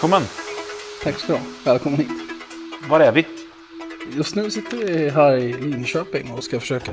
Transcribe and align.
Välkommen! 0.00 0.28
Tack 1.02 1.18
ska 1.18 1.32
du 1.32 1.38
ha. 1.38 1.44
Välkommen 1.64 1.98
hit. 1.98 2.10
Var 2.88 3.00
är 3.00 3.12
vi? 3.12 3.26
Just 4.16 4.34
nu 4.34 4.50
sitter 4.50 4.76
vi 4.76 5.10
här 5.10 5.36
i 5.36 5.52
Linköping 5.52 6.32
och 6.32 6.44
ska 6.44 6.60
försöka 6.60 6.92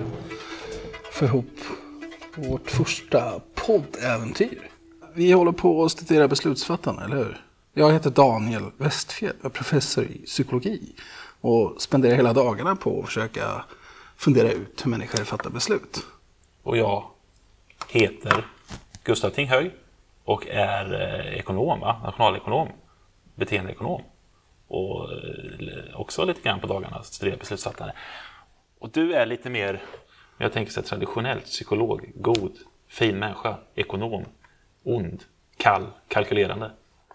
få 1.11 1.25
ihop 1.25 1.59
vårt 2.35 2.71
första 2.71 3.41
poddäventyr. 3.55 4.69
Vi 5.13 5.31
håller 5.31 5.51
på 5.51 5.83
att 5.83 5.91
studera 5.91 6.27
beslutsfattande, 6.27 7.03
eller 7.03 7.15
hur? 7.15 7.45
Jag 7.73 7.93
heter 7.93 8.09
Daniel 8.09 8.63
Westfjell, 8.77 9.35
jag 9.41 9.45
är 9.45 9.53
professor 9.53 10.03
i 10.03 10.25
psykologi 10.25 10.95
och 11.41 11.81
spenderar 11.81 12.15
hela 12.15 12.33
dagarna 12.33 12.75
på 12.75 12.99
att 12.99 13.05
försöka 13.05 13.65
fundera 14.17 14.51
ut 14.51 14.85
hur 14.85 14.91
människor 14.91 15.23
fattar 15.23 15.49
beslut. 15.49 15.99
Och 16.63 16.77
jag 16.77 17.03
heter 17.87 18.45
Gustav 19.03 19.29
Tinghög 19.29 19.71
och 20.23 20.47
är 20.47 20.93
eh, 20.93 21.39
ekonom, 21.39 21.79
va? 21.79 22.01
nationalekonom, 22.03 22.67
beteendeekonom. 23.37 24.01
Och 24.67 25.11
eh, 25.11 25.99
också 25.99 26.25
lite 26.25 26.41
grann 26.41 26.59
på 26.59 26.67
dagarna 26.67 27.03
studerar 27.03 27.37
beslutsfattande. 27.37 27.93
Och 28.79 28.89
du 28.89 29.13
är 29.13 29.25
lite 29.25 29.49
mer, 29.49 29.83
jag 30.37 30.53
tänker 30.53 30.71
så 30.71 30.81
här, 30.81 30.87
traditionellt 30.87 31.45
psykolog, 31.45 32.11
god, 32.15 32.57
fin 32.87 33.19
människa, 33.19 33.57
ekonom, 33.75 34.25
ond, 34.83 35.23
kall, 35.57 35.87
kalkylerande. 36.07 36.71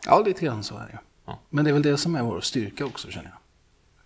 Ja, 0.06 0.22
lite 0.26 0.44
grann 0.44 0.64
så 0.64 0.74
är 0.74 0.86
det. 0.86 0.98
Ja. 1.26 1.38
Men 1.50 1.64
det 1.64 1.70
är 1.70 1.72
väl 1.72 1.82
det 1.82 1.96
som 1.96 2.14
är 2.14 2.22
vår 2.22 2.40
styrka 2.40 2.84
också, 2.84 3.10
känner 3.10 3.28
jag. 3.28 3.38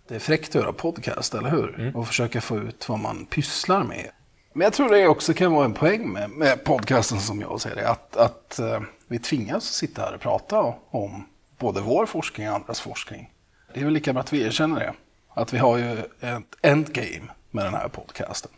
Det 0.07 0.15
är 0.15 0.19
fräckt 0.19 0.49
att 0.49 0.55
göra 0.61 0.73
podcast, 0.73 1.33
eller 1.33 1.49
hur? 1.49 1.91
Och 1.95 2.07
försöka 2.07 2.41
få 2.41 2.57
ut 2.57 2.89
vad 2.89 2.99
man 2.99 3.25
pysslar 3.25 3.83
med. 3.83 4.09
Men 4.53 4.65
jag 4.65 4.73
tror 4.73 4.89
det 4.89 5.07
också 5.07 5.33
kan 5.33 5.51
vara 5.51 5.65
en 5.65 5.73
poäng 5.73 6.09
med, 6.09 6.29
med 6.29 6.63
podcasten 6.63 7.19
som 7.19 7.41
jag 7.41 7.61
ser 7.61 7.75
det. 7.75 7.89
Att, 7.89 8.17
att 8.17 8.59
eh, 8.59 8.81
vi 9.07 9.19
tvingas 9.19 9.63
sitta 9.63 10.01
här 10.01 10.15
och 10.15 10.21
prata 10.21 10.75
om 10.89 11.25
både 11.57 11.81
vår 11.81 12.05
forskning 12.05 12.49
och 12.49 12.55
andras 12.55 12.81
forskning. 12.81 13.33
Det 13.73 13.79
är 13.79 13.83
väl 13.83 13.93
lika 13.93 14.13
bra 14.13 14.21
att 14.21 14.33
vi 14.33 14.41
erkänner 14.43 14.79
det. 14.79 14.93
Att 15.33 15.53
vi 15.53 15.57
har 15.57 15.77
ju 15.77 15.99
ett 15.99 16.55
endgame 16.61 17.31
med 17.51 17.65
den 17.65 17.73
här 17.73 17.87
podcasten. 17.87 18.51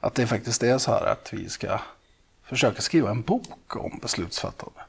Att 0.00 0.14
det 0.14 0.26
faktiskt 0.26 0.62
är 0.62 0.78
så 0.78 0.90
här 0.90 1.06
att 1.06 1.32
vi 1.32 1.48
ska 1.48 1.80
försöka 2.44 2.82
skriva 2.82 3.10
en 3.10 3.22
bok 3.22 3.76
om 3.76 3.98
beslutsfattande. 4.02 4.80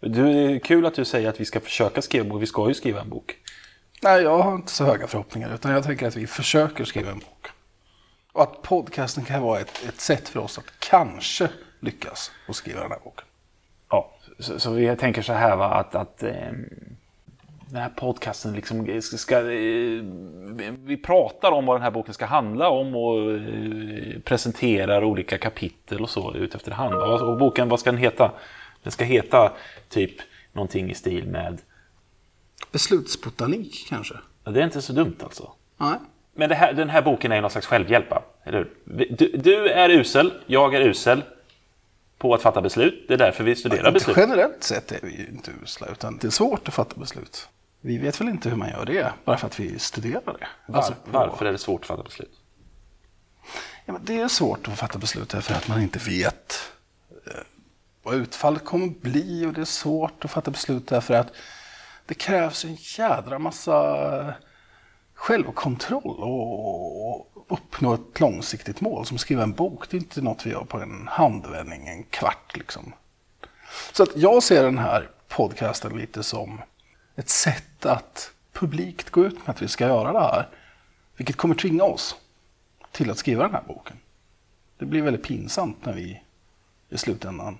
Du, 0.00 0.08
det 0.08 0.54
är 0.54 0.58
kul 0.58 0.86
att 0.86 0.94
du 0.94 1.04
säger 1.04 1.28
att 1.28 1.40
vi 1.40 1.44
ska 1.44 1.60
försöka 1.60 2.02
skriva 2.02 2.24
en 2.24 2.30
bok. 2.30 2.42
Vi 2.42 2.46
ska 2.46 2.68
ju 2.68 2.74
skriva 2.74 3.00
en 3.00 3.08
bok. 3.08 3.36
Nej, 4.02 4.22
jag 4.22 4.42
har 4.42 4.54
inte 4.54 4.72
så 4.72 4.84
höga 4.84 5.06
förhoppningar. 5.06 5.54
Utan 5.54 5.72
jag 5.72 5.84
tänker 5.84 6.06
att 6.06 6.16
vi 6.16 6.26
försöker 6.26 6.84
skriva 6.84 7.10
en 7.10 7.18
bok. 7.18 7.46
Och 8.32 8.42
att 8.42 8.62
podcasten 8.62 9.24
kan 9.24 9.42
vara 9.42 9.60
ett, 9.60 9.84
ett 9.88 10.00
sätt 10.00 10.28
för 10.28 10.40
oss 10.40 10.58
att 10.58 10.78
kanske 10.78 11.50
lyckas 11.80 12.30
och 12.48 12.56
skriva 12.56 12.80
den 12.80 12.90
här 12.90 13.00
boken. 13.04 13.24
Så, 14.38 14.60
så 14.60 14.70
vi 14.70 14.96
tänker 14.96 15.22
så 15.22 15.32
här 15.32 15.56
va, 15.56 15.66
att, 15.66 15.94
att 15.94 16.22
eh, 16.22 16.52
den 17.70 17.82
här 17.82 17.88
podcasten 17.88 18.52
liksom 18.52 19.00
ska, 19.02 19.16
ska 19.16 19.38
eh, 19.38 20.02
vi 20.84 20.96
pratar 21.04 21.52
om 21.52 21.66
vad 21.66 21.76
den 21.76 21.82
här 21.82 21.90
boken 21.90 22.14
ska 22.14 22.26
handla 22.26 22.68
om 22.68 22.96
och 22.96 23.30
eh, 23.30 24.20
presenterar 24.24 25.04
olika 25.04 25.38
kapitel 25.38 26.00
och 26.00 26.10
så 26.10 26.34
ut 26.34 26.54
efter 26.54 26.72
hand. 26.72 26.94
Och, 26.94 27.20
och 27.20 27.38
boken, 27.38 27.68
vad 27.68 27.80
ska 27.80 27.90
den 27.90 28.00
heta? 28.00 28.32
Den 28.82 28.92
ska 28.92 29.04
heta 29.04 29.52
typ 29.88 30.12
någonting 30.52 30.90
i 30.90 30.94
stil 30.94 31.26
med, 31.26 31.58
Beslutsbotanik 32.72 33.86
kanske? 33.88 34.14
ja, 34.44 34.50
det 34.50 34.60
är 34.60 34.64
inte 34.64 34.82
så 34.82 34.92
dumt 34.92 35.16
alltså. 35.22 35.52
Nej. 35.76 35.98
Men 36.34 36.50
här, 36.50 36.72
den 36.72 36.88
här 36.88 37.02
boken 37.02 37.32
är 37.32 37.40
någon 37.40 37.50
slags 37.50 37.66
självhjälp, 37.66 38.12
eller 38.44 38.58
hur? 38.58 38.70
Du, 39.16 39.32
du 39.36 39.68
är 39.68 39.88
usel, 39.88 40.32
jag 40.46 40.74
är 40.74 40.80
usel 40.80 41.22
på 42.18 42.34
att 42.34 42.42
fatta 42.42 42.60
beslut. 42.60 43.04
Det 43.08 43.14
är 43.14 43.18
därför 43.18 43.44
vi 43.44 43.56
studerar 43.56 43.78
Inte 43.80 43.92
beslut. 43.92 44.16
generellt 44.16 44.64
sett 44.64 44.92
är 44.92 44.98
vi 45.02 45.16
ju 45.16 45.26
inte 45.26 45.50
usla. 45.62 45.86
Utan 45.86 46.18
det 46.18 46.26
är 46.26 46.30
svårt 46.30 46.68
att 46.68 46.74
fatta 46.74 47.00
beslut. 47.00 47.48
Vi 47.80 47.98
vet 47.98 48.20
väl 48.20 48.28
inte 48.28 48.48
hur 48.48 48.56
man 48.56 48.70
gör 48.70 48.84
det. 48.84 49.12
Bara 49.24 49.36
för 49.36 49.46
att 49.46 49.60
vi 49.60 49.78
studerar 49.78 50.36
det. 50.40 50.48
Var, 50.66 50.76
Alltså, 50.76 50.94
varför 51.04 51.46
är 51.46 51.52
det 51.52 51.58
svårt 51.58 51.80
att 51.80 51.86
fatta 51.86 52.02
beslut? 52.02 52.32
Ja, 53.84 53.92
men 53.92 54.04
det 54.04 54.20
är 54.20 54.28
svårt 54.28 54.68
att 54.68 54.78
fatta 54.78 54.98
beslut 54.98 55.28
därför 55.28 55.54
att 55.54 55.68
man 55.68 55.82
inte 55.82 55.98
vet 55.98 56.72
eh, 57.26 57.32
vad 58.02 58.14
utfallet 58.14 58.64
kommer 58.64 58.88
bli. 58.88 59.46
Och 59.46 59.52
det 59.52 59.60
är 59.60 59.64
svårt 59.64 60.24
att 60.24 60.30
fatta 60.30 60.50
beslut 60.50 60.86
därför 60.86 61.14
att 61.14 61.32
det 62.06 62.14
krävs 62.14 62.64
en 62.64 62.76
jädra 62.80 63.38
massa 63.38 64.34
självkontroll 65.18 66.18
och 66.20 67.28
uppnå 67.48 67.94
ett 67.94 68.20
långsiktigt 68.20 68.80
mål. 68.80 69.06
Som 69.06 69.14
att 69.14 69.20
skriva 69.20 69.42
en 69.42 69.52
bok, 69.52 69.90
det 69.90 69.96
är 69.96 69.98
inte 69.98 70.22
något 70.22 70.46
vi 70.46 70.50
gör 70.50 70.64
på 70.64 70.80
en 70.80 71.08
handvändning, 71.08 71.88
en 71.88 72.02
kvart 72.02 72.56
liksom. 72.56 72.92
Så 73.92 74.02
att 74.02 74.16
jag 74.16 74.42
ser 74.42 74.62
den 74.62 74.78
här 74.78 75.10
podcasten 75.28 75.98
lite 75.98 76.22
som 76.22 76.60
ett 77.16 77.28
sätt 77.28 77.86
att 77.86 78.30
publikt 78.52 79.10
gå 79.10 79.24
ut 79.24 79.46
med 79.46 79.48
att 79.48 79.62
vi 79.62 79.68
ska 79.68 79.86
göra 79.86 80.12
det 80.12 80.20
här. 80.20 80.48
Vilket 81.16 81.36
kommer 81.36 81.54
tvinga 81.54 81.84
oss 81.84 82.16
till 82.92 83.10
att 83.10 83.18
skriva 83.18 83.42
den 83.42 83.54
här 83.54 83.64
boken. 83.68 83.96
Det 84.78 84.84
blir 84.84 85.02
väldigt 85.02 85.24
pinsamt 85.24 85.86
när 85.86 85.92
vi 85.92 86.22
i 86.88 86.98
slutändan 86.98 87.58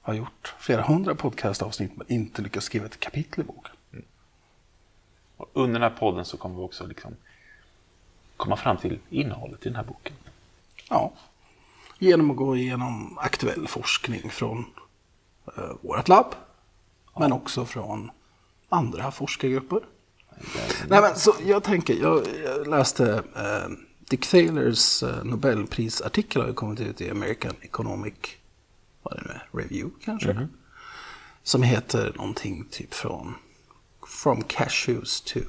har 0.00 0.14
gjort 0.14 0.54
flera 0.58 0.82
hundra 0.82 1.14
podcastavsnitt 1.14 1.96
men 1.96 2.12
inte 2.12 2.42
lyckats 2.42 2.66
skriva 2.66 2.86
ett 2.86 3.00
kapitel 3.00 3.40
i 3.40 3.44
boken. 3.44 3.71
Och 5.42 5.62
under 5.62 5.80
den 5.80 5.90
här 5.90 5.98
podden 5.98 6.24
så 6.24 6.36
kommer 6.36 6.56
vi 6.56 6.62
också 6.62 6.86
liksom 6.86 7.16
komma 8.36 8.56
fram 8.56 8.76
till 8.76 8.98
innehållet 9.10 9.66
i 9.66 9.68
den 9.68 9.76
här 9.76 9.84
boken. 9.84 10.16
Ja. 10.88 11.12
Genom 11.98 12.30
att 12.30 12.36
gå 12.36 12.56
igenom 12.56 13.18
aktuell 13.18 13.68
forskning 13.68 14.30
från 14.30 14.64
eh, 15.56 15.72
vårt 15.80 16.08
labb. 16.08 16.34
Men 17.18 17.32
också 17.32 17.64
från 17.64 18.10
andra 18.68 19.10
forskargrupper. 19.10 19.80
Nej, 20.88 21.00
men, 21.00 21.16
så 21.16 21.34
jag 21.44 21.64
tänker, 21.64 21.94
jag, 21.94 22.26
jag 22.44 22.66
läste 22.66 23.22
eh, 23.36 23.70
Dick 23.98 24.26
Thaler's 24.26 25.08
eh, 25.08 25.24
Nobelprisartikel 25.24 26.42
har 26.42 26.48
ju 26.48 26.54
kommit 26.54 26.80
ut 26.80 27.00
i 27.00 27.10
American 27.10 27.54
Economic 27.60 28.14
vad 29.02 29.16
det 29.16 29.22
nu 29.22 29.30
är, 29.30 29.48
Review 29.52 29.94
kanske. 30.04 30.48
Som 31.42 31.62
heter 31.62 32.12
någonting 32.16 32.66
typ 32.70 32.94
från 32.94 33.34
From 34.22 34.42
Cashews 34.42 35.20
to 35.20 35.40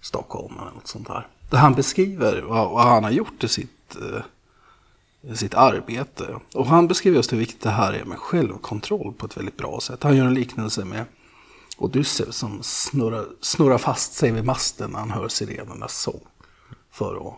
Stockholm 0.00 0.54
eller 0.60 0.70
något 0.70 0.86
sånt 0.86 1.06
där. 1.06 1.26
Där 1.50 1.58
han 1.58 1.74
beskriver 1.74 2.42
vad, 2.42 2.70
vad 2.70 2.84
han 2.84 3.04
har 3.04 3.10
gjort 3.10 3.44
i 3.44 3.48
sitt, 3.48 3.96
eh, 3.96 5.32
i 5.32 5.36
sitt 5.36 5.54
arbete. 5.54 6.36
Och 6.54 6.66
han 6.66 6.88
beskriver 6.88 7.16
just 7.16 7.32
hur 7.32 7.38
viktigt 7.38 7.60
det 7.60 7.70
här 7.70 7.92
är 7.92 8.04
med 8.04 8.18
självkontroll 8.18 9.12
på 9.12 9.26
ett 9.26 9.36
väldigt 9.36 9.56
bra 9.56 9.80
sätt. 9.80 10.02
Han 10.02 10.16
gör 10.16 10.26
en 10.26 10.34
liknelse 10.34 10.84
med 10.84 11.04
Odysseus 11.78 12.36
som 12.36 12.62
snurrar, 12.62 13.26
snurrar 13.40 13.78
fast 13.78 14.12
sig 14.12 14.32
vid 14.32 14.44
masten 14.44 14.90
när 14.90 14.98
han 14.98 15.10
hör 15.10 15.28
sirenernas 15.28 16.00
sång. 16.00 16.20
För 16.90 17.28
att 17.28 17.34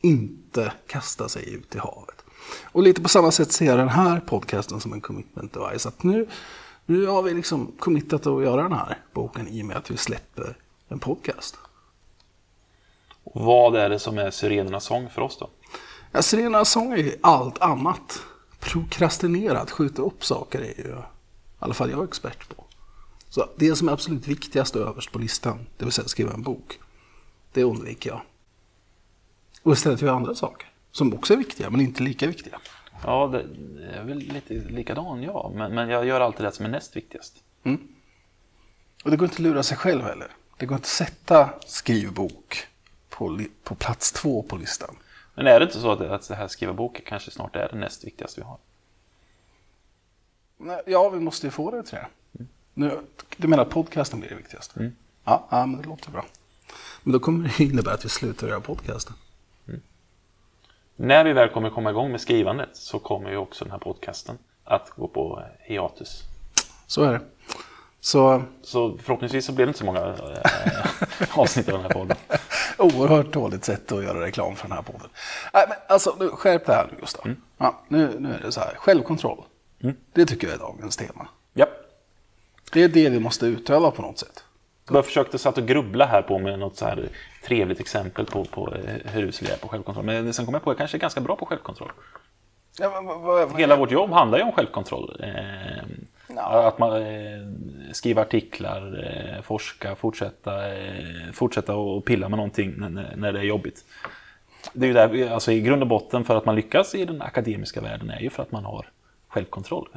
inte 0.00 0.72
kasta 0.86 1.28
sig 1.28 1.54
ut 1.54 1.74
i 1.74 1.78
havet. 1.78 2.24
Och 2.62 2.82
lite 2.82 3.02
på 3.02 3.08
samma 3.08 3.30
sätt 3.30 3.52
ser 3.52 3.66
jag 3.66 3.78
den 3.78 3.88
här 3.88 4.20
podcasten 4.20 4.80
som 4.80 4.92
en 4.92 5.00
commitment 5.00 5.52
device. 5.52 5.86
Att 5.86 6.02
nu, 6.02 6.28
nu 6.86 7.06
har 7.06 7.22
vi 7.22 7.34
liksom 7.34 7.72
committat 7.78 8.26
att 8.26 8.42
göra 8.42 8.62
den 8.62 8.72
här 8.72 8.98
boken 9.12 9.48
i 9.48 9.62
och 9.62 9.66
med 9.66 9.76
att 9.76 9.90
vi 9.90 9.96
släpper 9.96 10.56
en 10.88 10.98
podcast. 10.98 11.58
Vad 13.24 13.76
är 13.76 13.88
det 13.88 13.98
som 13.98 14.18
är 14.18 14.30
sirenernas 14.30 14.84
sång 14.84 15.10
för 15.10 15.22
oss 15.22 15.38
då? 15.38 15.50
Ja, 16.12 16.22
Sirenernas 16.22 16.70
sång 16.70 16.92
är 16.92 16.96
ju 16.96 17.18
allt 17.20 17.58
annat. 17.58 18.22
Prokrastinerat, 18.60 19.70
skjuta 19.70 20.02
upp 20.02 20.24
saker 20.24 20.60
är 20.60 20.86
ju 20.86 20.94
i 20.94 21.02
alla 21.58 21.74
fall 21.74 21.90
jag 21.90 22.04
expert 22.04 22.56
på. 22.56 22.64
Så 23.28 23.48
det 23.56 23.76
som 23.76 23.88
är 23.88 23.92
absolut 23.92 24.26
viktigast 24.26 24.76
och 24.76 24.88
överst 24.88 25.12
på 25.12 25.18
listan, 25.18 25.66
det 25.76 25.84
vill 25.84 25.92
säga 25.92 26.08
skriva 26.08 26.32
en 26.32 26.42
bok, 26.42 26.78
det 27.52 27.64
undviker 27.64 28.10
jag. 28.10 28.20
Och 29.62 29.72
istället 29.72 30.02
gör 30.02 30.08
jag 30.08 30.16
andra 30.16 30.34
saker 30.34 30.68
som 30.90 31.14
också 31.14 31.32
är 31.32 31.36
viktiga, 31.36 31.70
men 31.70 31.80
inte 31.80 32.02
lika 32.02 32.26
viktiga. 32.26 32.60
Ja, 33.04 33.26
det 33.26 33.38
är 33.96 34.04
väl 34.04 34.18
lite 34.18 34.54
likadan 34.54 35.22
ja, 35.22 35.52
men, 35.54 35.74
men 35.74 35.88
jag 35.88 36.06
gör 36.06 36.20
alltid 36.20 36.46
det 36.46 36.52
som 36.52 36.66
är 36.66 36.70
näst 36.70 36.96
viktigast. 36.96 37.42
Och 39.04 39.10
det 39.10 39.16
går 39.16 39.26
inte 39.26 39.34
att 39.34 39.40
lura 39.40 39.62
sig 39.62 39.76
själv 39.76 40.02
heller. 40.02 40.30
Det 40.58 40.66
går 40.66 40.76
inte 40.76 40.86
att 40.86 40.88
sätta 40.88 41.50
skrivbok 41.66 42.66
på, 43.08 43.40
på 43.62 43.74
plats 43.74 44.12
två 44.12 44.42
på 44.42 44.56
listan. 44.56 44.96
Men 45.34 45.46
är 45.46 45.60
det 45.60 45.66
inte 45.66 45.80
så 45.80 45.92
att, 45.92 46.00
att 46.00 46.28
det 46.28 46.34
här 46.34 46.48
skriva 46.48 46.72
bok 46.72 47.02
kanske 47.06 47.30
snart 47.30 47.56
är 47.56 47.68
det 47.72 47.78
näst 47.78 48.04
viktigaste 48.04 48.40
vi 48.40 48.46
har? 48.46 48.58
Ja, 50.86 51.10
vi 51.10 51.20
måste 51.20 51.46
ju 51.46 51.50
få 51.50 51.70
det 51.70 51.82
till 51.82 51.98
det. 51.98 52.06
Nu, 52.74 53.00
du 53.36 53.48
menar 53.48 53.62
att 53.62 53.70
podcasten 53.70 54.20
blir 54.20 54.30
det 54.30 54.36
viktigaste? 54.36 54.92
Ja, 55.24 55.46
ja, 55.50 55.66
men 55.66 55.82
det 55.82 55.88
låter 55.88 56.10
bra. 56.10 56.24
Men 57.02 57.12
då 57.12 57.18
kommer 57.18 57.48
det 57.58 57.64
innebära 57.64 57.94
att 57.94 58.04
vi 58.04 58.08
slutar 58.08 58.48
göra 58.48 58.60
podcasten. 58.60 59.14
När 60.96 61.24
vi 61.24 61.32
väl 61.32 61.48
kommer 61.48 61.70
komma 61.70 61.90
igång 61.90 62.10
med 62.10 62.20
skrivandet 62.20 62.68
så 62.72 62.98
kommer 62.98 63.30
ju 63.30 63.36
också 63.36 63.64
den 63.64 63.72
här 63.72 63.78
podcasten 63.78 64.38
att 64.64 64.90
gå 64.90 65.08
på 65.08 65.42
hiatus. 65.60 66.22
Så 66.86 67.02
är 67.02 67.12
det. 67.12 67.20
Så 68.00 68.42
Så 68.62 68.98
förhoppningsvis 68.98 69.46
så 69.46 69.52
blir 69.52 69.66
det 69.66 69.70
inte 69.70 69.78
så 69.78 69.84
många 69.84 70.00
eh, 70.00 71.38
avsnitt 71.38 71.68
av 71.68 71.74
den 71.74 71.82
här 71.82 71.90
podden. 71.90 72.16
oerhört 72.78 73.32
dåligt 73.32 73.64
sätt 73.64 73.92
att 73.92 74.04
göra 74.04 74.20
reklam 74.20 74.56
för 74.56 74.68
den 74.68 74.76
här 74.76 74.82
podden. 74.82 75.08
Nej, 75.52 75.64
men 75.68 75.76
alltså, 75.88 76.16
nu, 76.18 76.28
skärp 76.28 76.66
det 76.66 76.72
här 76.72 76.88
nu 76.92 77.00
Gustav. 77.00 77.34
Ja, 77.58 77.80
nu, 77.88 78.16
nu 78.18 78.34
är 78.34 78.40
det 78.40 78.52
så 78.52 78.60
här, 78.60 78.74
självkontroll. 78.74 79.42
Det 80.12 80.26
tycker 80.26 80.46
jag 80.46 80.54
är 80.54 80.58
dagens 80.58 80.96
tema. 80.96 81.28
Ja. 81.52 81.66
Det 82.72 82.82
är 82.82 82.88
det 82.88 83.08
vi 83.08 83.20
måste 83.20 83.46
utöva 83.46 83.90
på 83.90 84.02
något 84.02 84.18
sätt. 84.18 84.43
Jag 84.90 85.04
försökte 85.04 85.38
satt 85.38 85.58
och 85.58 85.66
grubbla 85.66 86.06
här 86.06 86.22
på 86.22 86.38
med 86.38 86.58
något 86.58 86.76
så 86.76 86.84
här 86.84 87.08
trevligt 87.44 87.80
exempel 87.80 88.26
på, 88.26 88.44
på 88.44 88.74
eh, 88.74 89.12
hur 89.12 89.22
usel 89.22 89.48
jag 89.48 89.56
är 89.56 89.60
på 89.60 89.68
självkontroll. 89.68 90.04
Men 90.04 90.34
sen 90.34 90.44
kom 90.44 90.54
jag 90.54 90.62
på 90.62 90.70
att 90.70 90.74
jag 90.74 90.78
kanske 90.78 90.96
är 90.96 91.00
ganska 91.00 91.20
bra 91.20 91.36
på 91.36 91.46
självkontroll. 91.46 91.92
Ja, 92.78 92.90
men, 92.90 93.04
vad, 93.04 93.20
vad, 93.20 93.58
Hela 93.58 93.76
vårt 93.76 93.90
jobb 93.90 94.10
handlar 94.10 94.38
ju 94.38 94.44
om 94.44 94.52
självkontroll. 94.52 95.20
Eh, 95.22 95.84
Ja. 96.28 96.68
Att 96.68 96.78
man 96.78 97.02
eh, 97.02 97.46
skriver 97.92 98.22
artiklar, 98.22 99.04
eh, 99.06 99.42
forska, 99.42 99.94
fortsätta, 99.94 100.74
eh, 100.74 101.32
fortsätta 101.32 101.74
och 101.74 102.04
pilla 102.04 102.28
med 102.28 102.36
någonting 102.36 102.74
när, 102.76 103.14
när 103.16 103.32
det 103.32 103.38
är 103.38 103.44
jobbigt. 103.44 103.84
Det 104.72 104.86
är 104.86 104.88
ju 104.88 104.94
där, 104.94 105.30
alltså 105.32 105.52
i 105.52 105.60
grund 105.60 105.82
och 105.82 105.88
botten 105.88 106.24
för 106.24 106.36
att 106.36 106.44
man 106.44 106.56
lyckas 106.56 106.94
i 106.94 107.04
den 107.04 107.22
akademiska 107.22 107.80
världen 107.80 108.10
är 108.10 108.20
ju 108.20 108.30
för 108.30 108.42
att 108.42 108.52
man 108.52 108.64
har 108.64 108.86
självkontroll. 109.28 109.88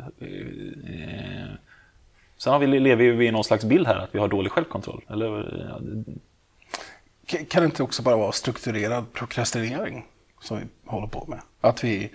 Sen 2.38 2.54
har 2.54 2.60
vi, 2.60 2.68
lever 2.68 3.12
vi 3.12 3.28
i 3.28 3.32
någon 3.32 3.44
slags 3.44 3.66
bild 3.66 3.88
här 3.88 3.96
att 3.96 4.16
vi 4.16 4.20
har 4.20 4.28
dålig 4.28 4.52
självkontroll. 4.52 5.06
Eller, 5.10 5.28
ja, 5.70 7.38
Kan 7.50 7.62
det 7.62 7.66
inte 7.66 7.84
också 7.84 8.02
bara 8.02 8.18
vara 8.18 8.32
strukturerad 8.32 9.14
prokrastinering 9.14 10.06
som 10.42 10.58
vi 10.58 10.64
håller 10.86 11.08
på 11.08 11.26
med? 11.28 11.42
Att 11.62 11.84
vi 11.84 12.12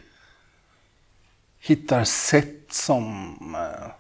hittar 1.59 2.05
sätt 2.05 2.73
som 2.73 3.37
eh, 3.55 3.91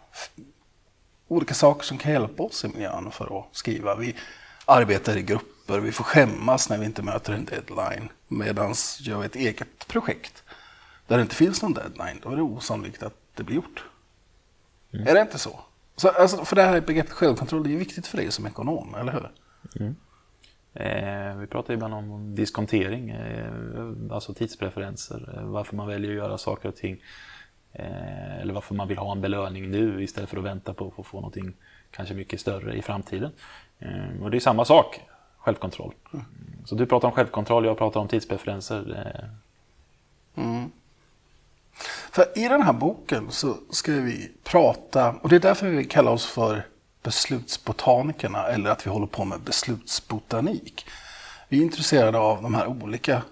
olika 1.29 1.55
saker 1.55 1.85
som 1.85 1.99
kan 1.99 2.13
hjälpa 2.13 2.43
oss 2.43 2.65
i 2.65 2.69
miljön 2.69 3.11
för 3.11 3.39
att 3.39 3.47
skriva. 3.53 3.95
Vi 3.95 4.17
arbetar 4.65 5.17
i 5.17 5.23
grupper, 5.23 5.81
vi 5.81 5.93
får 5.93 6.05
skämmas 6.05 6.71
när 6.71 6.79
vi 6.79 6.87
inte 6.87 7.03
möter 7.03 7.33
en 7.33 7.45
deadline. 7.45 8.09
Medan 8.29 8.75
gör 9.01 9.19
vi 9.19 9.27
ett 9.27 9.37
eget 9.37 9.89
projekt 9.89 10.43
där 11.07 11.17
det 11.17 11.23
inte 11.23 11.35
finns 11.35 11.63
någon 11.63 11.75
deadline, 11.75 12.21
då 12.23 12.31
är 12.31 12.37
det 12.37 12.43
osannolikt 12.43 13.03
att 13.03 13.15
det 13.35 13.43
blir 13.43 13.57
gjort. 13.57 13.85
Är 14.93 15.15
det 15.15 15.21
inte 15.21 15.39
så? 15.39 15.61
Så 15.97 16.09
alltså, 16.09 16.45
för 16.45 16.57
det 16.57 16.63
här 16.63 16.81
begreppet 16.81 17.13
självkontroll 17.13 17.63
det 17.65 17.75
är 17.75 17.79
viktigt 17.79 18.07
för 18.07 18.17
dig 18.17 18.33
som 18.33 18.47
ekonom, 18.47 18.95
eller 18.95 19.13
hur? 19.13 19.31
Eh, 20.75 21.37
vi 21.37 21.47
pratar 21.47 21.75
ibland 21.75 21.95
om 21.95 22.35
diskontering, 22.35 23.11
eh, 23.11 23.53
alltså 24.11 24.35
tidspreferenser, 24.35 25.35
eh, 25.37 25.45
varför 25.45 25.77
man 25.77 25.89
väljer 25.89 26.11
att 26.11 26.17
göra 26.17 26.39
saker 26.39 26.69
och 26.69 26.77
ting. 26.77 27.03
Eh, 27.73 28.41
eller 28.41 28.55
varför 28.55 28.75
man 28.75 28.89
vill 28.89 28.99
ha 28.99 29.13
en 29.13 29.21
belöning 29.21 29.71
nu 29.71 30.03
istället 30.03 30.31
för 30.31 30.37
att 30.37 30.45
vänta 30.45 30.75
på 30.75 30.95
att 30.99 31.07
få 31.07 31.17
någonting 31.17 31.55
kanske 31.91 32.15
mycket 32.15 32.41
större 32.41 32.77
i 32.77 32.83
framtiden. 32.83 33.33
Eh, 33.79 34.23
och 34.23 34.31
det 34.31 34.39
är 34.39 34.41
samma 34.41 34.65
sak, 34.65 35.01
självkontroll. 35.39 35.95
Så 36.65 36.75
du 36.75 36.87
pratar 36.87 37.09
om 37.09 37.15
självkontroll, 37.15 37.65
jag 37.65 37.79
pratar 37.79 38.01
om 38.01 38.09
tidspreferenser. 38.09 39.07
Eh, 40.37 40.65
för 42.11 42.39
i 42.39 42.49
den 42.49 42.63
här 42.63 42.73
boken 42.73 43.31
så 43.31 43.57
ska 43.71 43.93
vi 43.93 44.33
prata, 44.45 45.15
och 45.23 45.29
det 45.29 45.37
är 45.37 45.41
därför 45.41 45.69
vi 45.69 45.85
kallar 45.85 46.13
oss 46.13 46.27
för 46.27 46.67
beslutsbotanikerna 47.03 48.47
eller 48.47 48.71
att 48.71 48.87
vi 48.87 48.91
håller 48.91 49.07
på 49.07 49.25
med 49.25 49.41
beslutsbotanik. 49.41 50.87
Vi 51.49 51.59
är 51.59 51.63
intresserade 51.63 52.19
av 52.19 52.43
de 52.43 52.55
här 52.55 52.67
olika 52.67 53.23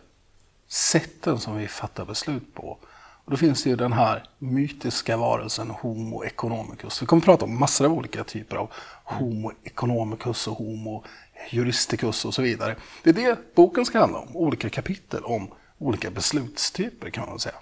sätten 0.68 1.38
som 1.38 1.56
vi 1.56 1.68
fattar 1.68 2.04
beslut 2.04 2.54
på. 2.54 2.78
Och 3.24 3.30
då 3.30 3.36
finns 3.36 3.62
det 3.62 3.70
ju 3.70 3.76
den 3.76 3.92
här 3.92 4.24
mytiska 4.38 5.16
varelsen 5.16 5.70
Homo 5.70 6.24
economicus. 6.24 7.02
Vi 7.02 7.06
kommer 7.06 7.20
att 7.22 7.24
prata 7.24 7.44
om 7.44 7.58
massor 7.58 7.84
av 7.84 7.92
olika 7.92 8.24
typer 8.24 8.56
av 8.56 8.70
Homo 9.04 9.52
economicus 9.64 10.48
och 10.48 10.56
Homo 10.56 11.04
juristicus 11.50 12.24
och 12.24 12.34
så 12.34 12.42
vidare. 12.42 12.76
Det 13.02 13.10
är 13.10 13.14
det 13.14 13.54
boken 13.54 13.84
ska 13.84 13.98
handla 13.98 14.18
om, 14.18 14.36
olika 14.36 14.70
kapitel 14.70 15.24
om 15.24 15.50
olika 15.78 16.10
beslutstyper 16.10 17.10
kan 17.10 17.28
man 17.28 17.38
säga. 17.38 17.54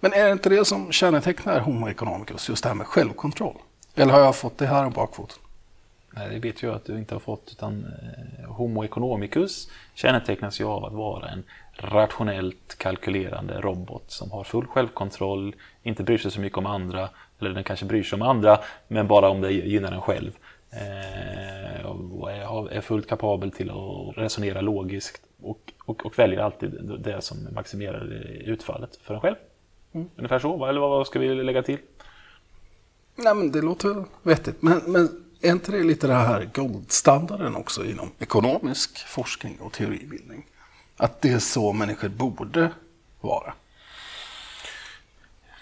Men 0.00 0.12
är 0.12 0.24
det 0.24 0.32
inte 0.32 0.48
det 0.48 0.64
som 0.64 0.92
kännetecknar 0.92 1.60
Homo 1.60 1.88
economicus, 1.88 2.48
just 2.48 2.62
det 2.62 2.68
här 2.68 2.76
med 2.76 2.86
självkontroll? 2.86 3.56
Eller 3.94 4.12
har 4.12 4.20
jag 4.20 4.36
fått 4.36 4.58
det 4.58 4.66
här 4.66 4.86
om 4.86 4.92
bakfoten? 4.92 5.38
Nej, 6.10 6.28
det 6.30 6.38
vet 6.38 6.62
jag 6.62 6.74
att 6.74 6.84
du 6.84 6.98
inte 6.98 7.14
har 7.14 7.20
fått. 7.20 7.48
Utan 7.52 7.84
eh, 7.84 8.50
Homo 8.50 8.84
economicus 8.84 9.70
kännetecknas 9.94 10.60
ju 10.60 10.64
av 10.64 10.84
att 10.84 10.92
vara 10.92 11.28
en 11.28 11.44
rationellt 11.76 12.78
kalkylerande 12.78 13.60
robot 13.60 14.10
som 14.10 14.30
har 14.30 14.44
full 14.44 14.66
självkontroll, 14.66 15.54
inte 15.82 16.02
bryr 16.02 16.18
sig 16.18 16.30
så 16.30 16.40
mycket 16.40 16.58
om 16.58 16.66
andra, 16.66 17.08
eller 17.40 17.50
den 17.50 17.64
kanske 17.64 17.86
bryr 17.86 18.02
sig 18.02 18.16
om 18.16 18.22
andra, 18.22 18.60
men 18.88 19.08
bara 19.08 19.28
om 19.28 19.40
det 19.40 19.52
gynnar 19.52 19.90
den 19.90 20.00
själv. 20.00 20.32
Eh, 20.70 21.86
och 21.86 22.32
är, 22.32 22.72
är 22.72 22.80
fullt 22.80 23.08
kapabel 23.08 23.50
till 23.50 23.70
att 23.70 24.18
resonera 24.18 24.60
logiskt 24.60 25.22
och, 25.42 25.72
och, 25.84 26.06
och 26.06 26.18
väljer 26.18 26.40
alltid 26.40 26.98
det 26.98 27.20
som 27.20 27.48
maximerar 27.54 28.04
utfallet 28.44 28.96
för 29.02 29.14
en 29.14 29.20
själv. 29.20 29.36
Ungefär 29.92 30.38
så, 30.38 30.66
eller 30.66 30.80
vad 30.80 30.90
vad 30.90 31.06
ska 31.06 31.18
vi 31.18 31.34
lägga 31.34 31.62
till? 31.62 31.78
Nej, 33.16 33.34
men 33.34 33.52
det 33.52 33.62
låter 33.62 33.88
väl 33.88 34.04
vettigt. 34.22 34.62
Men, 34.62 34.82
men 34.86 35.24
är 35.40 35.52
inte 35.52 35.72
det 35.72 35.82
lite 35.82 36.06
det 36.06 36.14
här 36.14 36.50
goldstandarden 36.54 37.56
också 37.56 37.84
inom 37.84 38.10
ekonomisk 38.18 39.06
forskning 39.06 39.58
och 39.60 39.72
teoribildning? 39.72 40.46
Att 40.96 41.22
det 41.22 41.32
är 41.32 41.38
så 41.38 41.72
människor 41.72 42.08
borde 42.08 42.70
vara. 43.20 43.54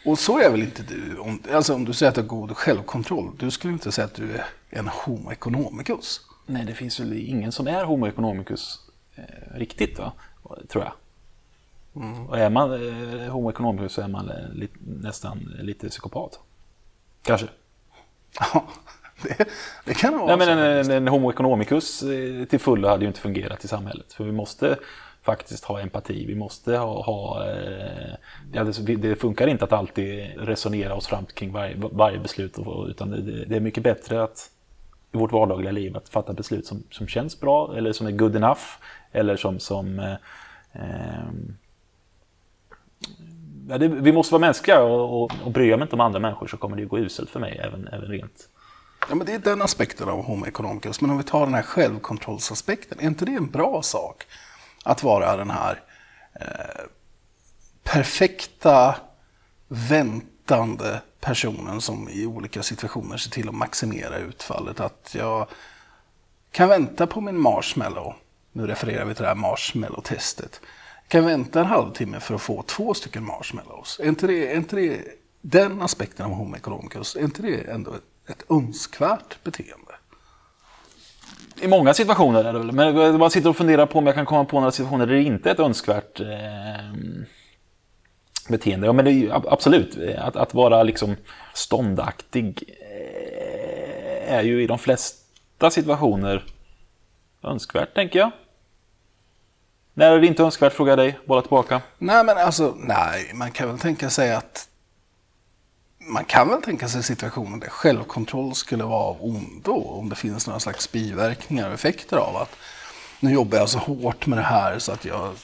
Och 0.05 0.19
så 0.19 0.38
är 0.38 0.50
väl 0.50 0.62
inte 0.62 0.82
du? 0.82 1.19
Om, 1.19 1.43
alltså 1.52 1.75
om 1.75 1.84
du 1.84 1.93
säger 1.93 2.08
att 2.08 2.14
du 2.14 2.20
har 2.20 2.28
god 2.28 2.56
självkontroll, 2.56 3.32
du 3.38 3.50
skulle 3.50 3.73
inte 3.73 3.93
säga 3.93 4.05
att 4.05 4.14
du 4.14 4.32
är 4.32 4.44
en 4.70 4.88
homo 4.88 5.32
economicus. 5.32 6.20
Nej, 6.46 6.64
det 6.64 6.75
finns 6.75 7.00
väl 7.00 7.12
ingen 7.12 7.52
som 7.52 7.67
är 7.67 7.84
Homo 7.84 8.06
economicus 8.06 8.81
eh, 9.14 9.58
riktigt, 9.58 9.99
va? 9.99 10.12
tror 10.69 10.84
jag. 10.84 10.93
Och 12.28 12.38
är 12.38 12.50
man 12.50 12.72
eh, 12.72 13.31
Homo 13.32 13.50
economicus 13.50 13.93
så 13.93 14.00
är 14.02 14.08
man 14.08 14.31
eh, 14.31 14.48
li, 14.52 14.69
nästan 14.87 15.38
lite 15.60 15.88
psykopat. 15.88 16.40
Kanske. 17.22 17.46
Ja, 18.40 18.64
det, 19.22 19.48
det 19.84 19.94
kan 19.94 20.12
det 20.12 20.19
vara. 20.19 20.37
Nej, 20.37 20.46
men 20.46 20.58
en, 20.58 20.81
en, 20.84 20.90
en 20.90 21.08
Homo 21.08 21.31
economicus 21.31 22.02
eh, 22.02 22.44
till 22.44 22.60
fullo 22.60 22.88
hade 22.88 23.02
ju 23.02 23.08
inte 23.08 23.20
fungerat 23.20 23.64
i 23.64 23.69
samhället. 23.69 24.12
För 24.12 24.25
vi 24.25 24.32
måste 24.32 24.78
faktiskt 25.22 25.64
ha 25.64 25.81
empati. 25.81 26.26
Vi 26.26 26.34
måste 26.34 26.76
ha... 26.76 27.02
ha 27.02 27.46
eh, 27.50 28.14
ja, 28.52 28.64
det, 28.64 28.96
det 28.96 29.16
funkar 29.16 29.46
inte 29.46 29.64
att 29.64 29.72
alltid 29.72 30.31
resonera 30.37 30.94
oss 30.94 31.06
fram 31.06 31.26
kring 31.26 31.52
varje, 31.52 31.76
varje 31.76 32.19
beslut. 32.19 32.58
och- 32.58 32.87
Utan 32.88 33.10
det, 33.10 33.44
det 33.44 33.56
är 33.56 33.61
mycket 33.61 33.82
bättre 33.82 34.23
att 34.23 34.50
i 35.12 35.16
vårt 35.18 35.32
vardagliga 35.32 35.73
liv 35.73 35.97
att 35.97 36.09
fatta 36.09 36.32
beslut 36.32 36.66
som, 36.66 36.82
som 36.90 37.09
känns 37.09 37.40
bra 37.40 37.76
eller 37.76 37.92
som 37.92 38.06
är 38.06 38.11
good 38.11 38.37
enough. 38.37 38.61
Eller 39.12 39.37
som... 39.37 39.59
som 39.61 39.99
eh, 39.99 40.14
ehm, 40.73 41.56
ja, 43.68 43.78
det, 43.78 43.88
vi 43.88 44.12
måste 44.12 44.32
vara 44.32 44.40
mänskliga 44.40 44.82
och, 44.82 45.22
och, 45.22 45.32
och 45.44 45.50
bryr 45.50 45.70
jag 45.70 45.78
mig 45.78 45.86
inte 45.86 45.96
om 45.96 46.00
andra 46.00 46.18
människor 46.18 46.46
så 46.46 46.56
kommer 46.56 46.76
det 46.76 46.82
ju 46.82 46.88
gå 46.88 46.98
uselt 46.98 47.30
för 47.30 47.40
mig 47.40 47.60
även, 47.64 47.88
även 47.88 48.08
rent. 48.08 48.48
Ja, 49.08 49.14
men 49.14 49.26
det 49.26 49.34
är 49.34 49.38
den 49.38 49.62
aspekten 49.62 50.08
av 50.08 50.25
Homo 50.25 50.46
economicus. 50.46 51.00
Men 51.00 51.10
om 51.10 51.18
vi 51.18 51.25
tar 51.25 51.46
den 51.46 51.54
här 51.54 51.62
självkontrollsaspekten, 51.62 53.00
är 53.00 53.06
inte 53.06 53.25
det 53.25 53.34
en 53.34 53.50
bra 53.50 53.82
sak? 53.82 54.26
Att 54.84 55.02
vara 55.02 55.36
den 55.36 55.50
här 55.50 55.82
eh, 56.40 56.84
perfekta, 57.84 58.96
väntande 59.68 61.00
personen 61.20 61.80
som 61.80 62.08
i 62.08 62.26
olika 62.26 62.62
situationer 62.62 63.16
ser 63.16 63.30
till 63.30 63.48
att 63.48 63.54
maximera 63.54 64.18
utfallet. 64.18 64.80
Att 64.80 65.14
jag 65.18 65.46
kan 66.50 66.68
vänta 66.68 67.06
på 67.06 67.20
min 67.20 67.40
marshmallow. 67.40 68.14
Nu 68.52 68.66
refererar 68.66 69.04
vi 69.04 69.14
till 69.14 69.22
det 69.22 69.28
här 69.28 69.34
marshmallow-testet. 69.34 70.60
Kan 71.08 71.25
vänta 71.25 71.60
en 71.60 71.66
halvtimme 71.66 72.20
för 72.20 72.34
att 72.34 72.42
få 72.42 72.62
två 72.62 72.94
stycken 72.94 73.25
marshmallows. 73.25 74.00
Är 74.00 74.08
inte 74.08 74.26
det, 74.26 74.52
är 74.52 74.56
inte 74.56 74.76
det 74.76 75.00
den 75.40 75.82
aspekten 75.82 76.26
av 76.26 76.32
Homo 76.32 76.56
economicus, 76.56 77.16
är 77.16 77.20
inte 77.20 77.42
det 77.42 77.70
ändå 77.70 77.94
ett, 77.94 78.30
ett 78.30 78.50
önskvärt 78.50 79.44
beteende? 79.44 79.92
I 81.60 81.68
många 81.68 81.94
situationer 81.94 82.44
är 82.44 82.52
det 82.52 82.58
väl, 82.58 82.72
men 82.72 82.96
jag 82.96 83.32
sitter 83.32 83.50
och 83.50 83.56
funderar 83.56 83.86
på 83.86 83.98
om 83.98 84.06
jag 84.06 84.14
kan 84.14 84.26
komma 84.26 84.44
på 84.44 84.60
några 84.60 84.72
situationer 84.72 85.06
där 85.06 85.14
det 85.14 85.22
inte 85.22 85.50
är 85.50 85.54
ett 85.54 85.60
önskvärt 85.60 86.20
eh, 86.20 86.26
beteende. 88.48 88.86
Ja, 88.86 88.92
men 88.92 89.04
det 89.04 89.10
är 89.10 89.12
ju 89.12 89.32
absolut, 89.32 89.98
eh, 89.98 90.26
att, 90.26 90.36
att 90.36 90.54
vara 90.54 90.82
liksom 90.82 91.16
ståndaktig 91.54 92.62
eh, 92.78 94.34
är 94.34 94.42
ju 94.42 94.62
i 94.62 94.66
de 94.66 94.78
flesta 94.78 95.70
situationer 95.70 96.44
önskvärt, 97.42 97.94
tänker 97.94 98.18
jag. 98.18 98.30
När 99.99 100.12
är 100.12 100.21
det 100.21 100.26
inte 100.26 100.43
önskvärt, 100.43 100.73
frågar 100.73 100.91
jag 100.93 100.99
dig, 100.99 101.19
bolla 101.26 101.41
tillbaka. 101.43 101.81
Nej, 101.99 102.25
men 102.25 102.38
alltså, 102.38 102.75
nej, 102.79 103.31
man 103.35 103.50
kan 103.50 103.69
väl 103.69 103.79
tänka 103.79 104.11
sig 104.11 104.35
att 104.35 104.69
man 105.99 106.25
kan 106.25 106.49
väl 106.49 106.62
tänka 106.62 106.88
sig 106.88 107.03
situationer 107.03 107.59
där 107.61 107.69
självkontroll 107.69 108.55
skulle 108.55 108.85
vara 108.85 109.03
av 109.03 109.17
ondo, 109.21 109.73
om 109.73 110.09
det 110.09 110.17
finns 110.17 110.47
några 110.47 110.61
slags 110.61 110.93
biverkningar 110.93 111.69
och 111.69 111.75
effekter 111.75 112.17
av 112.17 112.37
att 112.37 112.57
nu 113.21 113.33
jobbar 113.33 113.59
jag 113.59 113.69
så 113.69 113.79
hårt 113.79 114.26
med 114.26 114.38
det 114.38 114.43
här 114.43 114.79
så 114.79 114.93
att 114.93 115.05
jag 115.05 115.35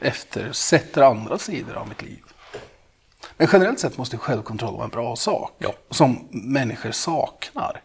eftersätter 0.00 1.02
andra 1.02 1.38
sidor 1.38 1.74
av 1.74 1.88
mitt 1.88 2.02
liv. 2.02 2.22
Men 3.36 3.48
generellt 3.52 3.80
sett 3.80 3.98
måste 3.98 4.16
självkontroll 4.18 4.72
vara 4.74 4.84
en 4.84 4.90
bra 4.90 5.16
sak, 5.16 5.52
Ja. 5.58 5.72
som 5.90 6.28
människor 6.30 6.90
saknar 6.90 7.80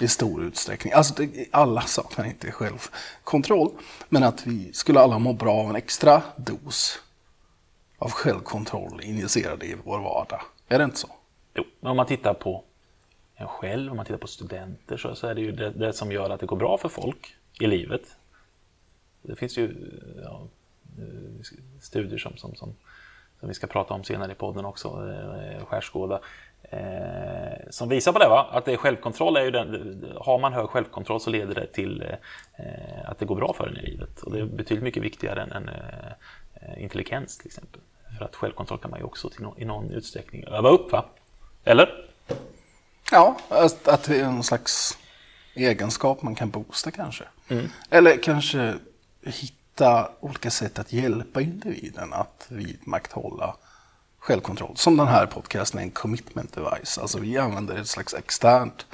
i 0.00 0.08
stor 0.08 0.44
utsträckning. 0.44 0.92
Alltså, 0.92 1.14
det, 1.14 1.46
alla 1.50 1.80
saknar 1.80 2.24
inte 2.24 2.52
självkontroll, 2.52 3.70
men 4.08 4.22
att 4.22 4.46
vi 4.46 4.72
skulle 4.72 5.00
alla 5.00 5.18
må 5.18 5.32
bra 5.32 5.54
av 5.54 5.70
en 5.70 5.76
extra 5.76 6.22
dos 6.36 6.98
av 7.98 8.10
självkontroll 8.10 9.00
injicerad 9.02 9.62
i 9.62 9.76
vår 9.84 9.98
vardag. 9.98 10.40
Är 10.68 10.78
det 10.78 10.84
inte 10.84 10.96
så? 10.98 11.08
Jo, 11.54 11.64
men 11.80 11.90
om 11.90 11.96
man 11.96 12.06
tittar 12.06 12.34
på 12.34 12.64
en 13.34 13.48
själv, 13.48 13.90
om 13.90 13.96
man 13.96 14.06
tittar 14.06 14.18
på 14.18 14.26
studenter, 14.26 14.96
så, 14.96 15.14
så 15.14 15.26
är 15.26 15.34
det 15.34 15.40
ju 15.40 15.52
det, 15.52 15.70
det 15.70 15.92
som 15.92 16.12
gör 16.12 16.30
att 16.30 16.40
det 16.40 16.46
går 16.46 16.56
bra 16.56 16.78
för 16.78 16.88
folk 16.88 17.36
i 17.60 17.66
livet. 17.66 18.02
Det 19.22 19.36
finns 19.36 19.58
ju 19.58 19.74
ja, 20.24 20.46
eh, 20.98 21.42
studier 21.80 22.18
som, 22.18 22.36
som, 22.36 22.54
som, 22.54 22.76
som 23.40 23.48
vi 23.48 23.54
ska 23.54 23.66
prata 23.66 23.94
om 23.94 24.04
senare 24.04 24.32
i 24.32 24.34
podden 24.34 24.64
också, 24.64 24.88
eh, 24.88 25.64
skärskåda, 25.64 26.20
eh, 26.70 27.70
som 27.70 27.88
visar 27.88 28.12
på 28.12 28.18
det. 28.18 28.28
Va? 28.28 28.48
Att 28.52 28.64
det 28.64 28.72
är 28.72 28.76
självkontroll 28.76 29.36
är 29.36 29.44
ju 29.44 29.50
den, 29.50 30.04
har 30.20 30.38
man 30.38 30.52
hög 30.52 30.68
självkontroll 30.68 31.20
så 31.20 31.30
leder 31.30 31.54
det 31.54 31.66
till 31.66 32.02
eh, 32.58 33.10
att 33.10 33.18
det 33.18 33.24
går 33.24 33.36
bra 33.36 33.54
för 33.56 33.68
en 33.68 33.76
i 33.76 33.90
livet. 33.90 34.22
Och 34.22 34.32
det 34.32 34.40
är 34.40 34.44
betydligt 34.44 34.84
mycket 34.84 35.02
viktigare 35.02 35.42
än, 35.42 35.52
än 35.52 35.68
eh, 35.68 36.82
intelligens 36.82 37.38
till 37.38 37.46
exempel. 37.46 37.80
För 38.18 38.24
att 38.24 38.36
självkontroll 38.36 38.78
kan 38.78 38.90
man 38.90 39.00
ju 39.00 39.04
också 39.04 39.30
no 39.38 39.54
i 39.58 39.64
någon 39.64 39.90
utsträckning 39.90 40.44
öva 40.44 40.68
upp. 40.68 40.92
Va? 40.92 41.04
Eller? 41.64 42.10
Ja, 43.10 43.36
att, 43.48 43.88
att 43.88 44.02
det 44.02 44.20
är 44.20 44.24
en 44.24 44.42
slags 44.42 44.98
egenskap 45.54 46.22
man 46.22 46.34
kan 46.34 46.50
boosta 46.50 46.90
kanske. 46.90 47.24
Mm. 47.48 47.68
Eller 47.90 48.22
kanske 48.22 48.74
hitta 49.22 50.10
olika 50.20 50.50
sätt 50.50 50.78
att 50.78 50.92
hjälpa 50.92 51.40
individen 51.40 52.12
att 52.12 52.46
vidmakthålla 52.48 53.56
självkontroll. 54.24 54.76
Som 54.76 54.96
den 54.96 55.08
här 55.08 55.26
podcasten 55.26 55.80
är 55.80 55.84
en 55.84 55.90
commitment 55.90 56.52
device. 56.52 56.98
Alltså 56.98 57.18
vi 57.18 57.38
använder 57.38 57.76
ett 57.76 57.88
slags 57.88 58.14
externt, 58.14 58.86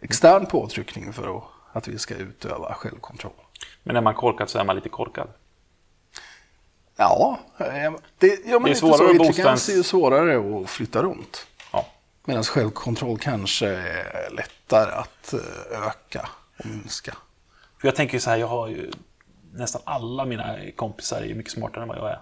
extern 0.00 0.46
påtryckning 0.46 1.12
för 1.12 1.42
att, 1.72 1.88
vi 1.88 1.98
ska 1.98 2.14
utöva 2.14 2.74
självkontroll. 2.74 3.32
Men 3.82 3.94
när 3.94 4.00
man 4.00 4.14
korkad 4.14 4.50
så 4.50 4.58
är 4.58 4.64
man 4.64 4.76
lite 4.76 4.88
korkad? 4.88 5.28
Ja, 6.96 7.38
eh, 7.58 7.66
det, 8.18 8.46
men 8.46 8.62
det 8.62 8.70
är 8.70 8.74
svårare 8.74 8.96
så. 8.96 9.24
Intelligens 9.24 9.68
är 9.68 9.72
ju 9.72 9.82
svårare 9.82 10.60
att 10.62 10.70
flytta 10.70 11.02
runt. 11.02 11.46
Ja. 11.72 11.86
Medan 12.24 12.44
självkontroll 12.44 13.18
kanske 13.18 13.68
är 13.68 14.30
lättare 14.30 14.92
att 14.92 15.32
eh, 15.32 15.86
öka 15.86 16.28
och 16.58 16.66
minska. 16.66 17.16
För 17.80 17.88
jag 17.88 17.96
tänker 17.96 18.18
så 18.18 18.30
här, 18.30 18.36
jag 18.36 18.48
har 18.48 18.68
ju 18.68 18.90
nästan 19.52 19.82
alla 19.84 20.24
mina 20.24 20.56
kompisar 20.76 21.22
är 21.22 21.34
mycket 21.34 21.52
smartare 21.52 21.82
än 21.82 21.88
vad 21.88 21.98
jag 21.98 22.10
är. 22.10 22.20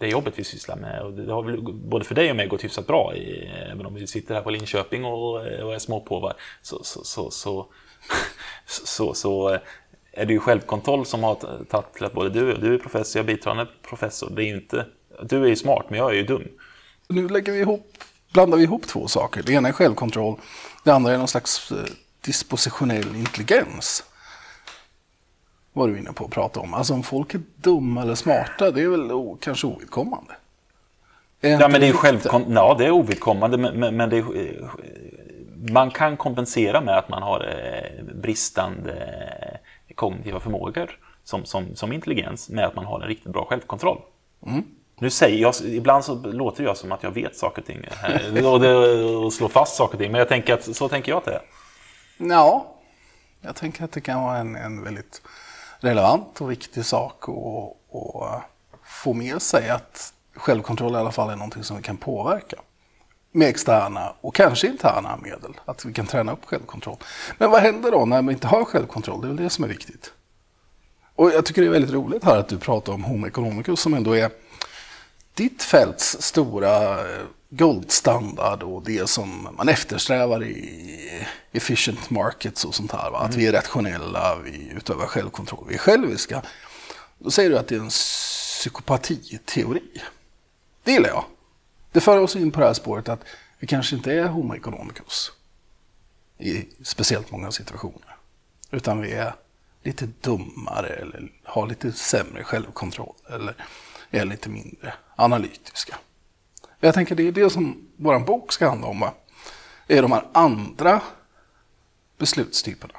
Det 0.00 0.08
jobbet 0.08 0.38
vi 0.38 0.44
sysslar 0.44 0.76
med, 0.76 1.02
och 1.02 1.12
det 1.12 1.32
har 1.32 1.42
väl 1.42 1.62
både 1.62 2.04
för 2.04 2.14
dig 2.14 2.30
och 2.30 2.36
mig 2.36 2.46
gått 2.46 2.64
hyfsat 2.64 2.86
bra, 2.86 3.14
i, 3.14 3.50
även 3.72 3.86
om 3.86 3.94
vi 3.94 4.06
sitter 4.06 4.34
här 4.34 4.42
på 4.42 4.50
Linköping 4.50 5.04
och, 5.04 5.34
och 5.34 5.74
är 5.74 5.78
småpåvar, 5.78 6.34
så, 6.62 6.84
så, 6.84 7.04
så, 7.04 7.30
så, 7.30 7.66
så, 8.66 9.14
så 9.14 9.54
eh, 9.54 9.60
är 10.12 10.26
det 10.26 10.32
ju 10.32 10.40
självkontroll 10.40 11.06
som 11.06 11.22
har 11.22 11.34
tagit 11.64 11.94
till 11.94 12.04
att 12.04 12.12
både 12.12 12.30
du 12.30 12.52
och 12.52 12.60
du 12.60 12.74
är 12.74 12.78
professor, 12.78 13.20
jag 13.20 13.30
är 13.30 13.34
biträdande 13.34 13.66
professor. 13.88 14.30
Det 14.30 14.42
är 14.42 14.46
ju 14.46 14.54
inte, 14.54 14.86
du 15.22 15.44
är 15.44 15.48
ju 15.48 15.56
smart, 15.56 15.86
men 15.88 15.98
jag 15.98 16.10
är 16.10 16.14
ju 16.14 16.22
dum. 16.22 16.48
Nu 17.08 17.28
lägger 17.28 17.52
vi 17.52 17.60
ihop, 17.60 18.04
blandar 18.32 18.58
vi 18.58 18.64
ihop 18.64 18.86
två 18.86 19.08
saker. 19.08 19.42
Det 19.42 19.52
ena 19.52 19.68
är 19.68 19.72
självkontroll, 19.72 20.36
det 20.84 20.90
andra 20.90 21.12
är 21.12 21.18
någon 21.18 21.28
slags 21.28 21.72
eh, 21.72 21.78
dispositionell 22.20 23.16
intelligens. 23.16 24.04
Var 25.72 25.88
du 25.88 25.98
inne 25.98 26.12
på 26.12 26.24
att 26.24 26.30
prata 26.30 26.60
om. 26.60 26.74
Alltså 26.74 26.94
om 26.94 27.02
folk 27.02 27.34
är 27.34 27.40
dumma 27.56 28.02
eller 28.02 28.14
smarta, 28.14 28.70
det 28.70 28.82
är 28.82 28.88
väl 28.88 29.12
o, 29.12 29.38
kanske 29.40 29.66
ovidkommande. 29.66 30.32
ja, 31.40 31.68
men 31.68 31.80
det 31.80 31.88
är 31.88 31.92
självkon- 31.92 32.52
ja, 32.54 32.74
det 32.78 32.86
är 32.86 32.90
ovidkommande, 32.90 33.56
men, 33.56 33.96
men 33.96 34.10
det 34.10 34.16
är, 34.18 34.70
man 35.72 35.90
kan 35.90 36.16
kompensera 36.16 36.80
med 36.80 36.98
att 36.98 37.08
man 37.08 37.22
har 37.22 37.40
eh, 37.48 38.04
bristande 38.14 39.18
kognitiva 39.94 40.40
förmågor 40.40 40.98
som, 41.24 41.44
som, 41.44 41.76
som 41.76 41.92
intelligens 41.92 42.48
med 42.48 42.64
att 42.64 42.74
man 42.74 42.84
har 42.84 43.00
en 43.00 43.08
riktigt 43.08 43.32
bra 43.32 43.44
självkontroll. 43.44 43.98
Mm. 44.46 44.64
Nu 44.98 45.10
säger 45.10 45.38
jag, 45.42 45.54
ibland 45.64 46.04
så 46.04 46.14
låter 46.14 46.64
jag 46.64 46.76
som 46.76 46.92
att 46.92 47.02
jag 47.02 47.10
vet 47.10 47.36
saker 47.36 47.62
och 47.62 47.66
ting 47.66 47.78
och, 48.46 48.60
det, 48.60 48.74
och 49.14 49.32
slår 49.32 49.48
fast 49.48 49.76
saker 49.76 49.94
och 49.94 50.00
ting, 50.00 50.12
men 50.12 50.18
jag 50.18 50.28
tänker 50.28 50.54
att 50.54 50.76
så 50.76 50.88
tänker 50.88 51.12
jag 51.12 51.18
att 51.18 51.24
det 51.24 51.32
är. 51.34 51.42
Ja, 52.18 52.74
jag 53.40 53.56
tänker 53.56 53.84
att 53.84 53.92
det 53.92 54.00
kan 54.00 54.22
vara 54.22 54.36
en, 54.36 54.56
en 54.56 54.84
väldigt 54.84 55.22
relevant 55.80 56.40
och 56.40 56.50
viktig 56.50 56.84
sak 56.84 57.28
att 57.28 58.42
få 58.84 59.12
med 59.12 59.42
sig 59.42 59.70
att 59.70 60.12
självkontroll 60.34 60.94
i 60.94 60.96
alla 60.96 61.12
fall 61.12 61.30
är 61.30 61.36
någonting 61.36 61.64
som 61.64 61.76
vi 61.76 61.82
kan 61.82 61.96
påverka 61.96 62.56
med 63.32 63.48
externa 63.48 64.14
och 64.20 64.34
kanske 64.34 64.66
interna 64.66 65.16
medel. 65.22 65.60
Att 65.64 65.84
vi 65.84 65.92
kan 65.92 66.06
träna 66.06 66.32
upp 66.32 66.44
självkontroll. 66.44 66.96
Men 67.38 67.50
vad 67.50 67.62
händer 67.62 67.90
då 67.90 68.06
när 68.06 68.22
vi 68.22 68.32
inte 68.32 68.46
har 68.46 68.64
självkontroll? 68.64 69.20
Det 69.20 69.26
är 69.26 69.28
väl 69.28 69.36
det 69.36 69.50
som 69.50 69.64
är 69.64 69.68
viktigt. 69.68 70.12
Och 71.16 71.30
jag 71.30 71.44
tycker 71.44 71.62
det 71.62 71.68
är 71.68 71.72
väldigt 71.72 71.90
roligt 71.90 72.24
här 72.24 72.36
att 72.36 72.48
du 72.48 72.58
pratar 72.58 72.92
om 72.92 73.04
Homo 73.04 73.26
economicus 73.26 73.80
som 73.80 73.94
ändå 73.94 74.16
är 74.16 74.30
ditt 75.34 75.62
fälts 75.62 76.22
stora 76.22 77.00
eh, 77.00 77.22
guldstandard 77.50 78.62
och 78.62 78.82
det 78.82 79.08
som 79.08 79.48
man 79.56 79.68
eftersträvar 79.68 80.44
i 80.44 81.26
efficient 81.52 82.10
markets 82.10 82.64
och 82.64 82.74
sånt 82.74 82.92
här. 82.92 83.10
Va? 83.10 83.18
Att 83.18 83.34
vi 83.34 83.46
är 83.46 83.52
rationella, 83.52 84.36
vi 84.44 84.72
utövar 84.76 85.06
självkontroll, 85.06 85.64
vi 85.68 85.74
är 85.74 85.78
själviska. 85.78 86.42
Då 87.18 87.30
säger 87.30 87.50
du 87.50 87.58
att 87.58 87.68
det 87.68 87.74
är 87.74 87.80
en 87.80 87.88
psykopatiteori. 87.88 90.02
Det 90.84 90.92
gillar 90.92 91.08
jag. 91.08 91.24
Det 91.92 92.00
för 92.00 92.18
oss 92.18 92.36
in 92.36 92.50
på 92.50 92.60
det 92.60 92.66
här 92.66 92.74
spåret 92.74 93.08
att 93.08 93.24
vi 93.58 93.66
kanske 93.66 93.96
inte 93.96 94.12
är 94.12 94.26
homo 94.26 94.54
economicus 94.54 95.32
i 96.38 96.68
speciellt 96.82 97.30
många 97.30 97.52
situationer. 97.52 98.16
Utan 98.70 99.00
vi 99.00 99.12
är 99.12 99.34
lite 99.82 100.08
dummare 100.20 100.88
eller 100.88 101.32
har 101.44 101.66
lite 101.66 101.92
sämre 101.92 102.44
självkontroll 102.44 103.14
eller 103.28 103.54
är 104.10 104.24
lite 104.24 104.48
mindre 104.48 104.94
analytiska. 105.16 105.98
Jag 106.80 106.94
tänker 106.94 107.14
det 107.14 107.28
är 107.28 107.32
det 107.32 107.50
som 107.50 107.88
vår 107.96 108.18
bok 108.18 108.52
ska 108.52 108.68
handla 108.68 108.86
om. 108.86 109.00
Va? 109.00 109.14
Är 109.88 110.02
de 110.02 110.12
här 110.12 110.24
andra 110.32 111.00
beslutstyperna. 112.18 112.94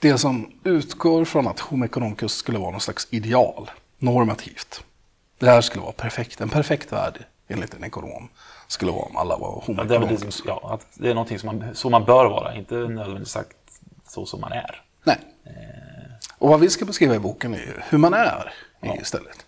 Det 0.00 0.18
som 0.18 0.52
utgår 0.64 1.24
från 1.24 1.48
att 1.48 1.60
Homo 1.60 1.84
economicus 1.84 2.32
skulle 2.32 2.58
vara 2.58 2.70
någon 2.70 2.80
slags 2.80 3.08
ideal, 3.10 3.70
normativt. 3.98 4.84
Det 5.38 5.46
här 5.46 5.60
skulle 5.60 5.82
vara 5.82 5.92
perfekt, 5.92 6.40
en 6.40 6.48
perfekt 6.48 6.92
värld 6.92 7.24
enligt 7.48 7.74
en 7.74 7.84
ekonom 7.84 8.28
skulle 8.66 8.92
vara 8.92 9.02
om 9.02 9.16
alla 9.16 9.36
var 9.36 9.62
homo 9.66 9.78
ja, 9.78 9.84
det, 9.84 9.96
är, 9.96 10.18
ja, 10.46 10.74
att 10.74 10.86
det 10.94 11.10
är 11.10 11.14
någonting 11.14 11.38
som 11.38 11.46
man, 11.46 11.74
så 11.74 11.90
man 11.90 12.04
bör 12.04 12.24
vara, 12.24 12.54
inte 12.54 12.74
nödvändigtvis 12.74 13.28
sagt 13.28 13.56
så 14.08 14.26
som 14.26 14.40
man 14.40 14.52
är. 14.52 14.82
Nej. 15.04 15.18
Eh. 15.44 15.52
Och 16.38 16.48
vad 16.48 16.60
vi 16.60 16.70
ska 16.70 16.84
beskriva 16.84 17.14
i 17.14 17.18
boken 17.18 17.54
är 17.54 17.84
hur 17.88 17.98
man 17.98 18.14
är 18.14 18.54
ja. 18.80 18.96
istället. 18.96 19.46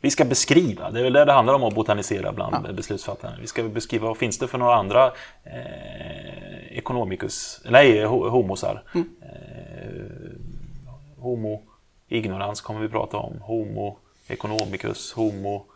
Vi 0.00 0.10
ska 0.10 0.24
beskriva, 0.24 0.90
det 0.90 1.00
är 1.00 1.04
väl 1.04 1.12
det 1.12 1.24
det 1.24 1.32
handlar 1.32 1.54
om 1.54 1.64
att 1.64 1.74
botanisera 1.74 2.32
bland 2.32 2.66
ja. 2.68 2.72
beslutsfattarna. 2.72 3.36
Vi 3.40 3.46
ska 3.46 3.62
beskriva 3.62 4.08
vad 4.08 4.16
finns 4.16 4.38
det 4.38 4.48
för 4.48 4.58
några 4.58 4.74
andra 4.74 5.06
eh, 5.44 6.78
ekonomikus, 6.78 7.60
nej, 7.64 8.04
homosar. 8.04 8.82
Mm. 8.94 9.08
Eh, 9.22 11.22
homo 11.22 11.62
ignorans 12.08 12.60
kommer 12.60 12.80
vi 12.80 12.88
prata 12.88 13.16
om, 13.16 13.40
homo 13.40 13.98
Economicus, 14.30 15.12
Homo, 15.12 15.66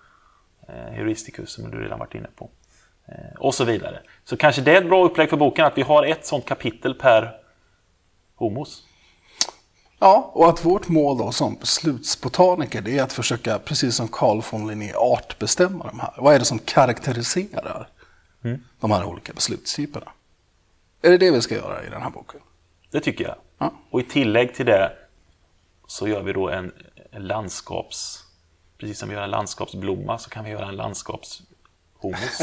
eh, 0.69 0.93
Heuristicus 0.93 1.53
som 1.53 1.71
du 1.71 1.83
redan 1.83 1.99
varit 1.99 2.15
inne 2.15 2.29
på. 2.37 2.51
Eh, 3.07 3.39
och 3.39 3.55
så 3.55 3.65
vidare. 3.65 4.01
Så 4.25 4.37
kanske 4.37 4.63
det 4.63 4.73
är 4.73 4.81
ett 4.81 4.89
bra 4.89 5.05
upplägg 5.05 5.31
för 5.31 5.37
boken 5.37 5.65
att 5.65 5.79
vi 5.79 5.83
har 5.83 6.05
ett 6.05 6.27
sånt 6.27 6.45
kapitel 6.45 6.95
per 6.95 7.37
homos. 8.35 8.83
Ja, 10.05 10.31
och 10.33 10.49
att 10.49 10.65
vårt 10.65 10.89
mål 10.89 11.19
då 11.19 11.33
som 11.33 11.55
beslutsbotaniker 11.55 12.81
det 12.81 12.99
är 12.99 13.03
att 13.03 13.13
försöka, 13.13 13.59
precis 13.59 13.97
som 13.97 14.09
Carl 14.09 14.43
von 14.51 14.67
Linné, 14.67 14.93
artbestämma 14.95 15.87
de 15.87 16.01
här. 16.01 16.15
Vad 16.17 16.35
är 16.35 16.39
det 16.39 16.45
som 16.45 16.59
karaktäriserar 16.59 17.89
mm. 18.45 18.65
de 18.81 18.91
här 18.91 19.05
olika 19.05 19.33
beslutstyperna? 19.33 20.11
Är 21.03 21.11
det 21.11 21.19
det 21.19 21.31
vi 21.31 21.43
ska 21.43 21.55
göra 21.55 21.85
i 21.87 21.91
den 21.91 22.03
här 22.03 22.11
boken? 22.11 22.41
Det 22.91 23.01
tycker 23.01 23.25
jag. 23.25 23.35
Ja. 23.59 23.73
Och 23.91 24.01
i 24.01 24.03
tillägg 24.03 24.55
till 24.55 24.67
det 24.67 24.93
så 25.87 26.09
gör 26.09 26.23
vi 26.23 26.33
då 26.33 26.51
en 26.51 26.73
landskaps 27.13 28.25
precis 28.79 28.99
som 28.99 29.09
vi 29.09 29.15
gör 29.15 29.23
en 29.23 29.31
landskapsblomma 29.31 30.19
så 30.19 30.31
kan 30.31 30.45
vi 30.45 30.51
göra 30.51 30.69
en 30.69 30.77
landskapshummus. 30.77 32.39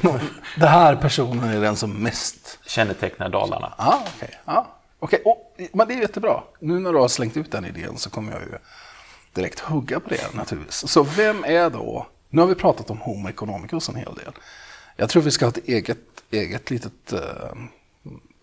Den 0.56 0.68
här 0.68 0.96
personen 0.96 1.44
är 1.44 1.60
den 1.60 1.76
som 1.76 2.02
mest 2.02 2.58
kännetecknar 2.66 3.28
Dalarna. 3.28 3.74
Ah, 3.76 3.98
okay. 4.16 4.34
ah, 4.44 4.64
okay. 5.04 5.20
Oh, 5.24 5.38
men 5.72 5.88
det 5.88 5.94
är 5.94 6.00
jättebra. 6.00 6.42
Nu 6.60 6.78
när 6.80 6.92
du 6.92 6.98
har 6.98 7.08
slängt 7.08 7.36
ut 7.36 7.52
den 7.52 7.64
idén 7.64 7.98
så 7.98 8.10
kommer 8.10 8.32
jag 8.32 8.40
ju 8.42 8.58
direkt 9.32 9.60
hugga 9.60 10.00
på 10.00 10.08
det 10.08 10.34
naturligtvis. 10.34 10.88
Så 10.88 11.02
vem 11.02 11.44
är 11.44 11.70
då, 11.70 12.06
nu 12.28 12.40
har 12.40 12.48
vi 12.48 12.54
pratat 12.54 12.90
om 12.90 12.98
Homo 12.98 13.28
economicus 13.28 13.88
en 13.88 13.96
hel 13.96 14.14
del. 14.14 14.32
Jag 14.96 15.10
tror 15.10 15.22
vi 15.22 15.30
ska 15.30 15.44
ha 15.44 15.50
ett 15.50 15.68
eget, 15.68 15.98
eget 16.30 16.70
litet 16.70 17.12
uh, 17.12 17.20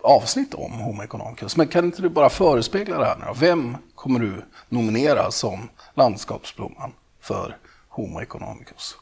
avsnitt 0.01 0.53
om 0.53 0.71
Homo 0.71 1.03
economicus. 1.03 1.57
Men 1.57 1.67
kan 1.67 1.85
inte 1.85 2.01
du 2.01 2.09
bara 2.09 2.29
förespegla 2.29 2.97
det 2.97 3.05
här 3.05 3.17
nu 3.17 3.25
då? 3.25 3.33
Vem 3.33 3.77
kommer 3.95 4.19
du 4.19 4.45
nominera 4.69 5.31
som 5.31 5.69
landskapsblomman 5.93 6.93
för 7.21 7.57
Homo 7.89 8.21
economicus? 8.21 8.97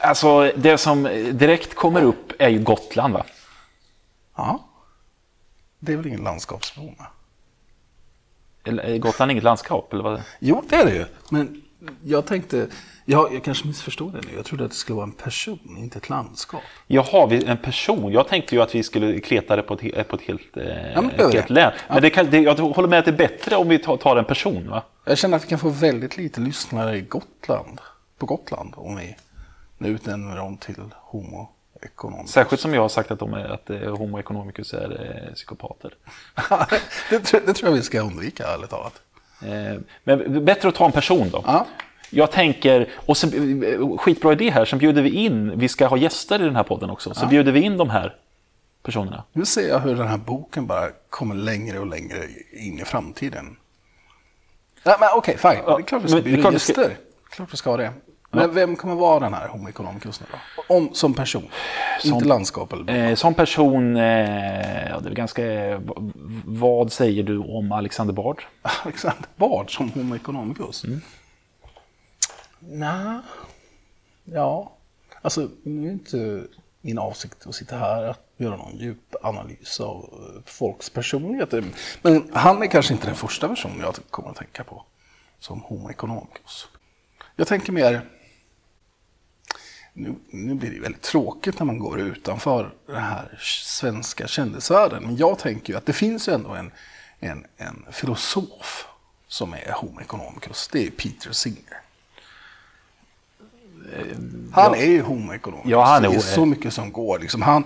Alltså, 0.00 0.52
det 0.56 0.78
som 0.78 1.02
direkt 1.32 1.74
kommer 1.74 2.02
upp 2.02 2.32
är 2.38 2.48
ju 2.48 2.58
Gotland, 2.58 3.14
va? 3.14 3.24
Ja. 4.36 4.67
Det 5.78 5.92
är 5.92 5.96
väl 5.96 6.06
ingen 6.06 6.24
landskapsblomma? 6.24 7.06
Är 8.64 8.98
Gotland 8.98 9.30
inget 9.30 9.44
landskap? 9.44 9.92
Eller 9.92 10.02
vad? 10.04 10.22
Jo, 10.40 10.62
det 10.68 10.76
är 10.76 10.84
det 10.84 10.94
ju. 10.94 11.04
Men 11.30 11.62
jag 12.04 12.26
tänkte, 12.26 12.66
jag, 13.04 13.34
jag 13.34 13.44
kanske 13.44 13.66
missförstod 13.66 14.12
det 14.12 14.20
nu. 14.26 14.36
Jag 14.36 14.44
trodde 14.44 14.64
att 14.64 14.70
det 14.70 14.76
skulle 14.76 14.96
vara 14.96 15.06
en 15.06 15.12
person, 15.12 15.76
inte 15.78 15.98
ett 15.98 16.08
landskap. 16.08 16.62
Jaha, 16.86 17.32
en 17.32 17.56
person. 17.58 18.12
Jag 18.12 18.28
tänkte 18.28 18.54
ju 18.54 18.62
att 18.62 18.74
vi 18.74 18.82
skulle 18.82 19.20
kleta 19.20 19.56
det 19.56 19.62
på 19.62 19.74
ett, 19.74 19.80
he- 19.80 20.02
på 20.02 20.16
ett 20.16 20.22
helt, 20.22 20.56
eh, 20.56 20.64
men 20.94 21.10
ett 21.10 21.32
helt 21.34 21.50
län. 21.50 21.72
Men 21.88 22.02
det 22.02 22.10
kan, 22.10 22.30
det, 22.30 22.38
jag 22.38 22.54
håller 22.54 22.88
med 22.88 22.98
att 22.98 23.04
det 23.04 23.10
är 23.10 23.16
bättre 23.16 23.56
om 23.56 23.68
vi 23.68 23.78
tar, 23.78 23.96
tar 23.96 24.16
en 24.16 24.24
person. 24.24 24.70
va? 24.70 24.82
Jag 25.04 25.18
känner 25.18 25.36
att 25.36 25.44
vi 25.44 25.48
kan 25.48 25.58
få 25.58 25.68
väldigt 25.68 26.16
lite 26.16 26.40
lyssnare 26.40 26.96
i 26.96 27.00
Gotland, 27.00 27.80
på 28.18 28.26
Gotland 28.26 28.72
om 28.76 28.96
vi 28.96 29.16
nu 29.78 29.88
utnämner 29.88 30.36
dem 30.36 30.56
till 30.56 30.82
Homo 30.94 31.50
economicus. 31.82 32.30
Särskilt 32.30 32.60
som 32.62 32.74
jag 32.74 32.80
har 32.82 32.88
sagt 32.88 33.10
att, 33.10 33.18
de 33.18 33.34
är, 33.34 33.44
att 33.48 33.70
eh, 33.70 33.96
Homo 33.96 34.18
economicus 34.18 34.74
är 34.74 35.24
eh, 35.28 35.34
psykopater. 35.34 35.94
det, 37.10 37.18
tror- 37.20 37.40
det 37.46 37.52
tror 37.54 37.68
jag 37.70 37.76
vi 37.76 37.82
ska 37.82 38.00
undvika, 38.00 38.46
ärligt 38.46 38.70
talat. 38.70 39.02
Eh, 39.42 39.80
men 40.04 40.44
bättre 40.44 40.68
att 40.68 40.74
ta 40.74 40.84
en 40.86 40.92
person 40.92 41.30
då. 41.30 41.42
Ja. 41.46 41.66
Jag 42.10 42.30
tänker, 42.32 42.88
och 42.96 43.16
så, 43.16 43.26
eh, 43.26 43.96
skitbra 43.98 44.32
idé 44.32 44.50
här, 44.50 44.64
så 44.64 44.76
bjuder 44.76 45.02
vi 45.02 45.10
in, 45.10 45.58
vi 45.58 45.68
ska 45.68 45.86
ha 45.86 45.96
gäster 45.96 46.40
i 46.42 46.44
den 46.44 46.56
här 46.56 46.62
podden 46.62 46.90
också, 46.90 47.14
så 47.14 47.26
bjuder 47.26 47.52
vi 47.52 47.60
in 47.60 47.76
de 47.76 47.90
här 47.90 48.16
personerna. 48.82 49.24
Nu 49.32 49.44
ser 49.44 49.68
jag 49.68 49.78
hur 49.80 49.94
den 49.96 50.06
här 50.08 50.16
boken 50.18 50.66
bara 50.66 50.90
kommer 51.10 51.34
längre 51.34 51.78
och 51.78 51.86
längre 51.86 52.18
in 52.52 52.78
i 52.78 52.84
framtiden. 52.84 53.56
Ja, 54.82 54.96
men 55.00 55.08
okej, 55.14 55.36
fine. 55.38 55.50
Det 55.50 55.72
är 55.72 55.82
klart 55.82 56.02
vi 56.04 56.08
ska 56.08 56.16
det 56.16 56.22
bjuda 56.22 56.42
klart 56.42 56.54
vi 56.54 56.58
ska- 56.58 56.80
gäster. 56.80 56.96
Klart 57.30 57.52
vi 57.52 57.56
ska 57.56 57.70
ha 57.70 57.76
det. 57.76 57.92
Men 58.30 58.54
vem 58.54 58.76
kommer 58.76 58.94
vara 58.94 59.20
den 59.20 59.34
här 59.34 59.48
Homo 59.48 59.68
economicus 59.68 60.20
nu 60.20 60.26
då? 60.30 60.74
Om, 60.74 60.94
som 60.94 61.14
person. 61.14 61.48
Inte 62.04 62.24
landskap 62.24 62.72
eller 62.72 63.08
Eh, 63.08 63.14
som 63.14 63.34
person, 63.34 63.96
eh, 63.96 64.88
ja, 64.88 65.00
det 65.00 65.08
är 65.08 65.14
ganska, 65.14 65.42
vad 66.44 66.92
säger 66.92 67.22
du 67.22 67.38
om 67.38 67.72
Alexander 67.72 68.14
Bard? 68.14 68.42
Alexander 68.84 69.28
Bard 69.36 69.76
som 69.76 69.90
Homo 69.90 70.14
economicus? 70.16 70.84
Mm. 70.84 71.00
Nej. 72.60 73.18
Ja. 74.24 74.72
Alltså, 75.22 75.48
nu 75.62 75.88
är 75.88 75.92
inte 75.92 76.42
min 76.80 76.98
avsikt 76.98 77.46
att 77.46 77.54
sitta 77.54 77.76
här 77.76 78.02
att 78.04 78.20
göra 78.36 78.56
någon 78.56 78.76
djup 78.76 79.14
analys 79.22 79.80
av 79.80 79.96
eh, 79.96 80.42
folks 80.44 80.90
personligheter. 80.90 81.64
Men 82.02 82.30
han 82.32 82.62
är 82.62 82.66
kanske 82.66 82.94
inte 82.94 83.06
den 83.06 83.16
första 83.16 83.48
personen 83.48 83.80
jag 83.80 83.94
kommer 84.10 84.30
att 84.30 84.36
tänka 84.36 84.64
på 84.64 84.84
som 85.38 85.60
Homo 85.60 85.90
economicus. 85.90 86.68
Jag 87.36 87.46
tänker 87.46 87.72
mer... 87.72 88.02
Nu, 89.98 90.14
nu 90.30 90.54
blir 90.54 90.70
det 90.70 90.80
väldigt 90.80 91.02
tråkigt 91.02 91.58
när 91.58 91.66
man 91.66 91.78
går 91.78 92.00
utanför 92.00 92.70
den 92.86 93.02
här 93.02 93.38
svenska 93.64 94.26
kändisvärlden. 94.26 95.02
Men 95.02 95.16
jag 95.16 95.38
tänker 95.38 95.72
ju 95.72 95.76
att 95.76 95.86
det 95.86 95.92
finns 95.92 96.28
ju 96.28 96.32
ändå 96.32 96.50
en, 96.50 96.70
en, 97.20 97.44
en 97.56 97.84
filosof 97.92 98.86
som 99.28 99.52
är 99.54 99.72
Homo 99.72 100.00
economicus. 100.00 100.68
Det 100.72 100.86
är 100.86 100.90
Peter 100.90 101.32
Singer. 101.32 101.80
Han 104.52 104.74
är 104.74 104.84
ju 104.86 105.02
Homo 105.02 105.32
economicus. 105.32 105.70
Ja, 105.70 105.84
han 105.84 106.04
är- 106.04 106.08
det 106.08 106.14
är 106.16 106.20
så 106.20 106.46
mycket 106.46 106.72
som 106.72 106.92
går. 106.92 107.18
Liksom, 107.18 107.42
han 107.42 107.64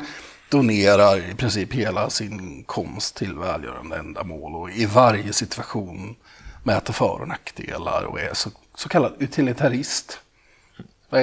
donerar 0.51 1.31
i 1.31 1.35
princip 1.35 1.73
hela 1.73 2.11
sin 2.11 2.65
konst 2.65 3.17
till 3.17 3.35
välgörande 3.39 3.97
ändamål 3.97 4.55
och 4.55 4.71
i 4.71 4.87
varje 4.87 5.33
situation 5.33 6.17
mäter 6.63 6.93
för 6.93 7.21
och 7.21 7.29
nackdelar 7.29 8.03
och 8.05 8.21
är 8.21 8.35
så, 8.35 8.51
så 8.75 8.89
kallad 8.89 9.13
utilitarist. 9.19 10.19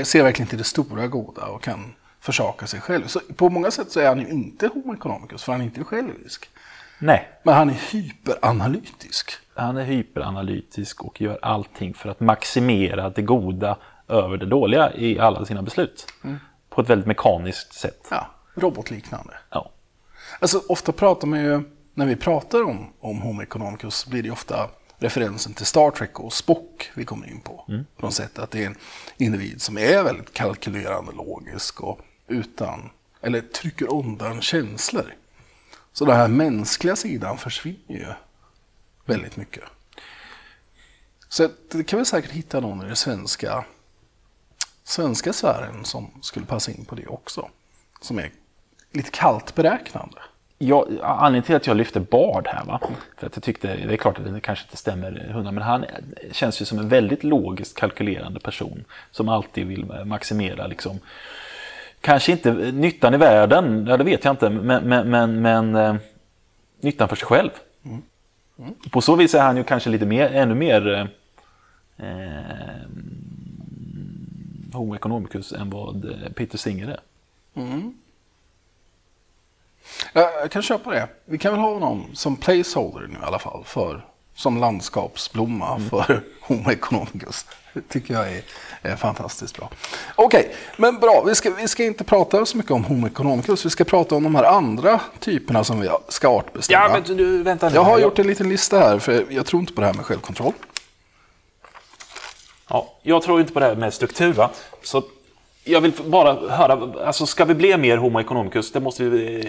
Ser 0.04 0.24
verkligen 0.24 0.50
till 0.50 0.58
det 0.58 0.64
stora 0.64 1.08
goda 1.08 1.46
och 1.46 1.64
kan 1.64 1.94
försaka 2.20 2.68
sig 2.68 2.82
själv. 2.82 3.08
Så 3.08 3.20
på 3.36 3.50
många 3.50 3.72
sätt 3.72 3.92
så 3.92 4.00
är 4.00 4.08
han 4.08 4.20
ju 4.20 4.28
inte 4.28 4.68
homo 4.68 4.94
economicus, 4.94 5.44
för 5.44 5.52
han 5.52 5.62
är 5.62 5.66
inte 5.66 5.84
självisk. 5.84 6.50
Nej, 7.00 7.30
Men 7.44 7.54
han 7.56 7.70
är 7.70 7.74
hyperanalytisk. 7.92 9.32
han 9.56 9.78
är 9.78 9.84
hyperanalytisk 9.84 11.04
och 11.04 11.22
gör 11.22 11.40
allting 11.42 11.94
för 11.94 12.10
att 12.10 12.20
maximera 12.20 13.10
det 13.10 13.22
goda 13.22 13.78
över 14.08 14.38
det 14.38 14.46
dåliga 14.46 14.94
i 14.96 15.20
alla 15.20 15.46
sina 15.46 15.62
beslut. 15.62 16.08
På 16.70 16.82
ett 16.82 16.90
väldigt 16.90 17.08
mekaniskt 17.08 17.74
sätt. 17.74 18.08
Ja, 18.12 18.28
robotliknande. 18.56 19.34
Ja. 19.50 19.72
Alltså 20.40 20.62
ofta 20.70 20.92
pratar 20.92 21.28
man 21.28 21.40
ju, 21.40 21.62
när 21.94 22.06
vi 22.06 22.16
pratar 22.16 22.64
om, 22.64 22.94
om 23.00 23.22
Homo 23.22 23.42
economicus 23.42 24.06
blir 24.08 24.24
det 24.24 24.32
ofta 24.32 24.70
referensen 25.00 25.54
till 25.54 25.66
Star 25.66 25.92
Trek 25.92 26.20
och 26.20 26.34
Spock 26.34 26.92
vi 26.94 27.06
kommer 27.06 27.28
in 27.28 27.42
på. 27.42 27.66
På 27.98 28.06
något 28.06 28.14
sätt 28.14 28.40
att 28.40 28.52
det 28.52 28.64
är 28.64 28.68
en 28.68 28.78
individ 29.18 29.62
som 29.62 29.78
är 29.78 30.04
väldigt 30.04 30.34
kalkylerande, 30.34 31.12
logisk 31.12 31.82
och 31.82 32.00
utan, 32.28 32.90
eller 33.22 33.42
trycker 33.42 33.94
undan 33.94 34.42
känslor. 34.42 35.16
Så 35.94 36.06
den 36.06 36.16
här 36.16 36.28
mänskliga 36.28 36.96
sidan 36.96 37.38
försvinner 37.38 37.80
ju 37.88 38.14
väldigt 39.06 39.38
mycket. 39.38 39.64
Så 41.30 41.50
det 41.72 41.84
kan 41.84 42.00
vi 42.00 42.06
säkert 42.06 42.32
hitta 42.32 42.60
någon 42.60 42.82
i 42.82 42.86
den 42.86 42.96
svenska, 42.96 43.66
svenska 44.84 45.34
sfären 45.34 45.86
som 45.86 46.12
skulle 46.22 46.46
passa 46.46 46.72
in 46.72 46.86
på 46.86 46.96
det 46.96 47.08
också. 47.08 47.50
Som 48.02 48.20
är 48.20 48.32
lite 48.92 49.10
kallt 49.10 49.56
beräknande. 49.56 50.22
Jag, 50.62 50.88
anledningen 51.04 51.44
till 51.44 51.56
att 51.56 51.68
jag 51.68 51.78
lyfter 51.78 52.00
Bard 52.00 52.48
här, 52.48 52.66
va? 52.66 52.80
för 53.18 53.28
att 53.28 53.36
jag 53.36 53.44
tyckte, 53.44 53.68
det 53.68 53.94
är 53.94 53.98
klart 53.98 54.20
att 54.20 54.34
det 54.34 54.40
kanske 54.40 54.66
inte 54.66 54.78
stämmer 54.78 55.30
hundra, 55.34 55.52
men 55.52 55.64
han 55.64 55.86
känns 56.32 56.62
ju 56.62 56.66
som 56.66 56.80
en 56.80 56.90
väldigt 56.90 57.24
logiskt 57.24 57.78
kalkylerande 57.78 58.40
person 58.40 58.84
som 59.12 59.30
alltid 59.30 59.68
vill 59.68 59.86
maximera 60.06 60.68
liksom, 60.68 61.00
kanske 62.02 62.32
inte 62.32 62.54
nyttan 62.72 63.14
i 63.14 63.18
världen, 63.18 63.86
ja, 63.88 63.98
det 63.98 64.04
vet 64.04 64.24
jag 64.24 64.34
inte, 64.34 64.50
men, 64.50 64.84
men, 64.84 65.10
men, 65.10 65.42
men 65.42 65.76
eh, 65.76 65.96
nyttan 66.82 67.08
för 67.10 67.16
sig 67.16 67.28
själv. 67.28 67.50
På 68.92 69.02
så 69.02 69.16
vis 69.16 69.36
är 69.36 69.42
han 69.42 69.58
ju 69.58 69.64
kanske 69.64 69.90
lite 69.90 70.06
mer, 70.06 70.30
ännu 70.32 70.56
mer 70.56 70.94
eh, 71.98 72.08
eh, 72.08 72.86
homo 74.74 74.96
economicus 74.96 75.54
än 75.54 75.70
vad 75.70 76.16
Peter 76.36 76.58
Singer 76.58 76.88
är. 76.88 77.00
Jag 77.54 77.94
jag 80.14 80.52
kan 80.52 80.62
köpa 80.62 80.92
det. 80.92 81.08
Vi 81.26 81.38
kan 81.38 81.52
väl 81.52 81.62
ha 81.62 81.74
honom 81.74 82.06
som 82.14 82.36
placeholder 82.36 83.08
nu 83.08 83.14
i 83.14 83.26
alla 83.26 83.40
fall. 83.40 83.64
För, 83.66 84.06
som 84.36 84.58
landskapsblomma 84.58 85.82
för 85.90 86.24
Homo 86.42 86.72
economicus. 86.72 87.46
Det 87.74 87.82
tycker 87.82 88.14
jag 88.14 88.32
är, 88.34 88.44
är 88.82 88.96
fantastiskt 88.96 89.58
bra. 89.58 89.70
Okej, 90.16 90.56
men 90.78 91.00
bra. 91.00 91.24
Vi 91.28 91.36
ska, 91.36 91.52
vi 91.52 91.68
ska 91.68 91.84
inte 91.84 92.04
prata 92.04 92.46
så 92.46 92.58
mycket 92.58 92.72
om 92.72 92.84
Homo 92.84 93.08
economicus. 93.08 93.66
Vi 93.66 93.70
ska 93.70 93.84
prata 93.84 94.16
om 94.16 94.24
de 94.24 94.36
här 94.36 94.44
andra 94.44 95.02
typerna 95.20 95.64
som 95.64 95.80
vi 95.80 95.90
ska 96.08 96.28
artbestämma. 96.28 97.00
du, 97.00 97.44
vänta 97.44 97.72
jag 97.74 97.84
har 97.84 98.00
gjort 98.00 98.20
en 98.20 98.28
liten 98.28 98.50
lista 98.50 98.80
här, 98.80 99.00
för 99.00 99.26
jag 99.30 99.46
tror 99.46 99.60
inte 99.60 99.74
på 99.74 99.82
det 99.82 99.88
här 99.88 99.94
med 99.94 100.06
självkontroll. 100.06 100.54
Ja, 102.70 102.94
jag 103.02 103.22
tror 103.22 103.40
inte 103.40 103.54
på 103.54 103.60
det 103.60 103.66
här 103.66 103.76
med 103.76 103.94
struktur. 103.94 104.34
Va? 104.34 104.50
Så 104.84 105.04
jag 105.72 105.82
vill 105.82 105.94
bara 106.06 106.50
höra, 106.50 107.06
alltså 107.06 107.26
ska 107.26 107.46
vi 107.46 107.54
bli 107.56 107.78
mer 107.78 107.98
homo 107.98 108.20
economicus, 108.20 108.72
det 108.72 108.80
måste 108.80 109.04
vi, 109.04 109.40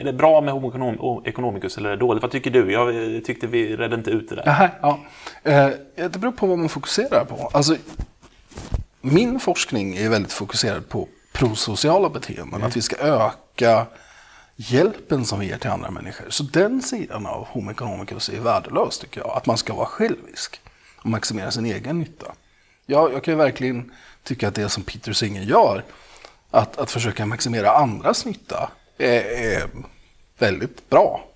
är 0.00 0.04
det 0.04 0.12
bra 0.12 0.40
med 0.40 0.54
homo 0.54 0.70
econom- 0.72 1.22
economicus 1.28 1.76
eller 1.78 1.88
är 1.90 1.96
det 1.96 2.00
dåligt? 2.00 2.22
Vad 2.22 2.30
tycker 2.30 2.50
du? 2.50 2.72
Jag 2.72 3.24
tyckte 3.24 3.46
vi 3.46 3.76
redde 3.76 3.96
inte 3.96 4.10
ut 4.10 4.28
det 4.28 4.34
där. 4.34 4.42
Jaha, 4.46 4.70
ja. 4.82 4.98
Eh, 5.42 5.68
Det 5.94 6.18
beror 6.18 6.32
på 6.32 6.46
vad 6.46 6.58
man 6.58 6.68
fokuserar 6.68 7.24
på. 7.24 7.50
Alltså, 7.52 7.76
min 9.00 9.40
forskning 9.40 9.96
är 9.96 10.08
väldigt 10.08 10.32
fokuserad 10.32 10.88
på 10.88 11.08
prosociala 11.32 12.08
beteenden. 12.08 12.62
Att 12.62 12.76
vi 12.76 12.82
ska 12.82 12.96
öka 12.96 13.86
hjälpen 14.56 15.24
som 15.24 15.40
vi 15.40 15.46
ger 15.46 15.56
till 15.58 15.70
andra 15.70 15.90
människor. 15.90 16.26
Så 16.28 16.42
den 16.42 16.82
sidan 16.82 17.26
av 17.26 17.46
Homo 17.46 17.70
economicus 17.70 18.28
är 18.28 18.40
värdelös 18.40 18.98
tycker 18.98 19.20
jag. 19.20 19.30
Att 19.36 19.46
man 19.46 19.56
ska 19.56 19.74
vara 19.74 19.86
självisk 19.86 20.60
och 20.98 21.06
maximera 21.06 21.50
sin 21.50 21.66
egen 21.66 21.98
nytta. 21.98 22.26
Jag, 22.86 23.12
jag 23.12 23.24
kan 23.24 23.34
ju 23.34 23.38
verkligen 23.38 23.92
tycka 24.24 24.48
att 24.48 24.54
det 24.54 24.68
som 24.68 24.82
Peter 24.82 25.12
Singer 25.12 25.42
gör, 25.42 25.84
att, 26.50 26.78
att 26.78 26.90
försöka 26.90 27.26
maximera 27.26 27.70
andras 27.70 28.24
nytta, 28.26 28.70
är, 28.98 29.20
är 29.20 29.68
väldigt 30.38 30.90
bra. 30.90 31.28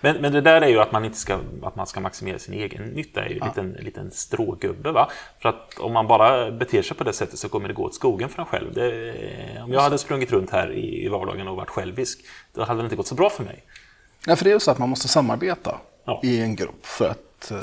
Men, 0.00 0.16
men 0.16 0.32
det 0.32 0.40
där 0.40 0.62
är 0.62 0.68
ju 0.68 0.80
att 0.80 0.92
man 0.92 1.04
inte 1.04 1.18
ska, 1.18 1.38
att 1.62 1.76
man 1.76 1.86
ska 1.86 2.00
maximera 2.00 2.38
sin 2.38 2.54
egen 2.54 2.82
nytta, 2.82 3.24
är 3.24 3.28
ju 3.28 3.38
en 3.38 3.46
liten, 3.46 3.72
liten 3.72 4.10
strågubbe. 4.10 4.92
Va? 4.92 5.10
För 5.42 5.48
att 5.48 5.78
om 5.78 5.92
man 5.92 6.06
bara 6.06 6.50
beter 6.50 6.82
sig 6.82 6.96
på 6.96 7.04
det 7.04 7.12
sättet 7.12 7.38
så 7.38 7.48
kommer 7.48 7.68
det 7.68 7.74
gå 7.74 7.84
åt 7.84 7.94
skogen 7.94 8.28
för 8.28 8.42
en 8.42 8.46
själv. 8.48 8.74
Det, 8.74 9.62
om 9.64 9.72
jag 9.72 9.80
hade 9.80 9.98
sprungit 9.98 10.32
runt 10.32 10.50
här 10.50 10.72
i, 10.72 11.04
i 11.04 11.08
vardagen 11.08 11.48
och 11.48 11.56
varit 11.56 11.70
självisk, 11.70 12.20
då 12.54 12.64
hade 12.64 12.80
det 12.80 12.84
inte 12.84 12.96
gått 12.96 13.06
så 13.06 13.14
bra 13.14 13.30
för 13.30 13.44
mig. 13.44 13.64
Ja, 14.26 14.36
för 14.36 14.44
det 14.44 14.50
är 14.50 14.54
ju 14.54 14.60
så 14.60 14.70
att 14.70 14.78
man 14.78 14.88
måste 14.88 15.08
samarbeta 15.08 15.78
Ja. 16.04 16.20
i 16.22 16.40
en 16.40 16.56
grupp 16.56 16.86
för 16.86 17.08
att 17.08 17.50
eh, 17.50 17.58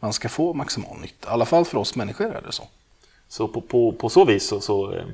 man 0.00 0.12
ska 0.12 0.28
få 0.28 0.54
maximal 0.54 0.98
nytta. 1.00 1.28
I 1.28 1.32
alla 1.32 1.44
fall 1.46 1.64
för 1.64 1.78
oss 1.78 1.96
människor 1.96 2.36
är 2.36 2.42
det 2.46 2.52
så. 2.52 2.68
Så 3.30 3.48
på, 3.48 3.60
på, 3.60 3.92
på 3.92 4.08
så 4.08 4.24
vis 4.24 4.48
så, 4.48 4.60
så 4.60 4.92
eh, 4.92 5.04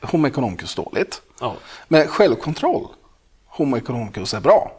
Homo 0.00 0.26
economicus 0.26 0.74
dåligt. 0.74 1.22
ja, 1.40 1.56
Men 1.88 2.08
självkontroll, 2.08 2.88
Homo 3.46 3.76
economicus 3.76 4.34
är 4.34 4.40
bra. 4.40 4.72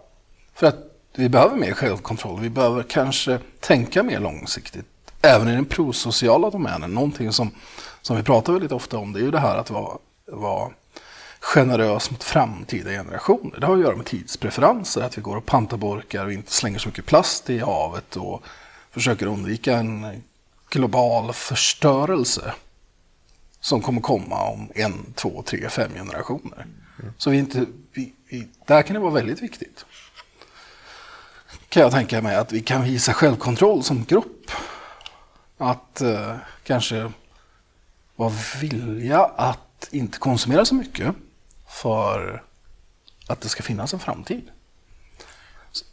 För 0.54 0.67
att 0.67 0.75
vi 1.15 1.30
behöver 1.30 1.56
mer 1.56 1.73
självkontroll. 1.73 2.39
Vi 2.39 2.49
behöver 2.49 2.84
kanske 2.84 3.39
tänka 3.60 4.04
mer 4.04 4.19
långsiktigt. 4.19 4.86
Även 5.21 5.47
i 5.47 5.51
den 5.51 5.65
prosociala 5.65 6.49
domänen. 6.49 6.91
Någonting 6.91 7.32
som, 7.32 7.51
som 8.01 8.17
vi 8.17 8.23
pratar 8.23 8.54
väldigt 8.54 8.71
ofta 8.71 8.97
om 8.97 9.13
det 9.13 9.19
är 9.19 9.23
ju 9.23 9.32
det 9.32 9.39
här 9.39 9.58
att 9.58 9.69
vara, 9.69 9.97
vara 10.25 10.71
generös 11.39 12.12
mot 12.12 12.23
framtida 12.23 12.89
generationer. 12.89 13.60
Det 13.60 13.65
har 13.65 13.73
att 13.73 13.82
göra 13.82 13.95
med 13.95 14.06
tidspreferenser. 14.06 15.01
Att 15.01 15.17
vi 15.17 15.21
går 15.21 15.38
och 15.38 15.45
pantar 15.45 15.78
burkar 15.78 16.25
och 16.25 16.34
inte 16.34 16.51
slänger 16.51 16.80
så 16.80 16.89
mycket 16.89 17.06
plast 17.06 17.49
i 17.49 17.60
havet 17.60 18.15
och 18.15 18.43
försöker 18.91 19.25
undvika 19.25 19.78
en 19.78 20.21
global 20.75 21.33
förstörelse 21.33 22.53
som 23.59 23.81
kommer 23.81 24.01
komma 24.01 24.43
om 24.43 24.71
en, 24.75 25.13
två, 25.15 25.43
tre, 25.45 25.69
fem 25.69 25.91
generationer. 25.93 26.65
Så 27.17 27.29
vi 27.29 27.38
inte, 27.38 27.65
vi, 27.93 28.13
vi, 28.29 28.47
där 28.67 28.81
kan 28.81 28.93
det 28.93 28.99
vara 28.99 29.11
väldigt 29.11 29.41
viktigt. 29.41 29.85
Kan 31.69 31.83
jag 31.83 31.91
tänka 31.91 32.21
mig 32.21 32.35
att 32.35 32.51
vi 32.51 32.61
kan 32.61 32.83
visa 32.83 33.13
självkontroll 33.13 33.83
som 33.83 34.03
grupp. 34.03 34.51
Att 35.57 36.01
eh, 36.01 36.35
kanske 36.63 37.11
vara 38.15 38.33
vilja 38.61 39.23
att 39.23 39.88
inte 39.91 40.17
konsumera 40.17 40.65
så 40.65 40.75
mycket 40.75 41.15
för 41.67 42.43
att 43.27 43.41
det 43.41 43.49
ska 43.49 43.63
finnas 43.63 43.93
en 43.93 43.99
framtid. 43.99 44.51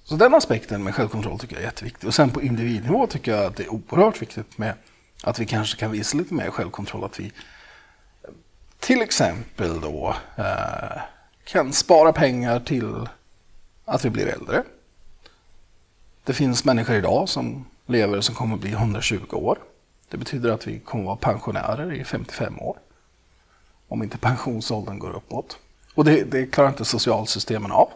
Så, 0.05 0.16
den 0.16 0.35
aspekten 0.35 0.85
med 0.85 0.95
självkontroll 0.95 1.38
tycker 1.38 1.55
jag 1.55 1.62
är 1.62 1.66
jätteviktig. 1.66 2.09
Och 2.09 2.14
sen 2.14 2.31
på 2.31 2.42
individnivå 2.42 3.07
tycker 3.07 3.33
jag 3.33 3.45
att 3.45 3.57
det 3.57 3.62
är 3.62 3.73
oerhört 3.73 4.23
viktigt 4.23 4.59
med 4.59 4.75
att 5.23 5.38
vi 5.38 5.47
kanske 5.47 5.79
kan 5.79 5.90
visa 5.90 6.18
lite 6.18 6.35
mer 6.35 6.51
självkontroll. 6.51 7.05
Att 7.05 7.21
vi 7.21 7.33
till 8.79 9.03
exempel 9.03 9.81
då 9.81 10.16
eh, 10.37 11.03
kan 11.45 11.73
spara 11.73 12.12
pengar 12.12 12.61
till 12.61 13.09
att 13.85 14.05
vi 14.05 14.11
blir 14.11 14.27
äldre. 14.27 14.62
Det 16.25 16.33
finns 16.33 16.64
människor 16.64 16.97
idag 16.97 17.29
som 17.29 17.64
lever 17.87 18.21
som 18.21 18.35
kommer 18.35 18.55
att 18.55 18.61
bli 18.61 18.73
120 18.73 19.37
år. 19.37 19.59
Det 20.09 20.16
betyder 20.16 20.51
att 20.51 20.66
vi 20.66 20.79
kommer 20.79 21.03
att 21.05 21.07
vara 21.07 21.16
pensionärer 21.16 21.92
i 21.92 22.05
55 22.05 22.59
år. 22.59 22.77
Om 23.88 24.03
inte 24.03 24.18
pensionsåldern 24.18 24.99
går 24.99 25.16
uppåt. 25.16 25.59
Och 25.95 26.05
det, 26.05 26.25
det 26.25 26.47
klarar 26.47 26.68
inte 26.68 26.85
socialsystemen 26.85 27.73
av. 27.73 27.88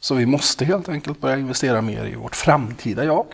Så 0.00 0.14
vi 0.14 0.26
måste 0.26 0.64
helt 0.64 0.88
enkelt 0.88 1.20
börja 1.20 1.38
investera 1.38 1.82
mer 1.82 2.06
i 2.06 2.14
vårt 2.14 2.36
framtida 2.36 3.04
jag. 3.04 3.26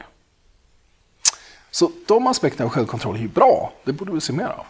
Så 1.70 1.90
de 2.06 2.26
aspekterna 2.26 2.64
av 2.64 2.70
självkontroll 2.70 3.16
är 3.16 3.20
ju 3.20 3.28
bra. 3.28 3.72
Det 3.84 3.92
borde 3.92 4.12
vi 4.12 4.20
se 4.20 4.32
mer 4.32 4.44
av. 4.46 4.66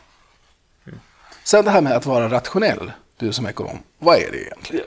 Sen 1.44 1.64
det 1.64 1.70
här 1.70 1.80
med 1.80 1.92
att 1.92 2.06
vara 2.06 2.28
rationell, 2.30 2.92
du 3.16 3.32
som 3.32 3.46
ekonom. 3.46 3.78
Vad 3.98 4.16
är 4.16 4.30
det 4.32 4.42
egentligen? 4.42 4.86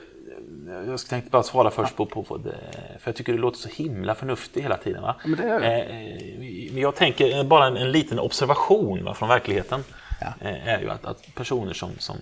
Jag 0.86 0.98
tänkte 1.00 1.30
bara 1.30 1.42
svara 1.42 1.70
först 1.70 1.96
på, 1.96 2.06
på, 2.06 2.22
på 2.22 2.36
det, 2.36 2.56
för 3.00 3.10
jag 3.10 3.16
tycker 3.16 3.32
det 3.32 3.38
låter 3.38 3.58
så 3.58 3.68
himla 3.68 4.14
förnuftigt 4.14 4.64
hela 4.64 4.76
tiden. 4.76 5.02
Va? 5.02 5.16
men 5.24 5.36
det 5.36 5.42
är. 5.42 5.60
Eh, 5.60 6.72
men 6.72 6.82
jag 6.82 6.94
tänker, 6.94 7.44
bara 7.44 7.66
en, 7.66 7.76
en 7.76 7.92
liten 7.92 8.18
observation 8.18 9.04
va, 9.04 9.14
från 9.14 9.28
verkligheten 9.28 9.84
Ja. 10.20 10.26
eh, 10.40 10.68
är 10.68 10.80
ju 10.80 10.90
att, 10.90 11.04
att 11.04 11.34
personer 11.34 11.72
som, 11.72 11.90
som 11.98 12.16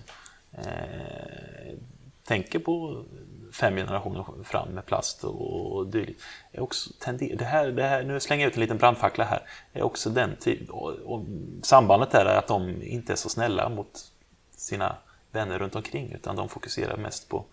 eh, 0.57 0.63
tänker 2.27 2.59
på 2.59 3.03
fem 3.59 3.75
generationer 3.75 4.25
fram 4.43 4.69
med 4.69 4.85
plast 4.85 5.23
och, 5.23 5.87
dylikt. 5.87 6.21
Är 6.51 6.61
också 6.61 6.89
tender, 6.99 7.35
det 7.35 7.45
här, 7.45 7.67
det 7.67 7.83
här, 7.83 8.03
nu 8.03 8.19
slänger 8.19 8.43
jag 8.43 8.49
ut 8.49 8.55
en 8.55 8.61
liten 8.61 8.77
brandfackla 8.77 9.23
här. 9.23 9.41
Är 9.73 9.81
också 9.81 10.09
den 10.09 10.35
typ, 10.39 10.69
och, 10.69 11.25
sambandet 11.61 12.11
där 12.11 12.25
är 12.25 12.37
att 12.37 12.47
de 12.47 12.81
inte 12.83 13.13
är 13.13 13.15
så 13.15 13.29
snälla 13.29 13.69
mot 13.69 13.99
sina 14.57 14.95
vänner 15.31 15.59
runt 15.59 15.75
omkring 15.75 16.11
utan 16.11 16.35
de 16.35 16.49
fokuserar 16.49 16.97
mest 16.97 17.29
på 17.29 17.45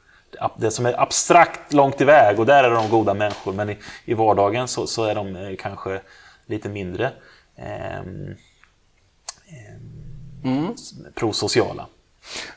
det- 0.56 0.70
som 0.70 0.86
är 0.86 1.00
abstrakt 1.00 1.72
långt 1.72 2.00
iväg 2.00 2.40
och 2.40 2.46
där 2.46 2.64
är 2.64 2.70
de 2.70 2.88
goda 2.88 3.14
människor 3.14 3.52
men 3.52 3.70
i, 3.70 3.78
i 4.04 4.14
vardagen 4.14 4.68
så, 4.68 4.86
så 4.86 5.04
är 5.04 5.14
de 5.14 5.36
eh, 5.36 5.56
kanske 5.58 6.00
lite 6.46 6.68
mindre 6.68 7.12
ehm, 7.56 8.34
ehm, 10.44 10.74
prosociala. 11.14 11.86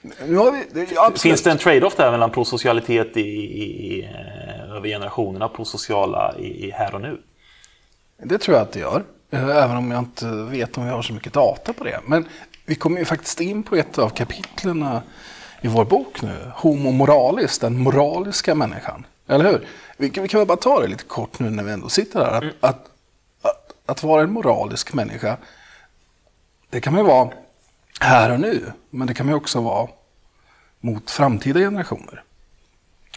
Vi, 0.02 0.66
det, 0.72 0.92
ja. 0.92 1.12
Finns 1.16 1.44
det 1.44 1.52
en 1.52 1.58
trade-off 1.58 1.96
där 1.96 2.12
mellan 2.12 2.32
prosocialitet 2.32 3.18
i, 3.18 3.22
i, 3.22 3.64
i, 3.64 4.04
eh, 4.04 4.76
över 4.76 4.88
generationerna 4.88 5.48
prosociala 5.48 6.36
i, 6.40 6.66
i 6.68 6.72
här 6.72 6.96
och 6.96 7.02
nu? 7.02 7.22
Det 8.24 8.38
tror 8.38 8.58
jag 8.58 8.64
att 8.64 8.72
det 8.72 8.80
gör. 8.80 9.04
Eh, 9.32 9.58
Även 9.64 9.78
om 9.78 9.92
jag 9.92 10.00
inte 10.00 10.26
vet 10.26 10.78
om 10.78 10.86
vi 10.86 10.92
har 10.92 11.02
så 11.02 11.14
mycket 11.14 11.34
data 11.34 11.74
på 11.74 11.84
det. 11.84 12.00
Men 12.06 12.26
vi 12.66 12.76
kommer 12.76 13.00
ju 13.00 13.06
faktiskt 13.06 13.42
in 13.42 13.64
på 13.64 13.76
ett 13.76 13.98
av 13.98 14.10
kapitlen 14.10 14.88
i 15.62 15.68
vår 15.68 15.86
bok 15.86 16.22
nu. 16.22 16.52
Homo 16.56 16.92
moralis, 16.92 17.60
den 17.60 17.78
moraliska 17.78 18.56
människan. 18.56 19.06
Eller 19.28 19.46
hur? 19.52 19.68
Vi, 19.98 20.10
kan- 20.10 20.22
vi 20.24 20.30
kan 20.30 20.40
väl 20.40 20.48
bara 20.48 20.58
ta 20.58 20.82
det 20.82 20.88
lite 20.88 21.04
kort 21.04 21.40
nu 21.40 21.50
när 21.50 21.64
vi 21.64 21.72
ändå 21.72 21.90
sitter 21.90 22.20
här. 22.20 22.54
Att, 22.60 22.70
att, 22.70 22.86
att, 23.42 23.74
att 23.86 24.04
vara 24.04 24.22
en 24.24 24.32
moralisk 24.32 24.94
människa, 24.94 25.38
det 26.70 26.82
kan 26.82 26.94
man 26.94 27.02
ju 27.04 27.08
vara 27.08 27.30
här 28.00 28.32
och 28.32 28.40
nu. 28.40 28.72
Men 28.90 29.08
det 29.08 29.14
kan 29.14 29.28
ju 29.28 29.34
också 29.34 29.62
vara 29.62 29.90
mot 30.80 31.12
framtida 31.12 31.60
generationer. 31.60 32.24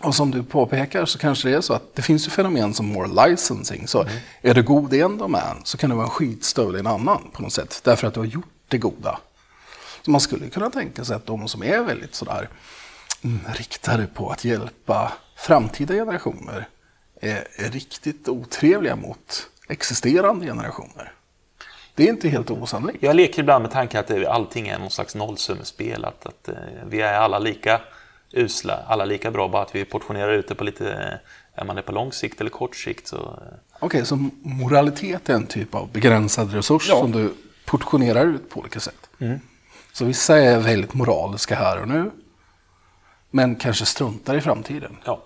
Och 0.02 0.14
som 0.14 0.30
du 0.30 0.42
påpekar 0.42 1.04
så 1.04 1.18
kanske 1.18 1.48
det 1.48 1.54
är 1.54 1.60
så 1.60 1.74
att 1.74 1.94
det 1.94 2.02
finns 2.02 2.26
ju 2.26 2.30
fenomen 2.30 2.74
som 2.74 2.86
moral 2.86 3.28
licensing. 3.28 3.88
Så 3.88 4.06
är 4.42 4.54
du 4.54 4.62
god 4.62 4.94
i 4.94 5.00
en 5.00 5.18
domän 5.18 5.56
så 5.64 5.76
kan 5.76 5.90
du 5.90 5.96
vara 5.96 6.06
en 6.06 6.10
skitstövel 6.10 6.76
i 6.76 6.78
en 6.78 6.86
annan 6.86 7.30
på 7.32 7.42
något 7.42 7.52
sätt. 7.52 7.80
Därför 7.84 8.06
att 8.06 8.14
du 8.14 8.20
har 8.20 8.26
gjort 8.26 8.44
det 8.68 8.78
goda. 8.78 9.18
Så 10.02 10.10
man 10.10 10.20
skulle 10.20 10.48
kunna 10.48 10.70
tänka 10.70 11.04
sig 11.04 11.16
att 11.16 11.26
de 11.26 11.48
som 11.48 11.62
är 11.62 11.82
väldigt 11.82 12.14
sådär 12.14 12.48
inriktade 13.22 14.06
på 14.06 14.30
att 14.30 14.44
hjälpa 14.44 15.12
framtida 15.36 15.94
generationer 15.94 16.68
är, 17.20 17.46
är 17.56 17.70
riktigt 17.70 18.28
otrevliga 18.28 18.96
mot 18.96 19.48
existerande 19.68 20.46
generationer. 20.46 21.12
Det 22.00 22.04
är 22.04 22.10
inte 22.10 22.28
helt 22.28 22.50
osannolikt. 22.50 23.02
Jag 23.02 23.16
leker 23.16 23.40
ibland 23.42 23.62
med 23.62 23.70
tanken 23.70 24.00
att 24.00 24.26
allting 24.26 24.68
är 24.68 24.78
någon 24.78 24.90
slags 24.90 25.14
nollsummespel. 25.14 26.04
Att, 26.04 26.26
att 26.26 26.48
eh, 26.48 26.54
vi 26.86 27.00
är 27.00 27.14
alla 27.14 27.38
lika 27.38 27.80
usla, 28.32 28.78
alla 28.86 29.04
lika 29.04 29.30
bra, 29.30 29.48
bara 29.48 29.62
att 29.62 29.74
vi 29.74 29.84
portionerar 29.84 30.32
ut 30.32 30.48
det 30.48 30.54
på 30.54 30.64
lite... 30.64 30.92
eh, 30.92 31.60
Är 31.60 31.64
man 31.64 31.76
det 31.76 31.82
på 31.82 31.92
lång 31.92 32.12
sikt 32.12 32.40
eller 32.40 32.50
kort 32.50 32.76
sikt 32.76 33.06
så... 33.06 33.16
eh, 33.16 33.56
Okej, 33.80 34.06
så 34.06 34.16
moralitet 34.42 35.28
är 35.28 35.34
en 35.34 35.46
typ 35.46 35.74
av 35.74 35.92
begränsad 35.92 36.52
resurs 36.54 36.88
Ja. 36.88 36.98
som 37.00 37.12
du 37.12 37.34
portionerar 37.66 38.26
ut 38.26 38.50
på 38.50 38.60
olika 38.60 38.80
sätt. 38.80 39.10
Så 39.92 40.04
vissa 40.04 40.38
är 40.38 40.58
väldigt 40.60 40.94
moraliska 40.94 41.54
här 41.54 41.80
och 41.80 41.88
nu, 41.88 42.10
men 43.30 43.56
kanske 43.56 43.86
struntar 43.86 44.34
i 44.36 44.40
framtiden. 44.40 44.96
Ja. 45.04 45.22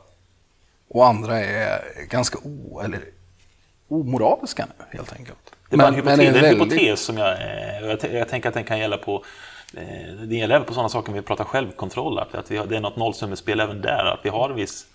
Och 0.89 1.07
andra 1.07 1.39
är 1.41 1.81
ganska 2.09 2.39
o, 2.43 2.81
eller 2.85 3.01
omoraliska 3.89 4.67
nu, 4.79 4.99
helt 4.99 5.13
enkelt. 5.13 5.39
Det 5.77 5.83
är 5.83 5.87
bara 5.87 5.89
en 5.89 5.95
hypotes, 5.95 6.19
en 6.19 6.33
väldigt- 6.43 6.73
hypotes 6.73 7.01
som 7.05 7.17
jag, 7.19 7.33
eh, 7.33 7.87
jag, 7.89 8.13
jag 8.15 8.29
tänker 8.29 8.49
att 8.49 8.55
den 8.55 8.65
kan 8.65 8.79
gälla 8.79 8.97
på 8.99 9.25
eh, 9.77 10.15
det 10.29 10.37
gäller 10.37 10.55
även 10.55 10.67
på 10.67 10.75
sådana 10.75 10.89
saker 10.89 11.09
om 11.09 11.15
vi 11.15 11.23
pratar 11.23 11.45
självkontroll, 11.45 12.19
att, 12.19 12.35
att 12.35 12.49
har, 12.49 12.67
det 12.67 12.77
är 12.77 12.81
något 12.81 12.97
nollsummespel 12.97 13.61
även 13.61 13.81
där, 13.81 14.05
att 14.05 14.21
vi 14.23 14.29
har 14.29 14.51
en 14.51 14.57
viss, 14.57 14.87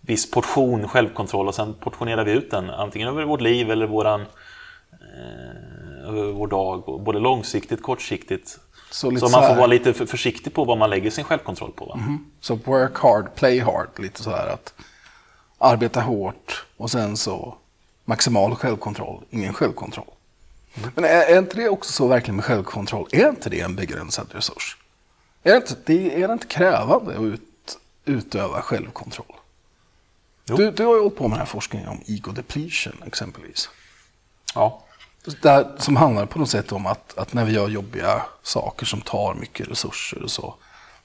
viss 0.00 0.30
portion 0.30 0.88
självkontroll 0.88 1.48
och 1.48 1.54
sen 1.54 1.74
portionerar 1.74 2.24
vi 2.24 2.32
ut 2.32 2.50
den 2.50 2.70
antingen 2.70 3.08
över 3.08 3.24
vårt 3.24 3.40
liv 3.40 3.70
eller 3.70 3.86
våran, 3.86 4.20
eh, 4.20 6.08
över 6.08 6.32
vår 6.32 6.46
dag, 6.46 6.88
och 6.88 7.00
både 7.00 7.18
långsiktigt 7.18 7.82
kortsiktigt. 7.82 8.58
Så 8.90 9.16
Så, 9.16 9.28
man 9.28 9.42
får 9.48 9.54
vara 9.54 9.66
lite 9.66 9.94
för 9.94 10.06
försiktig 10.06 10.54
på 10.54 10.64
vad 10.64 10.78
man 10.78 10.90
lägger 10.90 11.10
sin 11.10 11.24
självkontroll 11.24 11.72
på. 11.72 11.84
Va? 11.84 11.98
Så 12.40 12.54
work 12.54 12.98
hard, 12.98 13.34
play 13.34 13.58
hard, 13.60 13.88
lite 13.98 14.22
så 14.22 14.30
här 14.30 14.46
att 14.46 14.74
arbeta 15.58 16.00
hårt 16.00 16.64
och 16.76 16.90
sen 16.90 17.16
så 17.16 17.54
maximal 18.06 18.54
självkontroll, 18.54 19.24
ingen 19.30 19.54
självkontroll. 19.54 20.10
Men 20.94 21.04
är, 21.04 21.08
är 21.08 21.38
inte 21.38 21.56
det 21.56 21.68
också 21.68 21.92
så 21.92 22.06
verkligen 22.08 22.36
med 22.36 22.44
självkontroll? 22.44 23.08
Är 23.12 23.28
inte 23.28 23.50
det 23.50 23.60
en 23.60 23.76
begränsad 23.76 24.26
resurs? 24.30 24.76
Är 25.42 25.50
det 25.50 25.56
inte, 25.56 25.76
det, 25.84 26.22
är 26.22 26.28
det 26.28 26.32
inte 26.32 26.46
krävande 26.46 27.14
att 27.14 27.20
ut, 27.20 27.78
utöva 28.04 28.62
självkontroll? 28.62 29.36
Jo. 30.44 30.56
Du, 30.56 30.70
du 30.70 30.84
har 30.84 30.94
ju 30.94 31.00
hållit 31.00 31.16
på 31.16 31.28
med 31.28 31.30
den 31.30 31.38
här 31.38 31.46
forskningen 31.46 31.88
om 31.88 32.00
ego 32.06 32.32
depletion 32.32 33.02
exempelvis. 33.06 33.68
Ja. 34.54 34.82
Där, 35.42 35.76
som 35.78 35.96
handlar 35.96 36.26
på 36.26 36.38
något 36.38 36.50
sätt 36.50 36.72
om 36.72 36.86
att, 36.86 37.18
att 37.18 37.32
när 37.32 37.44
vi 37.44 37.52
gör 37.52 37.68
jobbiga 37.68 38.22
saker 38.42 38.86
som 38.86 39.00
tar 39.00 39.34
mycket 39.34 39.68
resurser 39.68 40.22
och 40.22 40.30
så, 40.30 40.54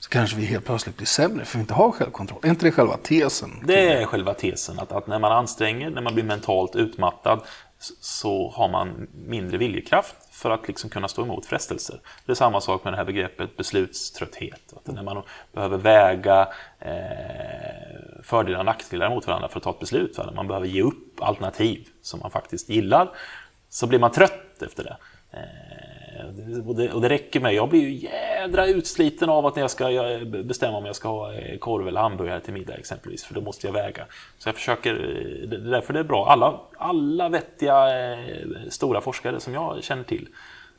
så 0.01 0.09
kanske 0.09 0.37
vi 0.37 0.45
helt 0.45 0.65
plötsligt 0.65 0.97
blir 0.97 1.07
sämre 1.07 1.45
för 1.45 1.57
vi 1.57 1.61
inte 1.61 1.73
har 1.73 1.91
självkontroll. 1.91 2.39
Är 2.43 2.49
inte 2.49 2.65
det 2.65 2.71
själva 2.71 2.97
tesen? 2.97 3.63
Det 3.65 3.89
är 3.89 4.05
själva 4.05 4.33
tesen, 4.33 4.79
att, 4.79 4.91
att 4.91 5.07
när 5.07 5.19
man 5.19 5.31
anstränger, 5.31 5.89
när 5.89 6.01
man 6.01 6.13
blir 6.13 6.23
mentalt 6.23 6.75
utmattad, 6.75 7.41
så, 7.99 8.49
har 8.49 8.69
man 8.69 9.07
mindre 9.13 9.57
viljekraft 9.57 10.15
för 10.31 10.49
att 10.49 10.67
liksom 10.67 10.89
kunna 10.89 11.07
stå 11.07 11.21
emot 11.21 11.45
frestelser. 11.45 11.99
Det 12.25 12.31
är 12.31 12.35
samma 12.35 12.61
sak 12.61 12.83
med 12.83 12.93
det 12.93 12.97
här 12.97 13.05
begreppet 13.05 13.57
beslutströtthet. 13.57 14.73
Att 14.75 14.93
när 14.93 15.03
man 15.03 15.23
behöver 15.53 15.77
väga 15.77 16.47
eh, 16.79 18.23
fördelar 18.23 18.59
och 18.59 18.65
nackdelar 18.65 19.09
mot 19.09 19.27
varandra 19.27 19.47
för 19.47 19.57
att 19.57 19.63
ta 19.63 19.69
ett 19.69 19.79
beslut, 19.79 20.17
va? 20.17 20.25
när 20.25 20.33
man 20.33 20.47
behöver 20.47 20.67
ge 20.67 20.81
upp 20.81 21.21
alternativ 21.21 21.87
som 22.01 22.19
man 22.19 22.31
faktiskt 22.31 22.69
gillar, 22.69 23.09
så 23.69 23.87
blir 23.87 23.99
man 23.99 24.11
trött 24.11 24.61
efter 24.61 24.83
det. 24.83 24.97
Eh, 25.31 25.90
och 26.65 26.75
det, 26.75 26.91
och 26.91 27.01
det 27.01 27.09
räcker 27.09 27.39
med, 27.39 27.53
jag 27.53 27.69
blir 27.69 27.81
ju 27.81 27.93
jädra 27.93 28.67
utsliten 28.67 29.29
av 29.29 29.45
att 29.45 29.55
när 29.55 29.63
jag 29.63 29.71
ska 29.71 30.19
bestämma 30.43 30.77
om 30.77 30.85
jag 30.85 30.95
ska 30.95 31.09
ha 31.09 31.33
eh, 31.33 31.57
korv 31.57 31.87
eller 31.87 32.01
hamburgare 32.01 32.39
till 32.39 32.53
middag 32.53 32.73
exempelvis, 32.73 33.23
för 33.23 33.33
då 33.33 33.41
måste 33.41 33.67
jag 33.67 33.73
väga. 33.73 34.05
Så 34.37 34.49
jag 34.49 34.55
försöker, 34.55 34.93
eh, 34.93 35.49
det 35.49 35.55
är 35.55 35.71
därför 35.71 35.93
det 35.93 35.99
är 35.99 36.03
bra. 36.03 36.27
Alla, 36.27 36.59
alla 36.77 37.29
vettiga 37.29 38.11
eh, 38.13 38.27
stora 38.69 39.01
forskare 39.01 39.39
som 39.39 39.53
jag 39.53 39.83
känner 39.83 40.03
till, 40.03 40.27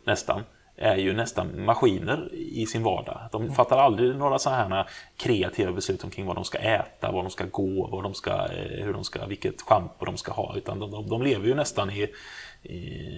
nästan, 0.05 0.43
är 0.77 0.97
ju 0.97 1.13
nästan 1.13 1.65
maskiner 1.65 2.35
i 2.35 2.67
sin 2.67 2.83
vardag. 2.83 3.21
De 3.33 3.51
fattar 3.51 3.79
aldrig 3.79 4.17
några 4.17 4.39
sådana 4.39 4.77
här 4.77 4.87
kreativa 5.17 5.73
beslut 5.73 6.05
omkring 6.05 6.27
vad 6.27 6.37
de 6.37 6.45
ska 6.45 6.59
äta, 6.59 7.13
var 7.13 7.23
de 7.23 7.31
ska 7.31 7.45
gå, 7.45 7.87
vad 7.87 8.03
de 8.03 8.15
ska, 8.15 8.31
eh, 8.31 8.85
hur 8.85 8.93
de 8.93 9.05
ska, 9.05 9.27
vilket 9.27 9.63
schampo 9.63 10.05
de 10.05 10.17
ska 10.17 10.33
ha. 10.33 10.57
Utan 10.57 10.79
de, 10.79 10.91
de, 10.91 11.09
de 11.09 11.23
lever 11.23 11.47
ju 11.47 11.55
nästan 11.55 11.91
i, 11.91 12.09
i 12.63 13.09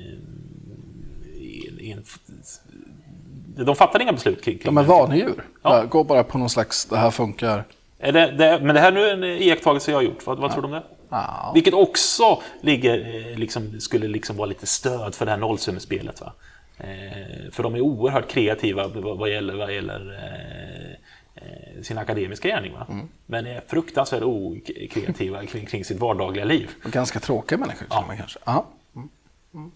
de 3.57 3.77
fattar 3.77 4.03
inga 4.03 4.13
beslut 4.13 4.45
kring, 4.45 4.59
kring 4.59 4.75
De 4.75 4.79
är 4.79 4.83
vanedjur. 4.83 5.45
Ja. 5.63 5.79
Ja. 5.79 5.85
Går 5.85 6.05
bara 6.05 6.25
på 6.25 6.39
någon 6.39 6.51
slags, 6.51 6.85
det 6.85 6.97
här 6.97 7.11
funkar. 7.11 7.65
Det, 7.99 8.11
det, 8.11 8.61
men 8.63 8.75
det 8.75 8.81
här 8.81 8.93
nu 8.93 9.01
är 9.01 9.13
en 9.13 9.25
iakttagelse 9.25 9.91
jag 9.91 9.99
har 9.99 10.03
gjort. 10.03 10.27
Vad, 10.27 10.39
vad 10.39 10.53
tror 10.53 10.63
du 10.63 10.67
om 10.67 10.73
det? 10.73 10.83
Ja. 11.09 11.51
Vilket 11.55 11.75
också 11.75 12.43
ligger, 12.61 13.31
eh, 13.31 13.39
liksom, 13.39 13.81
skulle 13.81 14.09
liksom 14.09 14.37
vara 14.37 14.47
lite 14.47 14.67
stöd 14.67 15.15
för 15.15 15.25
det 15.25 15.31
här 15.31 15.39
nollsummespelet. 15.39 16.21
Va? 16.21 16.33
Eh, 16.79 17.51
för 17.53 17.63
de 17.63 17.75
är 17.75 17.81
oerhört 17.81 18.31
kreativa 18.31 18.89
vad, 18.89 19.19
vad 19.19 19.31
gäller, 19.31 19.55
vad 19.55 19.75
gäller 19.75 20.13
eh, 20.13 20.93
eh, 21.35 21.83
sin 21.83 21.99
akademiska 21.99 22.49
gärning. 22.49 22.73
Va? 22.73 22.87
Men 23.27 23.47
är 23.47 23.63
fruktansvärt 23.67 24.23
okreativa 24.23 25.47
kring, 25.47 25.67
kring 25.67 25.85
sitt 25.85 26.01
vardagliga 26.01 26.45
liv. 26.45 26.71
Och 26.85 26.91
ganska 26.91 27.21
tråkiga 27.21 27.59
människor 27.59 27.87
ja. 27.91 28.05
man 28.07 28.17
kanske. 28.17 28.39
Ja. 28.45 28.67
Mm. 28.97 29.09
Mm. 29.55 29.71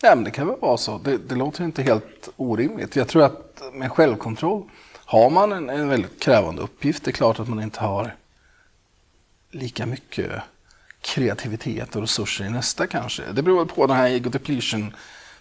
Ja, 0.00 0.14
men 0.14 0.24
det 0.24 0.30
kan 0.30 0.46
väl 0.46 0.56
vara 0.60 0.76
så. 0.76 0.98
Det, 0.98 1.16
det 1.28 1.34
låter 1.34 1.64
inte 1.64 1.82
helt 1.82 2.28
orimligt. 2.36 2.96
Jag 2.96 3.08
tror 3.08 3.22
att 3.24 3.62
med 3.72 3.92
självkontroll 3.92 4.62
har 5.04 5.30
man 5.30 5.52
en, 5.52 5.70
en 5.70 5.88
väldigt 5.88 6.22
krävande 6.22 6.62
uppgift. 6.62 7.04
Det 7.04 7.10
är 7.10 7.12
klart 7.12 7.40
att 7.40 7.48
man 7.48 7.62
inte 7.62 7.80
har 7.80 8.14
lika 9.50 9.86
mycket 9.86 10.30
kreativitet 11.00 11.96
och 11.96 12.02
resurser 12.02 12.44
i 12.44 12.50
nästa 12.50 12.86
kanske. 12.86 13.22
Det 13.32 13.42
beror 13.42 13.64
på 13.64 13.86
den 13.86 13.96
här 13.96 14.08
ego 14.08 14.30
depletion 14.30 14.94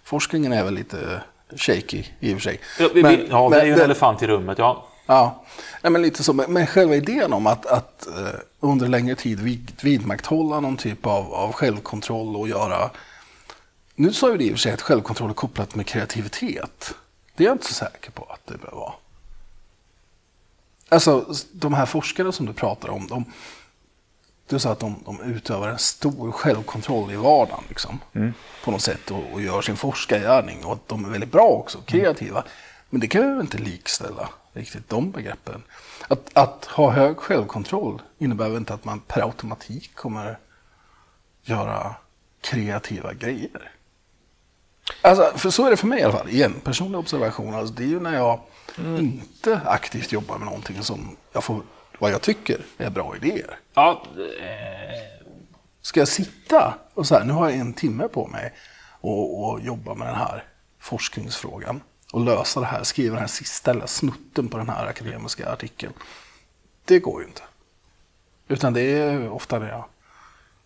forskningen 0.03 0.53
är 0.53 0.63
väl 0.63 0.73
lite 0.73 1.21
shaky 1.55 2.03
i 2.19 2.33
och 2.33 2.37
för 2.37 2.43
sig. 2.43 2.59
Ja, 2.79 2.89
vi, 2.93 3.03
Men- 3.03 3.27
ja, 3.29 3.43
det 3.43 3.49
men 3.49 3.59
är 3.59 3.65
ju 3.65 3.71
en 3.71 3.77
det- 3.77 3.83
elefant 3.83 4.21
i 4.21 4.27
rummet. 4.27 4.57
Ja. 4.57 4.85
Ja, 5.05 5.43
Nej, 5.81 5.91
men 5.91 6.01
lite 6.01 6.23
så. 6.23 6.33
Men 6.33 6.67
själva 6.67 6.95
idén 6.95 7.33
om 7.33 7.47
att, 7.47 7.65
att 7.65 8.07
eh, 8.07 8.39
under 8.59 8.87
längre 8.87 9.15
tid 9.15 9.39
vid, 9.39 9.71
vidmakthålla 9.83 10.59
någon 10.59 10.77
typ 10.77 11.05
av, 11.07 11.33
av 11.33 11.51
självkontroll 11.51 12.35
och 12.35 12.47
göra... 12.47 12.89
Nu 13.95 14.13
sa 14.13 14.31
ju 14.31 14.37
det 14.37 14.43
i 14.43 14.49
och 14.49 14.51
för 14.51 14.59
sig 14.59 14.73
att 14.73 14.81
självkontroll 14.81 15.29
är 15.29 15.33
kopplat 15.33 15.75
med 15.75 15.87
kreativitet. 15.87 16.95
Det 17.35 17.43
är 17.43 17.47
jag 17.47 17.55
inte 17.55 17.67
så 17.67 17.73
säker 17.73 18.11
på 18.11 18.23
att 18.23 18.47
det 18.47 18.57
behöver 18.57 18.77
vara. 18.77 18.93
Alltså, 20.89 21.33
de 21.51 21.73
här 21.73 21.85
forskarna 21.85 22.31
som 22.31 22.45
du 22.45 22.53
pratar 22.53 22.89
om, 22.89 23.07
de, 23.07 23.25
du 24.47 24.59
sa 24.59 24.71
att 24.71 24.79
de, 24.79 24.95
de 25.05 25.21
utövar 25.21 25.69
en 25.69 25.79
stor 25.79 26.31
självkontroll 26.31 27.11
i 27.11 27.15
vardagen 27.15 27.63
liksom, 27.69 27.99
på 28.63 28.71
något 28.71 28.81
sätt 28.81 29.11
och, 29.11 29.33
och 29.33 29.41
gör 29.41 29.61
sin 29.61 29.77
forskargärning 29.77 30.65
och 30.65 30.73
att 30.73 30.87
de 30.87 31.05
är 31.05 31.09
väldigt 31.09 31.31
bra 31.31 31.47
också, 31.47 31.81
kreativa. 31.85 32.43
Men 32.89 32.99
det 32.99 33.07
kan 33.07 33.21
vi 33.21 33.27
väl 33.27 33.41
inte 33.41 33.57
likställa 33.57 34.29
riktigt 34.53 34.89
de 34.89 35.11
begreppen. 35.11 35.63
Att, 36.07 36.29
att 36.33 36.65
ha 36.65 36.91
hög 36.91 37.17
självkontroll 37.17 38.01
innebär 38.17 38.49
väl 38.49 38.57
inte 38.57 38.73
att 38.73 38.85
man 38.85 38.99
per 38.99 39.21
automatik 39.21 39.95
kommer 39.95 40.39
göra 41.41 41.95
kreativa 42.41 43.13
grejer. 43.13 43.72
Alltså, 45.01 45.31
för 45.37 45.49
så 45.49 45.65
är 45.65 45.71
det 45.71 45.77
för 45.77 45.87
mig 45.87 45.99
i 45.99 46.03
alla 46.03 46.13
fall. 46.13 46.29
Igen, 46.29 46.53
personlig 46.63 46.99
observation. 46.99 47.53
Alltså, 47.53 47.73
det 47.73 47.83
är 47.83 47.87
ju 47.87 47.99
när 47.99 48.13
jag 48.13 48.39
inte 48.77 49.61
aktivt 49.65 50.11
jobbar 50.11 50.37
med 50.37 50.45
någonting 50.45 50.83
som 50.83 51.17
jag 51.33 51.43
får, 51.43 51.61
vad 51.99 52.11
jag 52.11 52.21
tycker 52.21 52.65
är 52.77 52.89
bra 52.89 53.15
idéer. 53.15 53.59
Ja, 53.73 54.03
eh, 54.39 55.23
Ska 55.81 55.99
jag 55.99 56.07
sitta 56.07 56.73
och 56.93 57.07
så 57.07 57.15
här, 57.15 57.23
nu 57.23 57.33
har 57.33 57.49
jag 57.49 57.59
en 57.59 57.73
timme 57.73 58.07
på 58.07 58.27
mig 58.27 58.53
och, 59.01 59.43
och 59.43 59.61
jobba 59.61 59.93
med 59.93 60.07
den 60.07 60.15
här 60.15 60.43
forskningsfrågan 60.79 61.81
och 62.11 62.21
lösa 62.25 62.59
det 62.59 62.65
här, 62.65 62.83
skriva 62.83 63.13
den 63.13 63.21
här 63.21 63.27
sista 63.27 63.73
lilla 63.73 63.87
snutten 63.87 64.47
på 64.49 64.57
den 64.57 64.69
här 64.69 64.87
akademiska 64.87 65.51
artikeln. 65.51 65.93
Det 66.85 66.99
går 66.99 67.21
ju 67.21 67.27
inte. 67.27 67.41
Utan 68.47 68.73
det 68.73 68.81
är 68.81 69.29
ofta 69.29 69.59
när 69.59 69.69
jag 69.69 69.85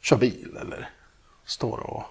kör 0.01 0.17
bil 0.17 0.57
eller 0.61 0.89
står 1.45 1.77
och... 1.77 2.03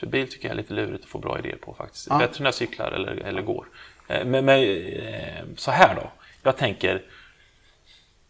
kör 0.00 0.06
bil 0.06 0.30
tycker 0.32 0.48
jag 0.48 0.52
är 0.52 0.56
lite 0.56 0.74
lurigt 0.74 1.04
att 1.04 1.10
få 1.10 1.18
bra 1.18 1.38
idéer 1.38 1.56
på 1.56 1.74
faktiskt. 1.74 2.06
Ja. 2.10 2.18
Bättre 2.18 2.42
när 2.42 2.46
jag 2.46 2.54
cyklar 2.54 2.92
eller, 2.92 3.12
eller 3.12 3.42
går. 3.42 3.66
Eh, 4.08 4.24
Men, 4.24 4.44
men 4.44 4.60
eh, 4.60 5.44
så 5.56 5.70
här 5.70 5.94
då. 5.94 6.10
Jag 6.42 6.56
tänker... 6.56 7.02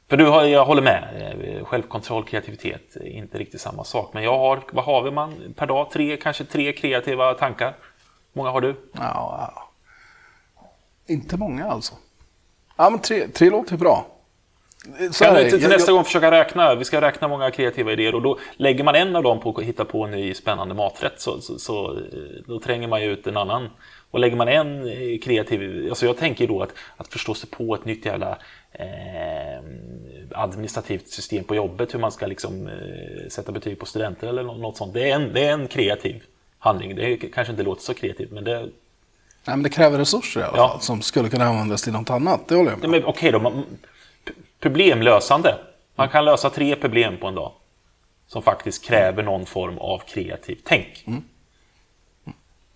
För 0.09 0.17
du 0.17 0.25
jag 0.25 0.65
håller 0.65 0.83
med. 0.83 1.33
eh, 1.43 1.65
Självkontroll, 1.65 2.25
kreativitet 2.25 2.97
inte 2.97 3.39
riktigt 3.39 3.61
samma 3.61 3.85
sak. 3.85 4.11
Men 4.15 4.23
jag 4.23 4.39
har, 4.39 4.63
vad 4.73 4.85
har 4.85 5.03
vi 5.03 5.11
man 5.11 5.55
per 5.57 5.67
dag? 5.67 5.91
Tre, 5.91 6.17
kanske 6.17 6.45
tre 6.45 6.73
kreativa 6.73 7.35
tankar. 7.35 7.75
många 8.33 8.51
har 8.51 8.61
du? 8.61 8.75
Ja, 8.93 9.51
ja. 9.55 9.71
Inte 11.07 11.37
många 11.37 11.67
alltså. 11.71 11.95
Ja, 12.77 12.91
men 12.91 13.01
tre, 13.01 13.29
tre 13.29 13.51
låter 13.51 13.77
bra. 13.77 14.07
Så 15.13 15.25
Kan 15.25 15.35
du 15.35 15.41
till, 15.43 15.51
till 15.51 15.63
Jag- 15.63 15.69
nästa 15.71 15.93
gång 15.93 16.05
försöka 16.05 16.31
räkna? 16.31 16.75
Vi 16.75 16.85
ska 16.85 17.01
räkna 17.01 17.29
många 17.29 17.51
kreativa 17.51 17.93
idéer 17.93 18.15
och 18.15 18.23
då 18.23 18.39
lägger 18.57 18.85
man 18.85 18.95
en 18.95 19.17
av 19.17 19.23
dem 19.23 19.41
på 19.41 19.51
att 19.59 19.65
hitta 19.65 19.85
på 19.85 20.05
en 20.05 20.11
ny 20.11 20.35
spännande 20.35 20.75
maträtt 20.75 21.21
så, 21.21 21.41
så, 21.41 21.59
så 21.59 21.93
eh, 21.97 22.01
då 22.47 22.61
tränger 22.61 22.89
man 22.89 23.03
ju 23.03 23.13
ut 23.13 23.27
en 23.27 23.37
annan. 23.37 23.69
Och 24.11 24.19
lägger 24.21 24.37
man 24.37 24.49
en 24.49 24.87
eh, 24.89 25.19
kreativ, 25.23 25.87
alltså 25.89 26.07
jag 26.07 26.17
tänker 26.17 26.47
då 26.49 26.63
att, 26.63 26.73
att 26.97 27.09
förstå 27.13 27.35
sig 27.35 27.51
på 27.51 27.75
ett 27.75 27.85
nytt 27.85 28.07
jävla 28.07 28.39
eh, 28.73 29.61
administrativt 30.33 31.09
system 31.09 31.45
på 31.45 31.55
jobbet, 31.55 31.95
hur 31.95 31.99
man 31.99 32.13
ska 32.13 32.27
liksom 32.27 32.67
eh, 32.67 33.29
sätta 33.31 33.53
betyg 33.53 33.79
på 33.79 33.87
studenter 33.87 34.27
eller 34.29 34.43
nå- 34.43 34.57
något 34.57 34.77
sånt. 34.77 34.95
Det 34.95 35.11
är 35.11 35.15
en, 35.15 35.33
det 35.33 35.45
är 35.45 35.53
en 35.53 35.69
kreativ 35.69 36.23
handling. 36.59 36.97
Det 36.97 37.13
är, 37.13 37.17
kanske 37.33 37.51
inte 37.51 37.63
låter 37.63 37.83
så 37.83 37.95
kreativt, 37.95 38.31
men 38.31 38.45
det, 38.45 38.59
Nej, 39.45 39.57
men 39.57 39.63
det 39.63 39.69
kräver 39.71 39.99
resurser 39.99 40.41
i 40.41 40.45
alla 40.45 40.57
Ja. 40.57 40.69
fall, 40.69 40.81
som 40.81 41.03
skulle 41.03 41.29
kunna 41.29 41.45
användas 41.45 41.83
till 41.83 41.93
något 41.93 42.11
annat. 42.11 42.49
Det 42.49 42.55
håller 42.55 42.71
jag 42.83 42.91
med 42.91 43.05
om. 43.05 43.11
okej 43.11 43.33
då. 43.33 43.39
Man, 43.41 43.65
problemlösande. 44.61 45.59
Man 45.95 46.09
kan 46.09 46.25
lösa 46.25 46.51
tre 46.51 46.77
problem 46.77 47.17
på 47.19 47.27
en 47.27 47.35
dag. 47.35 47.53
Som 48.27 48.43
faktiskt 48.43 48.85
kräver 48.85 49.23
någon 49.23 49.47
form 49.47 49.79
av 49.79 49.99
kreativt 49.99 50.61
tänk. 50.65 51.05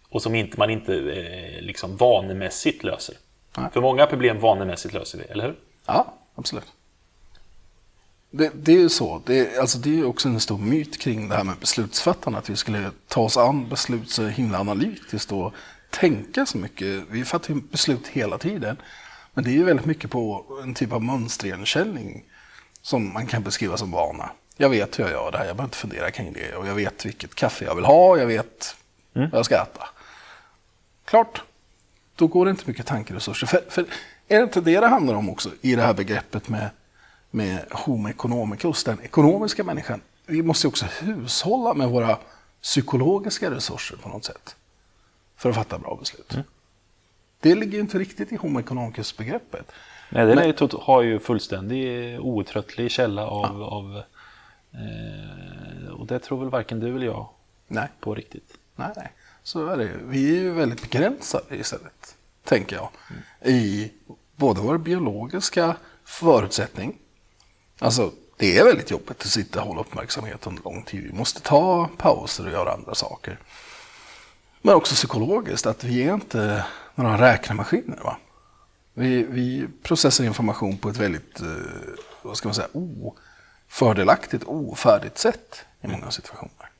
Och 0.08 0.22
som 0.22 0.34
inte, 0.34 0.58
man 0.58 0.70
inte 0.70 0.94
eh, 0.94 1.62
liksom 1.62 1.96
vanemässigt 1.96 2.84
löser. 2.84 3.14
Nej. 3.56 3.66
För 3.72 3.80
många 3.80 4.06
problem 4.06 4.40
vanemässigt 4.40 4.94
löser 4.94 5.18
vi, 5.18 5.24
eller 5.24 5.44
hur? 5.44 5.56
Ja, 5.86 6.14
absolut. 6.34 6.72
Det, 8.30 8.50
det 8.54 8.72
är 8.72 8.78
ju 8.78 8.88
så. 8.88 9.22
Det, 9.26 9.38
är- 9.38 9.60
alltså, 9.60 9.78
det 9.78 9.98
är 10.00 10.04
också 10.04 10.28
en 10.28 10.40
stor 10.40 10.58
myt 10.58 10.98
kring 11.00 11.28
det 11.28 11.36
här 11.36 11.44
med 11.44 11.56
beslutsfattande. 11.60 12.38
Att 12.38 12.50
vi 12.50 12.56
skulle 12.56 12.90
ta 13.08 13.20
oss 13.20 13.36
an 13.36 13.68
beslut 13.68 14.10
så 14.10 14.26
himla 14.26 14.58
analytiskt 14.58 15.32
och 15.32 15.52
tänka 15.90 16.46
så 16.46 16.58
mycket. 16.58 17.02
Vi 17.10 17.24
fattar 17.24 17.54
ju 17.54 17.60
beslut 17.60 18.06
hela 18.08 18.38
tiden. 18.38 18.76
Men 19.34 19.44
det 19.44 19.50
är 19.50 19.54
ju 19.54 19.64
väldigt 19.64 19.86
mycket 19.86 20.10
på 20.10 20.44
en 20.62 20.74
typ 20.74 20.92
av 20.92 21.02
mönsterigenkänning 21.02 22.24
som 22.82 23.12
man 23.12 23.26
kan 23.26 23.42
beskriva 23.42 23.76
som 23.76 23.90
vana. 23.90 24.30
Jag 24.56 24.68
vet 24.68 24.98
hur 24.98 25.04
jag 25.04 25.12
gör 25.12 25.32
det 25.32 25.38
här, 25.38 25.44
jag 25.44 25.56
behöver 25.56 25.68
inte 25.68 25.76
fundera 25.76 26.10
kring 26.10 26.32
det. 26.32 26.56
Och 26.56 26.66
jag 26.66 26.74
vet 26.74 27.06
vilket 27.06 27.34
kaffe 27.34 27.64
jag 27.64 27.74
vill 27.74 27.84
ha, 27.84 28.18
jag 28.18 28.26
vet 28.26 28.76
vad 29.12 29.34
jag 29.34 29.44
ska 29.44 29.54
äta. 29.54 29.88
Klart, 31.04 31.42
då 32.16 32.26
går 32.26 32.44
det 32.44 32.50
inte 32.50 32.64
mycket 32.66 32.86
tankeresurser. 32.86 33.46
För, 33.46 33.64
för 33.68 33.86
är 34.28 34.38
det 34.38 34.42
inte 34.42 34.60
det 34.60 34.80
det 34.80 34.86
handlar 34.86 35.14
om 35.14 35.30
också 35.30 35.50
i 35.60 35.74
det 35.74 35.82
här 35.82 35.94
begreppet 35.94 36.48
med, 36.48 36.70
med 37.30 37.64
homo 37.70 38.08
economicus, 38.08 38.84
den 38.84 39.00
ekonomiska 39.00 39.64
människan? 39.64 40.00
Vi 40.26 40.42
måste 40.42 40.66
ju 40.66 40.68
också 40.68 40.86
hushålla 41.00 41.74
med 41.74 41.88
våra 41.88 42.18
psykologiska 42.62 43.50
resurser 43.50 43.96
på 43.96 44.08
något 44.08 44.24
sätt 44.24 44.56
för 45.36 45.50
att 45.50 45.56
fatta 45.56 45.78
bra 45.78 45.96
beslut. 46.00 46.36
Det 47.44 47.54
ligger 47.54 47.78
inte 47.78 47.98
riktigt 47.98 48.32
i 48.32 48.36
homo 48.36 48.60
economicus-begreppet. 48.60 49.72
Nej, 50.10 50.26
den 50.26 50.52
tot- 50.52 50.82
har 50.82 51.02
ju 51.02 51.18
fullständig 51.18 52.20
outtröttlig 52.20 52.90
källa 52.90 53.26
av... 53.26 53.62
av 53.62 54.02
eh, 54.72 55.90
och 55.90 56.06
det 56.06 56.18
tror 56.18 56.40
väl 56.40 56.50
varken 56.50 56.80
du 56.80 56.96
eller 56.96 57.06
jag 57.06 57.28
Nej. 57.68 57.88
på 58.00 58.14
riktigt. 58.14 58.54
Nej, 58.76 58.88
nej. 58.96 59.12
Så 59.42 59.66
är 59.66 59.76
det 59.76 59.84
ju. 59.84 59.98
Vi 60.06 60.36
är 60.36 60.42
ju 60.42 60.50
väldigt 60.50 60.82
begränsade 60.82 61.56
istället, 61.56 62.16
tänker 62.44 62.76
jag. 62.76 62.88
I 63.52 63.92
både 64.36 64.60
vår 64.60 64.78
biologiska 64.78 65.76
förutsättning. 66.04 66.98
Alltså, 67.78 68.12
det 68.36 68.58
är 68.58 68.64
väldigt 68.64 68.90
jobbigt 68.90 69.20
att 69.20 69.26
sitta 69.26 69.60
och 69.60 69.68
hålla 69.68 69.80
uppmärksamhet 69.80 70.46
under 70.46 70.62
lång 70.62 70.82
tid. 70.82 71.02
Vi 71.02 71.12
måste 71.18 71.40
ta 71.40 71.88
pauser 71.96 72.46
och 72.46 72.52
göra 72.52 72.72
andra 72.72 72.94
saker. 72.94 73.38
Men 74.62 74.74
också 74.74 74.94
psykologiskt, 74.94 75.66
att 75.66 75.84
vi 75.84 76.02
är 76.02 76.14
inte 76.14 76.64
några 76.94 77.32
räknemaskiner. 77.32 77.98
Va? 78.04 78.16
Vi, 78.94 79.22
vi 79.22 79.68
processar 79.82 80.24
information 80.24 80.78
på 80.78 80.88
ett 80.88 80.96
väldigt, 80.96 81.40
eh, 81.40 81.46
vad 82.22 82.36
ska 82.36 82.48
man 82.48 82.54
säga, 82.54 82.68
ofördelaktigt, 83.68 84.44
ofärdigt 84.44 85.18
sätt 85.18 85.64
i 85.80 85.86
många 85.88 86.10
situationer. 86.10 86.70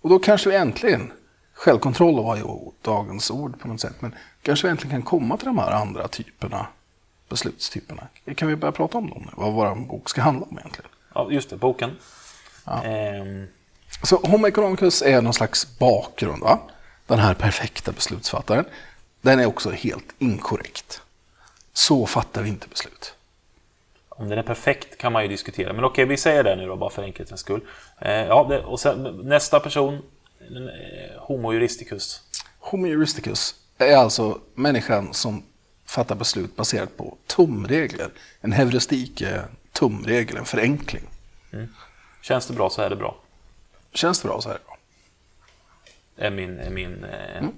Och 0.00 0.10
då 0.10 0.18
kanske 0.18 0.50
vi 0.50 0.56
äntligen, 0.56 1.12
självkontroll 1.54 2.24
var 2.24 2.36
ju 2.36 2.44
dagens 2.82 3.30
ord 3.30 3.60
på 3.60 3.68
något 3.68 3.80
sätt, 3.80 3.94
men 4.00 4.14
kanske 4.42 4.66
vi 4.66 4.70
äntligen 4.70 4.90
kan 4.90 5.02
komma 5.02 5.36
till 5.36 5.46
de 5.46 5.58
här 5.58 5.70
andra 5.70 6.08
typerna, 6.08 6.66
beslutstyperna. 7.28 8.02
Kan 8.36 8.48
vi 8.48 8.56
börja 8.56 8.72
prata 8.72 8.98
om 8.98 9.10
dem 9.10 9.22
nu? 9.26 9.30
Vad 9.36 9.52
vår 9.52 9.74
bok 9.74 10.08
ska 10.08 10.22
handla 10.22 10.46
om 10.50 10.58
egentligen? 10.58 10.90
Ja, 11.14 11.28
just 11.30 11.50
det, 11.50 11.56
boken. 11.56 11.90
Ehm, 12.84 13.46
Så 14.02 14.16
Homo 14.16 14.46
economicus 14.46 15.02
är 15.02 15.22
någon 15.22 15.34
slags 15.34 15.78
bakgrund, 15.78 16.42
va? 16.42 16.58
Den 17.06 17.18
här 17.18 17.34
perfekta 17.34 17.92
beslutsfattaren. 17.92 18.64
Den 19.26 19.40
är 19.40 19.46
också 19.46 19.70
helt 19.70 20.14
inkorrekt. 20.18 21.02
Så 21.72 22.06
fattar 22.06 22.42
vi 22.42 22.48
inte 22.48 22.68
beslut. 22.68 23.14
Om 24.08 24.28
den 24.28 24.38
är 24.38 24.42
perfekt 24.42 24.98
kan 24.98 25.12
man 25.12 25.22
ju 25.22 25.28
diskutera. 25.28 25.72
Men 25.72 25.84
okej, 25.84 26.04
vi 26.04 26.16
säger 26.16 26.44
det 26.44 26.56
nu 26.56 26.66
då, 26.66 26.76
bara 26.76 26.90
för 26.90 27.02
enkelhetens 27.02 27.40
skull. 27.40 27.60
Eh, 28.00 28.12
ja, 28.12 28.46
det, 28.48 28.64
och 28.64 28.80
sen, 28.80 29.02
nästa 29.22 29.60
person, 29.60 29.94
eh, 30.40 31.20
Homo 31.20 31.52
juristicus. 31.52 32.22
Homo 32.58 32.86
heuristicus 32.86 33.54
är 33.78 33.96
alltså 33.96 34.40
människan 34.54 35.14
som 35.14 35.42
fattar 35.86 36.14
beslut 36.14 36.56
baserat 36.56 36.96
på 36.96 37.16
tumregler. 37.26 38.10
En 38.40 38.52
heuristik 38.52 39.20
är 39.20 39.44
tumregel, 39.72 40.36
en 40.36 40.44
förenkling. 40.44 41.04
Känns 42.22 42.46
det 42.46 42.54
bra 42.54 42.70
så 42.70 42.82
är 42.82 42.90
det 42.90 42.96
bra. 42.96 43.16
Känns 43.92 44.20
det 44.20 44.28
bra 44.28 44.40
så 44.40 44.48
här? 44.48 44.58
Är 46.16 46.30
min, 46.30 46.58
är 46.58 46.70
min 46.70 47.04
eh, 47.04 47.36
Mm. 47.36 47.52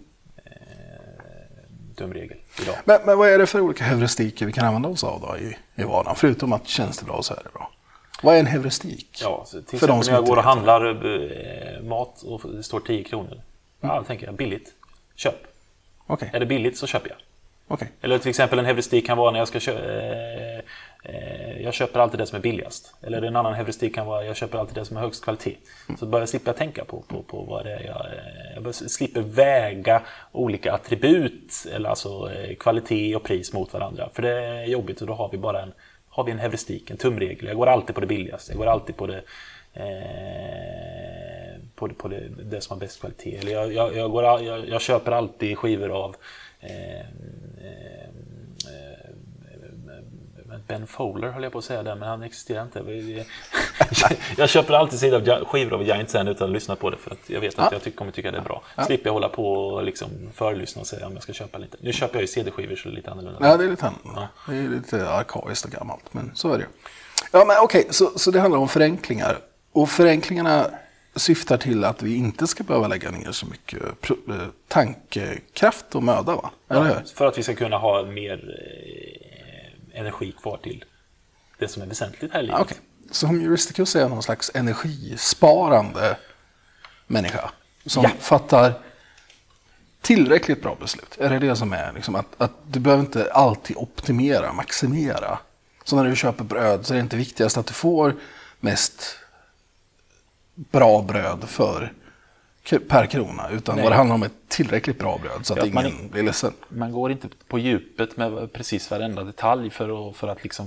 Eh, 2.01 2.07
tumregel 2.07 2.37
idag. 2.63 2.77
Men, 2.85 3.01
men 3.07 3.19
vad 3.19 3.29
är 3.29 3.39
det 3.39 3.47
för 3.47 3.61
olika 3.61 3.85
heuristiker 3.85 4.47
vi 4.47 4.53
kan 4.53 4.65
använda 4.67 4.89
oss 4.89 5.05
av 5.05 5.21
då 5.21 5.37
i, 5.39 5.57
i 5.83 5.85
vardagen? 5.85 6.17
Förutom 6.17 6.53
att 6.53 6.69
känns 6.69 6.99
det 6.99 7.05
bra 7.05 7.23
så 7.23 7.35
är 7.35 7.41
det 7.45 7.53
bra. 7.53 7.71
Vad 8.23 8.35
är 8.35 8.41
en 8.41 8.47
heuristik? 8.47 9.19
Ja, 9.23 9.47
till 9.67 9.79
För 9.79 9.87
de 9.87 9.99
exempel 9.99 10.05
som 10.05 10.13
när 10.13 10.19
jag 10.19 10.27
går 10.27 10.37
och 10.37 10.43
handlar 10.43 10.87
eh, 11.77 11.83
mat 11.83 12.23
och 12.23 12.41
det 12.57 12.63
står 12.63 12.81
10 12.81 13.05
kronor. 13.05 13.41
Ja, 13.81 13.97
då 13.99 14.05
tänker 14.05 14.27
jag 14.27 14.35
billigt. 14.35 14.73
Köp. 15.15 15.35
Okej, 16.07 16.31
Är 16.33 16.41
det 16.41 16.47
billigt 16.47 16.79
så 16.79 16.87
köper 16.87 17.09
jag. 17.09 17.19
okej. 17.69 17.89
Eller 18.01 18.19
till 18.19 18.31
exempel 18.31 18.59
en 18.59 18.65
heuristik 18.65 19.07
kan 19.07 19.19
vara 19.19 19.31
när 19.31 19.39
jag 19.39 19.49
ska 19.49 19.61
köpa... 19.61 19.81
Eh, 21.03 21.63
jag 21.63 21.75
köper 21.75 22.01
alltid 22.01 22.21
det 22.21 22.27
som 22.27 22.37
är 22.37 22.43
billigast. 22.43 22.95
Eller 23.03 23.23
en 23.23 23.37
annan 23.37 23.55
heuristik 23.55 23.95
kan 23.95 24.07
vara 24.07 24.25
jag 24.25 24.37
köper 24.37 24.59
alltid 24.59 24.75
det 24.75 24.85
som 24.85 24.97
är 24.97 25.01
högst 25.01 25.25
kvalitet. 25.25 25.57
Så 25.99 26.07
börjar 26.07 26.23
jag 26.23 26.29
slippa 26.29 26.53
tänka 26.53 26.85
på, 26.85 27.03
på, 27.09 27.23
på 27.23 27.43
vad 27.43 27.65
det 27.65 27.73
är 27.73 27.85
jag... 27.87 28.07
Eh, 28.07 28.55
jag 28.55 28.63
börjar 28.63 28.73
slipper 28.73 29.21
väga 29.21 30.03
olika 30.33 30.73
attribut, 30.73 31.67
eller 31.75 31.89
alltså 31.89 32.33
eh, 32.33 32.57
kvalitet 32.57 33.17
och 33.17 33.23
pris 33.23 33.53
mot 33.53 33.73
varandra. 33.73 34.09
För 34.13 34.23
det 34.23 34.45
är 34.45 34.65
jobbigt 34.65 35.01
och 35.01 35.07
då 35.07 35.15
har 35.15 35.29
vi 35.31 35.39
bara 35.39 35.63
en, 35.63 35.73
har 36.09 36.25
vi 36.25 36.33
en 36.33 36.39
heuristik, 36.39 36.91
en 36.91 36.97
tumregel. 36.97 37.47
Jag 37.47 37.57
går 37.57 37.67
alltid 37.67 37.95
på 37.95 38.01
det 38.01 38.07
billigaste. 38.07 38.53
Jag 38.53 38.59
går 38.59 38.67
alltid 38.67 38.97
på 38.97 39.07
det... 39.07 39.23
Eh, 39.75 41.61
på, 41.75 41.87
det, 41.87 41.95
på 41.95 42.09
det, 42.09 42.29
det 42.29 42.61
som 42.61 42.75
har 42.75 42.81
bäst 42.81 43.01
kvalitet. 43.01 43.37
Eller 43.37 43.53
jag, 43.53 43.73
jag, 43.73 43.97
jag, 43.97 44.11
går, 44.11 44.25
jag, 44.25 44.69
jag 44.69 44.81
köper 44.81 45.13
alltid 45.13 45.59
skivor 45.59 45.91
av 45.91 46.17
eh, 46.61 47.07
Ben 50.69 50.87
Fowler 50.87 51.29
höll 51.29 51.43
jag 51.43 51.53
på 51.53 51.59
att 51.59 51.65
säga 51.65 51.83
där, 51.83 51.95
men 51.95 52.09
han 52.09 52.23
existerar 52.23 52.63
inte. 52.63 52.81
Jag 54.37 54.49
köper 54.49 54.75
alltid 54.75 54.99
sidor 54.99 55.31
av 55.31 55.45
skivor 55.45 55.75
av 55.75 55.83
Giant 55.83 56.11
Sand 56.11 56.29
utan 56.29 56.49
att 56.49 56.53
lyssna 56.55 56.77
på 56.77 56.91
det 56.91 56.97
för 56.97 57.11
att 57.11 57.19
jag 57.31 57.41
vet 57.41 57.59
att 57.59 57.65
Ja. 57.65 57.69
jag 57.73 57.83
tycker, 57.83 57.99
kommer 57.99 58.13
tycka 58.13 58.31
det 58.31 58.39
är 58.39 58.43
bra. 58.43 58.63
Slipper 58.87 59.07
jag 59.09 59.13
hålla 59.13 59.29
på 59.29 59.53
och 59.53 59.83
liksom 59.85 60.09
förlyssna 60.35 60.81
och 60.81 60.87
säga 60.87 61.07
om 61.07 61.13
jag 61.15 61.23
ska 61.23 61.33
köpa 61.33 61.59
lite. 61.59 61.77
Nu 61.81 61.93
köper 61.93 62.15
jag 62.15 62.21
ju 62.21 62.27
CD-skivor 62.27 62.77
så 62.77 62.89
det 62.89 62.95
är 62.95 62.97
lite 62.97 63.11
annorlunda. 63.11 63.39
Ja, 63.49 63.57
det 63.57 63.65
är 63.65 63.69
lite 63.71 63.87
annorlunda. 63.87 64.29
Det 64.49 64.57
är 64.57 64.69
lite 64.69 65.11
arkaiskt 65.11 65.65
och 65.65 65.71
gammalt, 65.71 66.15
men 66.15 66.31
så 66.35 66.53
är 66.53 66.59
det 66.59 66.65
ju. 66.65 66.69
Ja, 67.33 67.45
men 67.45 67.57
okej, 67.61 67.87
så, 67.91 68.19
så 68.19 68.31
det 68.31 68.41
handlar 68.41 68.59
om 68.59 68.69
förenklingar. 68.69 69.39
Och 69.73 69.89
förenklingarna 69.91 70.67
syftar 71.17 71.57
till 71.57 71.85
att 71.85 72.03
vi 72.03 72.17
inte 72.17 72.47
ska 72.47 72.65
behöva 72.65 72.89
lägga 72.89 73.11
ner 73.11 73.33
så 73.33 73.47
mycket 73.47 73.83
eh, 73.83 74.37
tankekraft 74.69 75.95
och 75.95 76.03
möda, 76.03 76.35
va? 76.37 76.51
Eller 76.71 76.83
hur? 76.83 77.15
För 77.15 77.27
att 77.27 77.39
vi 77.39 77.43
ska 77.43 77.55
kunna 77.55 77.79
ha 77.79 78.03
mer 78.03 78.33
eh, 78.33 79.28
energi 79.95 80.33
kvar 80.33 80.57
till 80.57 80.85
det 81.59 81.69
som 81.69 81.83
är 81.83 81.87
väsentligt 81.87 82.33
här 82.33 82.41
i 82.41 82.43
livet. 82.43 82.61
Okej. 82.61 82.77
Så 83.11 83.27
Homo 83.27 83.41
heuristicus 83.41 83.97
är 83.97 84.09
någon 84.09 84.23
slags 84.23 84.51
energisparande 84.55 86.17
människa 87.07 87.51
som 87.87 88.03
Ja. 88.05 88.11
fattar 88.21 88.73
tillräckligt 90.01 90.63
bra 90.63 90.77
beslut. 90.81 91.19
Är 91.19 91.31
det 91.31 91.39
det 91.39 91.57
som 91.57 91.73
är 91.73 91.93
liksom 91.93 92.15
att, 92.15 92.27
att 92.41 92.53
du 92.67 92.81
behöver 92.81 93.03
inte 93.03 93.33
alltid 93.33 93.77
optimera, 93.77 94.53
maximera. 94.53 95.39
Så 95.85 95.97
när 95.97 96.05
du 96.05 96.17
köper 96.17 96.45
bröd 96.45 96.87
så 96.87 96.93
är 96.95 96.97
det 96.97 97.03
inte 97.03 97.17
viktigast 97.17 97.57
att 97.57 97.67
du 97.67 97.73
får 97.73 98.17
mest 98.61 99.17
bra 100.55 101.03
bröd 101.03 101.45
för 101.49 101.93
per 102.89 103.07
krona, 103.07 103.51
utan 103.51 103.75
Nej. 103.75 103.83
vad 103.83 103.93
det 103.93 103.97
handlar 103.97 104.15
om 104.15 104.23
är 104.23 104.31
tillräckligt 104.49 104.99
bra 104.99 105.19
bröd 105.23 105.47
så 105.47 105.53
att 105.53 105.59
Ja, 105.59 105.67
att 105.67 105.73
man 105.73 105.87
ingen 105.87 106.09
blir 106.09 106.23
ledsen. 106.23 106.53
Man 106.69 106.93
går 106.93 107.11
inte 107.11 107.29
på 107.49 107.59
djupet 107.59 108.17
med 108.17 108.53
precis 108.53 108.91
varenda 108.91 109.25
detalj 109.25 109.71
för 109.71 110.11
att, 110.11 110.17
för 110.17 110.29
att 110.29 110.43
liksom 110.43 110.67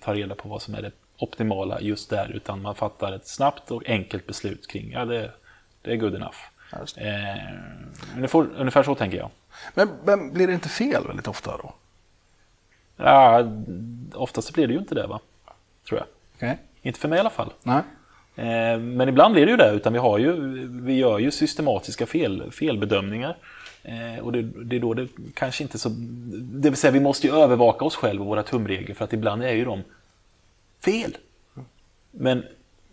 ta 0.00 0.14
reda 0.14 0.34
på 0.34 0.48
vad 0.48 0.62
som 0.62 0.74
är 0.74 0.82
det 0.82 0.90
optimala 1.18 1.80
just 1.80 2.10
där, 2.10 2.30
utan 2.34 2.62
man 2.62 2.74
fattar 2.74 3.12
ett 3.12 3.28
snabbt 3.28 3.70
och 3.70 3.82
enkelt 3.86 4.26
beslut 4.26 4.66
kring, 4.66 4.92
ja 4.92 5.04
det, 5.04 5.32
det 5.82 5.92
är 5.92 5.96
good 5.96 6.14
enough. 6.14 6.36
Eh, 6.96 7.06
ungefär, 8.16 8.46
ungefär 8.56 8.82
så 8.82 8.94
tänker 8.94 9.18
jag. 9.18 9.30
Men, 9.74 9.88
men 10.04 10.32
blir 10.32 10.46
det 10.46 10.52
inte 10.52 10.68
fel 10.68 11.06
väldigt 11.06 11.28
ofta 11.28 11.56
då? 11.56 11.74
Ja, 12.96 13.52
oftast 14.14 14.54
blir 14.54 14.66
det 14.66 14.72
ju 14.72 14.78
inte 14.78 14.94
det 14.94 15.06
va? 15.06 15.20
Tror 15.88 16.00
jag. 16.00 16.06
Okej. 16.36 16.58
Inte 16.82 17.00
för 17.00 17.08
mig 17.08 17.16
i 17.16 17.20
alla 17.20 17.30
fall. 17.30 17.52
Nej. 17.62 17.82
Eh, 18.38 18.78
men 18.78 19.08
ibland 19.08 19.34
blir 19.34 19.46
det 19.46 19.50
ju 19.50 19.56
det, 19.56 19.70
utan 19.70 19.92
vi, 19.92 19.98
har 19.98 20.18
ju, 20.18 20.32
vi 20.82 20.94
gör 20.96 21.18
ju 21.18 21.30
systematiska 21.30 22.06
fel, 22.06 22.52
felbedömningar. 22.52 23.36
Eh, 23.82 24.18
och 24.24 24.32
det, 24.32 24.42
det 24.42 24.76
är 24.76 24.80
då 24.80 24.94
det 24.94 25.08
kanske 25.34 25.62
inte 25.62 25.78
så... 25.78 25.88
Det 26.32 26.70
vill 26.70 26.76
säga, 26.76 26.90
vi 26.90 27.00
måste 27.00 27.26
ju 27.26 27.32
övervaka 27.34 27.84
oss 27.84 27.96
själva 27.96 28.22
och 28.22 28.28
våra 28.28 28.42
tumregler, 28.42 28.94
för 28.94 29.04
att 29.04 29.12
ibland 29.12 29.42
är 29.42 29.52
ju 29.52 29.64
de 29.64 29.82
fel. 30.84 31.16
Men 32.10 32.44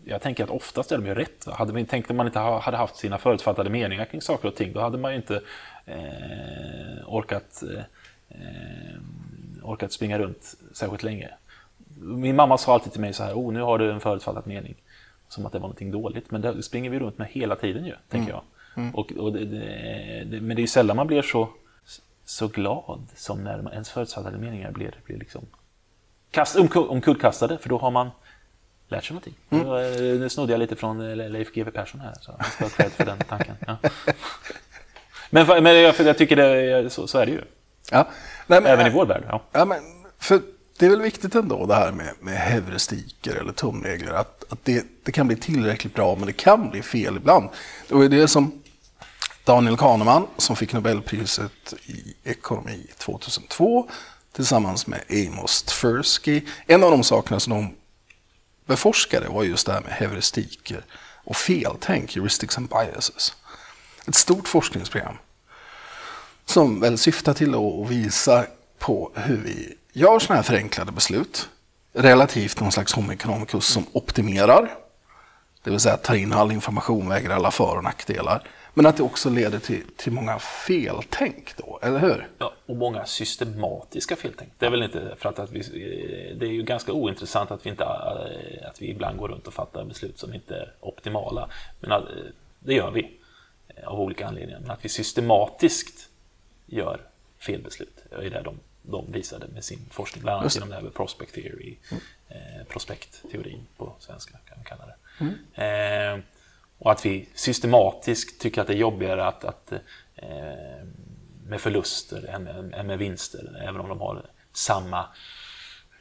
jag 0.05 0.21
tänker 0.21 0.43
att 0.43 0.49
oftast 0.49 0.91
är 0.91 0.97
de 0.97 1.05
ju 1.05 1.13
rätt. 1.15 1.47
va? 1.47 1.53
Hade 1.53 1.73
vi 1.73 1.85
tänkt 1.85 2.09
att 2.09 2.15
man 2.15 2.25
inte 2.25 2.39
ha- 2.39 2.59
hade 2.59 2.77
haft 2.77 2.95
sina 2.95 3.17
förutfattade 3.17 3.69
meningar 3.69 4.05
kring 4.05 4.21
saker 4.21 4.47
och 4.47 4.55
ting, 4.55 4.73
då 4.73 4.79
hade 4.79 4.97
man 4.97 5.11
ju 5.11 5.17
inte 5.17 5.41
eh, 5.85 7.07
orkat, 7.07 7.63
eh, 8.29 8.99
orkat 9.63 9.91
springa 9.91 10.19
runt 10.19 10.55
särskilt 10.73 11.03
länge. 11.03 11.29
Min 12.01 12.35
mamma 12.35 12.57
sa 12.57 12.73
alltid 12.73 12.91
till 12.91 13.01
mig 13.01 13.13
så 13.13 13.23
här, 13.23 13.33
oh, 13.33 13.53
nu 13.53 13.61
har 13.61 13.77
du 13.77 13.91
en 13.91 13.99
förutfattad 13.99 14.47
mening. 14.47 14.75
Som 15.35 15.45
att 15.45 15.51
det 15.51 15.59
var 15.59 15.67
någonting 15.67 15.91
dåligt, 15.91 16.31
men 16.31 16.41
det 16.41 16.63
springer 16.63 16.89
vi 16.89 16.99
runt 16.99 17.17
med 17.17 17.27
hela 17.27 17.55
tiden 17.55 17.85
ju, 17.85 17.93
tänker 18.09 18.31
jag. 18.31 18.43
Och, 18.93 19.11
och 19.11 19.33
det, 19.33 19.45
det, 19.45 20.41
men 20.41 20.55
det 20.55 20.59
är 20.59 20.61
ju 20.61 20.67
sällan 20.67 20.97
man 20.97 21.07
blir 21.07 21.21
så, 21.21 21.49
så 22.25 22.47
glad 22.47 23.07
som 23.15 23.43
när 23.43 23.61
man, 23.61 23.73
ens 23.73 23.89
förutfattade 23.89 24.37
meningar 24.37 24.71
blir, 24.71 24.99
blir 25.05 25.17
liksom 25.17 25.45
kast, 26.31 26.55
omkull, 26.55 26.87
omkullkastade, 26.87 27.57
för 27.57 27.69
då 27.69 27.77
har 27.77 27.91
man 27.91 28.09
lärt 28.87 29.03
sig 29.03 29.13
någonting. 29.13 29.33
Nu, 29.49 29.59
eh, 29.59 30.19
nu 30.19 30.29
snodde 30.29 30.53
jag 30.53 30.59
lite 30.59 30.75
från 30.75 31.19
eh, 31.19 31.29
Leif 31.29 31.53
GW 31.53 31.71
Persson 31.71 32.01
här, 32.01 32.13
så 32.21 32.35
jag 32.59 32.71
ska 32.71 32.83
ha 32.83 32.89
för 32.89 33.05
den 33.05 33.17
tanken. 33.17 33.55
Ja. 33.67 33.77
Men, 35.29 35.63
men 35.63 35.75
jag, 35.75 35.95
jag 35.99 36.17
tycker 36.17 36.35
det, 36.35 36.89
så, 36.89 37.07
så 37.07 37.17
är 37.17 37.25
det 37.25 37.31
ju. 37.31 37.41
Ja. 37.91 38.07
Nej, 38.47 38.61
men, 38.61 38.71
Även 38.71 38.87
i 38.87 38.89
vår 38.89 39.05
värld. 39.05 39.23
Ja. 39.27 39.41
Ja, 39.51 39.65
men 39.65 39.77
för 40.17 40.41
det 40.77 40.85
är 40.85 40.89
väl 40.89 41.01
viktigt 41.01 41.35
ändå 41.35 41.65
det 41.65 41.75
här 41.75 41.91
med, 41.91 42.13
med 42.19 42.37
heuristiker 42.37 43.35
eller 43.35 43.53
tumregler. 43.53 44.13
Att, 44.13 44.43
att 44.49 44.65
det, 44.65 44.85
det 45.03 45.11
kan 45.11 45.27
bli 45.27 45.35
tillräckligt 45.35 45.93
bra 45.93 46.15
men 46.15 46.25
det 46.25 46.33
kan 46.33 46.69
bli 46.69 46.81
fel 46.81 47.17
ibland. 47.17 47.49
Det 47.87 47.95
var 47.95 48.01
ju 48.01 48.09
det 48.09 48.27
som 48.27 48.61
Daniel 49.43 49.77
Kahneman 49.77 50.27
som 50.37 50.55
fick 50.55 50.73
Nobelpriset 50.73 51.73
i 51.85 52.15
ekonomi 52.23 52.87
2002 52.97 53.89
tillsammans 54.31 54.87
med 54.87 55.01
Amos 55.09 55.63
Tversky. 55.63 56.41
En 56.67 56.83
av 56.83 56.91
de 56.91 57.03
sakerna 57.03 57.39
som 57.39 57.53
de 57.53 57.75
beforskade 58.65 59.29
var 59.29 59.43
just 59.43 59.65
det 59.65 59.73
här 59.73 59.81
med 59.81 59.91
heuristiker 59.91 60.85
och 61.23 61.35
feltänk, 61.35 62.15
heuristics 62.15 62.57
and 62.57 62.69
biases. 62.69 63.33
Ett 64.07 64.15
stort 64.15 64.47
forskningsprogram 64.47 65.17
som 66.45 66.79
väl 66.79 66.97
syftar 66.97 67.33
till 67.33 67.55
att 67.55 67.89
visa 67.89 68.45
på 68.79 69.11
hur 69.15 69.37
vi 69.37 69.77
gör 69.95 70.19
sådana 70.19 70.35
här 70.35 70.43
förenklade 70.43 70.91
beslut 70.91 71.49
relativt 71.93 72.61
någon 72.61 72.71
slags 72.71 72.93
homo 72.93 73.61
som 73.61 73.85
optimerar, 73.91 74.71
det 75.63 75.69
vill 75.69 75.79
säga 75.79 75.97
tar 75.97 76.15
in 76.15 76.33
all 76.33 76.51
information, 76.51 77.09
väger 77.09 77.29
alla 77.29 77.51
för 77.51 77.77
och 77.77 77.83
nackdelar, 77.83 78.47
men 78.73 78.85
att 78.85 78.97
det 78.97 79.03
också 79.03 79.29
leder 79.29 79.59
till, 79.59 79.83
till 79.97 80.11
många 80.11 80.39
feltänk 80.39 81.53
då, 81.57 81.79
eller 81.81 81.99
hur? 81.99 82.27
Ja, 82.37 82.53
och 82.65 82.75
många 82.75 83.05
systematiska 83.05 84.15
feltänk. 84.15 84.51
Det 84.57 84.65
är 84.65 84.69
väl 84.69 84.83
inte 84.83 85.15
för 85.17 85.29
att, 85.29 85.39
att 85.39 85.51
vi, 85.51 85.59
eh, 85.59 86.37
det 86.37 86.45
är 86.45 86.51
ju 86.51 86.63
ganska 86.63 86.91
ointressant 86.91 87.51
att 87.51 87.65
vi, 87.65 87.69
inte, 87.69 87.83
eh, 87.83 88.69
att 88.69 88.81
vi 88.81 88.89
ibland 88.89 89.17
går 89.17 89.27
runt 89.27 89.47
och 89.47 89.53
fattar 89.53 89.85
beslut 89.85 90.19
som 90.19 90.33
inte 90.33 90.55
är 90.55 90.73
optimala. 90.79 91.49
Men 91.79 91.91
att, 91.91 92.03
det 92.59 92.73
gör 92.73 92.91
vi 92.91 93.11
av 93.85 93.99
olika 93.99 94.27
anledningar. 94.27 94.59
Men 94.59 94.71
att 94.71 94.85
vi 94.85 94.89
systematiskt 94.89 96.09
gör 96.65 97.01
felbeslut 97.39 98.03
det 98.09 98.25
är 98.25 98.29
det 98.29 98.41
de, 98.41 98.59
de 98.87 99.11
visade 99.11 99.47
med 99.47 99.63
sin 99.63 99.79
forskning. 99.91 100.23
Bland 100.23 100.39
annat 100.39 100.55
genom 100.55 100.69
det 100.69 100.75
här 100.75 100.81
med 100.81 100.93
prospect 100.93 101.33
theory, 101.33 101.77
eh, 102.29 102.67
prospektteorin 102.69 103.67
på 103.77 103.95
svenska 103.99 104.37
kan 104.45 104.57
vi 104.59 104.65
kalla 104.65 104.85
det. 104.85 104.95
Eh, 105.63 106.19
och 106.77 106.91
att 106.91 107.05
vi 107.05 107.29
systematiskt 107.33 108.41
tycker 108.41 108.61
att 108.61 108.67
det 108.67 108.73
är 108.73 108.77
jobbigare 108.77 109.27
att, 109.27 109.43
att 109.43 109.71
eh, 110.15 110.29
med 111.47 111.61
förluster 111.61 112.25
än, 112.29 112.47
än, 112.47 112.73
än 112.73 112.87
med 112.87 112.97
vinster, 112.99 113.61
även 113.67 113.81
om 113.81 113.89
de 113.89 113.99
har 113.99 114.25
samma 114.53 115.05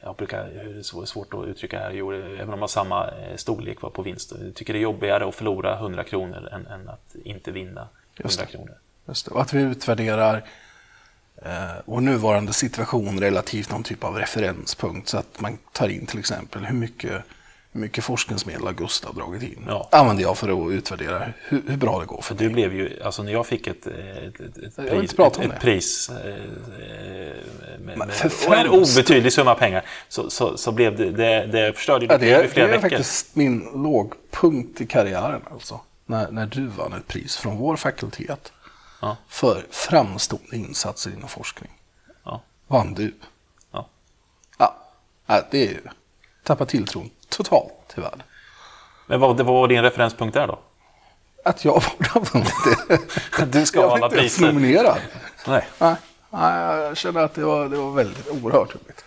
jag 0.01 0.15
brukar, 0.15 0.51
hur 0.53 0.71
är 0.71 1.01
det 1.01 1.07
svårt 1.07 1.33
att 1.33 1.45
uttrycka 1.47 1.79
här, 1.79 1.91
jo, 1.91 2.13
även 2.13 2.43
om 2.43 2.51
de 2.51 2.61
har 2.61 2.67
samma 2.67 3.09
storlek 3.35 3.79
på 3.79 4.01
vinster. 4.01 4.37
Jag 4.45 4.55
tycker 4.55 4.73
det 4.73 4.79
är 4.79 4.81
jobbigare 4.81 5.25
att 5.25 5.35
förlora 5.35 5.75
100 5.75 6.03
kronor 6.03 6.49
än, 6.51 6.67
än 6.67 6.89
att 6.89 7.15
inte 7.23 7.51
vinna 7.51 7.81
100 7.81 7.89
Just 8.23 8.39
det. 8.39 8.45
kronor. 8.45 8.77
Just 9.07 9.25
det. 9.25 9.31
Och 9.31 9.41
att 9.41 9.53
vi 9.53 9.61
utvärderar 9.61 10.49
eh, 11.45 11.51
vår 11.85 12.01
nuvarande 12.01 12.53
situation 12.53 13.19
relativt 13.19 13.71
någon 13.71 13.83
typ 13.83 14.03
av 14.03 14.15
referenspunkt 14.15 15.09
så 15.09 15.17
att 15.17 15.39
man 15.41 15.57
tar 15.71 15.87
in 15.89 16.05
till 16.05 16.19
exempel 16.19 16.65
hur 16.65 16.75
mycket 16.75 17.23
hur 17.75 17.81
mycket 17.81 18.03
forskningsmedel 18.03 18.65
har 18.65 18.73
Gustav 18.73 19.15
dragit 19.15 19.43
in? 19.43 19.63
Ja. 19.67 19.89
Använder 19.91 20.23
jag 20.23 20.37
för 20.37 20.67
att 20.67 20.73
utvärdera 20.73 21.27
hur, 21.47 21.61
hur 21.67 21.77
bra 21.77 21.99
det 21.99 22.05
går 22.05 22.21
för 22.21 22.35
Du 22.35 22.49
blev 22.49 22.73
ju, 22.73 23.03
alltså 23.03 23.23
när 23.23 23.31
jag 23.31 23.45
fick 23.45 23.67
ett, 23.67 23.87
ett, 23.87 24.39
ett, 24.39 24.53
inte 24.93 25.15
pris, 25.15 25.19
ett, 25.19 25.37
ett 25.37 25.49
det. 25.51 25.59
pris 25.61 26.09
eh, 26.09 26.15
med, 27.79 27.97
med, 27.97 28.09
och 28.47 28.55
en 28.55 28.67
obetydlig 28.69 29.33
summa 29.33 29.55
pengar 29.55 29.85
så, 30.09 30.29
så, 30.29 30.57
så 30.57 30.71
blev 30.71 30.97
det, 30.97 31.11
det, 31.11 31.45
det 31.45 31.73
förstörde 31.73 32.05
Ja, 32.05 32.17
det, 32.17 32.45
i 32.45 32.47
flera 32.47 32.67
det 32.67 32.73
är 32.73 32.77
veckor. 32.77 32.89
faktiskt 32.89 33.35
min 33.35 33.69
lågpunkt 33.73 34.81
i 34.81 34.85
karriären 34.85 35.41
alltså. 35.51 35.79
När, 36.05 36.31
när 36.31 36.45
du 36.45 36.67
vann 36.67 36.93
ett 36.93 37.07
pris 37.07 37.37
från 37.37 37.57
vår 37.57 37.75
fakultet 37.75 38.51
Ja. 39.01 39.17
för 39.27 39.65
framstående 39.69 40.57
insatser 40.57 41.11
inom 41.11 41.29
forskning. 41.29 41.71
Ja. 42.23 42.41
Vann 42.67 42.93
du. 42.93 43.13
Ja. 43.71 43.87
Ja, 44.57 44.75
ja, 45.25 45.41
det 45.51 45.67
är 45.67 45.71
ju 45.71 45.81
tappa 46.43 46.65
tilltron 46.65 47.09
totalt 47.29 47.73
till 47.87 48.03
världen. 48.03 48.23
Men 49.07 49.19
vad, 49.19 49.37
det 49.37 49.43
var 49.43 49.67
din 49.67 49.81
referenspunkt 49.81 50.33
där 50.33 50.47
då? 50.47 50.59
Att 51.45 51.65
jag 51.65 51.83
borde 51.97 52.09
ha 52.09 52.21
vunnit 52.21 52.53
det. 53.37 53.45
Du 53.45 53.65
ska 53.65 53.79
jag 53.79 53.87
ha 53.89 53.95
alla 53.95 54.05
inte 54.05 54.17
ens 54.17 54.35
priser. 54.37 54.53
nominerad. 54.53 54.97
Nej. 55.47 55.67
Nej, 55.79 55.95
nej, 56.29 56.63
jag 56.75 56.97
känner 56.97 57.21
att 57.21 57.33
det 57.33 57.43
var, 57.45 57.69
det 57.69 57.77
var 57.77 57.91
väldigt 57.91 58.27
oerhört 58.29 58.75
roligt. 58.75 59.05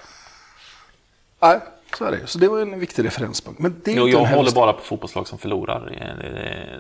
Nej, 1.41 1.61
så 1.99 2.05
är 2.05 2.11
det 2.11 2.19
ju. 2.19 2.27
Så 2.27 2.39
det 2.39 2.49
var 2.49 2.59
en 2.61 2.81
viktig 2.81 3.05
referenspunkt. 3.05 3.61
Men 3.61 3.81
det 3.85 3.93
är 3.93 3.97
Jo, 3.97 4.03
inte 4.07 4.13
jag 4.19 4.25
håller 4.25 4.37
hemskt- 4.43 4.55
bara 4.55 4.73
på 4.73 4.81
fotbollslag 4.83 5.27
som 5.29 5.39
förlorar. 5.39 5.93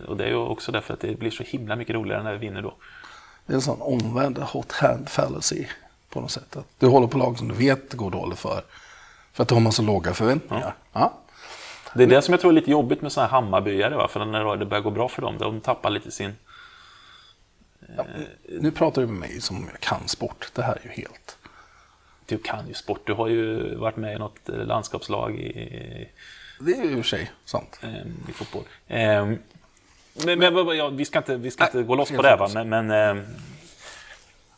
Eh, 0.02 0.08
Och 0.08 0.16
det 0.16 0.24
är 0.24 0.28
ju 0.28 0.34
också 0.36 0.72
därför 0.72 0.94
att 0.94 1.00
det 1.00 1.18
blir 1.18 1.30
så 1.30 1.42
himla 1.42 1.76
mycket 1.76 1.94
roligare 1.94 2.22
när 2.22 2.32
vi 2.32 2.38
vinner 2.38 2.62
då. 2.62 2.74
Det 3.48 3.52
är 3.52 3.54
en 3.54 3.62
sån 3.62 3.82
omvänd 3.82 4.38
hot 4.38 4.72
hand 4.72 5.08
fallacy 5.08 5.66
på 6.08 6.20
något 6.20 6.30
sätt. 6.30 6.56
Att 6.56 6.66
du 6.78 6.86
håller 6.86 7.06
på 7.06 7.18
lag 7.18 7.38
som 7.38 7.48
du 7.48 7.54
vet 7.54 7.94
går 7.94 8.10
dåligt 8.10 8.38
för. 8.38 8.64
För 9.32 9.42
att 9.42 9.48
då 9.48 9.54
har 9.54 9.60
man 9.60 9.72
så 9.72 9.82
låga 9.82 10.14
förväntningar. 10.14 10.74
Ja. 10.92 11.18
Det 11.94 12.02
är 12.02 12.06
det 12.06 12.22
som 12.22 12.32
jag 12.32 12.40
tror 12.40 12.50
är 12.50 12.54
lite 12.54 12.70
jobbigt 12.70 13.02
med 13.02 13.12
sådana 13.12 13.28
här 13.28 13.40
Hammarbyare. 13.40 13.96
Va? 13.96 14.08
För 14.08 14.24
när 14.24 14.56
det 14.56 14.66
börjar 14.66 14.82
gå 14.82 14.90
bra 14.90 15.08
för 15.08 15.22
dem, 15.22 15.38
de 15.38 15.60
tappar 15.60 15.90
lite 15.90 16.10
sin... 16.10 16.36
Nu 18.60 18.70
pratar 18.70 19.02
du 19.02 19.08
med 19.08 19.16
mig 19.16 19.40
som 19.40 19.56
om 19.56 19.68
jag 19.70 19.80
kan 19.80 20.08
sport. 20.08 20.50
Det 20.54 20.62
här 20.62 20.78
är 20.82 20.84
ju 20.84 20.90
helt... 20.90 21.38
Du 22.26 22.38
kan 22.38 22.68
ju 22.68 22.74
sport. 22.74 23.06
Du 23.06 23.12
har 23.12 23.28
ju 23.28 23.74
varit 23.74 23.96
med 23.96 24.16
i 24.16 24.18
något 24.18 24.40
landskapslag 24.44 25.36
i, 25.36 26.08
Det 26.60 26.72
är 26.72 26.84
ju 26.84 26.90
i 26.90 26.94
och 26.94 26.96
för 26.96 27.02
sig 27.02 27.30
sant. 27.44 27.80
eh, 27.82 28.06
i 28.28 28.32
fotboll. 28.32 28.64
Men, 30.24 30.38
men 30.38 30.54
vad- 30.54 30.76
ja, 30.76 30.88
vi 30.88 31.04
ska 31.04 31.18
inte, 31.18 31.36
vi 31.36 31.50
ska 31.50 31.64
inte 31.64 31.76
Nej, 31.76 31.86
gå 31.86 31.94
loss 31.94 32.10
på 32.10 32.22
det, 32.22 32.36
va? 32.36 32.48
men, 32.54 32.68
men 32.68 32.90
eh, 33.18 33.22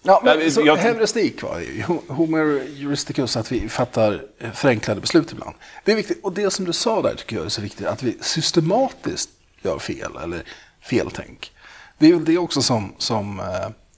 Ja, 0.03 0.21
men, 0.25 0.39
Nej, 0.39 0.51
så 0.51 0.63
jag- 0.67 0.77
heuristik 0.77 1.43
var 1.43 1.61
ju 1.61 1.83
Homer 2.09 2.63
juristicus, 2.75 3.37
att 3.37 3.53
vi 3.53 3.69
fattar 3.69 4.23
förenklade 4.55 5.01
beslut 5.01 5.33
ibland. 5.33 5.55
Det 5.85 5.93
är 5.93 5.97
viktigt, 5.97 6.21
och 6.25 6.33
det 6.33 6.51
som 6.51 6.65
du 6.65 6.73
sa 6.73 7.03
där 7.03 7.15
tycker 7.15 7.37
jag 7.37 7.45
är 7.45 7.49
så 7.49 7.63
viktigt, 7.63 7.87
att 7.87 8.03
vi 8.03 8.17
systematiskt 8.21 9.31
gör 9.63 9.79
fel, 9.79 10.13
eller 10.25 10.43
feltänk. 10.81 11.53
Det 11.99 12.07
är 12.09 12.13
väl 12.15 12.25
det 12.25 12.39
också 12.39 12.63
som, 12.63 12.95
som 12.99 13.41
eh, 13.41 13.47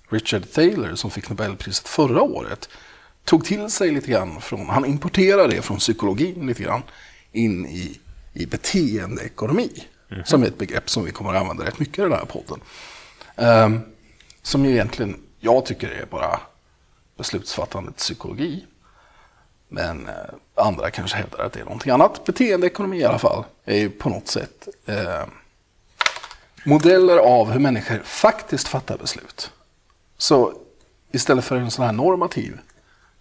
Richard 0.09 0.51
Thaler, 0.53 0.95
som 0.95 1.11
fick 1.11 1.29
Nobelpriset 1.29 1.89
förra 1.89 2.23
året, 2.23 2.69
tog 3.25 3.45
till 3.45 3.71
sig 3.71 3.91
lite 3.91 4.11
grann 4.11 4.41
från, 4.41 4.67
han 4.69 4.85
importerade 4.85 5.55
det 5.55 5.63
från 5.63 5.79
psykologin 5.79 6.47
lite 6.47 6.63
grann, 6.63 6.83
in 7.33 7.67
i, 7.67 7.99
i 8.35 8.47
beteendeekonomi. 8.47 9.71
Mhm. 10.13 10.25
Som 10.25 10.43
är 10.43 10.47
ett 10.47 10.59
begrepp 10.59 10.91
som 10.91 11.05
vi 11.05 11.11
kommer 11.11 11.35
att 11.35 11.41
använda 11.41 11.65
rätt 11.65 11.79
mycket 11.79 11.99
i 11.99 12.03
den 12.03 12.13
här 12.13 12.25
podden. 12.25 12.61
Um, 13.37 13.81
som 14.43 14.65
ju 14.65 14.71
egentligen, 14.71 15.21
jag 15.41 15.67
tycker 15.67 15.89
är 15.89 16.07
bara 16.07 16.41
beslutsfattandets 17.17 17.97
psykologi. 17.97 18.65
Men 19.69 20.09
eh, 20.09 20.15
andra 20.55 20.91
kanske 20.91 21.17
hävdar 21.17 21.45
att 21.45 21.53
det 21.53 21.61
är 21.61 21.65
någonting 21.65 21.93
annat. 21.93 22.25
Beteendeekonomi 22.25 22.99
i 22.99 23.05
alla 23.05 23.19
fall 23.19 23.45
är 23.65 23.77
ju 23.77 23.91
på 23.91 24.09
något 24.09 24.29
sätt 24.29 24.69
eh, 24.87 25.23
modeller 26.65 27.17
av 27.17 27.51
hur 27.51 27.61
människor 27.61 27.99
faktiskt 28.05 28.69
fattar 28.69 28.99
beslut. 28.99 29.51
Så 30.19 30.53
istället 31.13 31.45
för 31.45 31.57
en 31.57 31.71
sån 31.71 31.85
här 31.85 31.93
normativ 31.93 32.59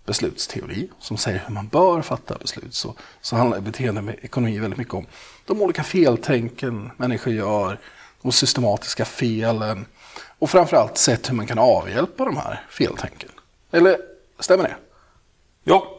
beslutsteori 0.06 0.90
som 1.00 1.18
säger 1.18 1.44
hur 1.48 1.54
man 1.54 1.68
bör 1.68 2.02
fatta 2.02 2.38
beslut 2.38 2.74
så, 2.74 2.96
så 3.22 3.36
handlar 3.36 3.60
beteendeekonomi 3.60 4.60
väldigt 4.60 4.80
mycket 4.80 4.94
om 4.94 5.06
de 5.46 5.62
olika 5.62 5.84
feltänken 5.84 6.92
människor 6.98 7.34
gör, 7.34 7.80
de 8.22 8.32
systematiska 8.32 9.06
felen 9.06 9.86
och 10.40 10.50
framförallt 10.50 10.98
sätt 10.98 11.30
hur 11.30 11.36
man 11.36 11.48
kan 11.48 11.60
avhjälpa 11.60 12.26
de 12.26 12.38
här 12.38 12.64
feltänken. 12.70 13.30
Eller 13.72 13.98
stämmer 14.40 14.64
det? 14.64 14.76
ja, 15.64 15.98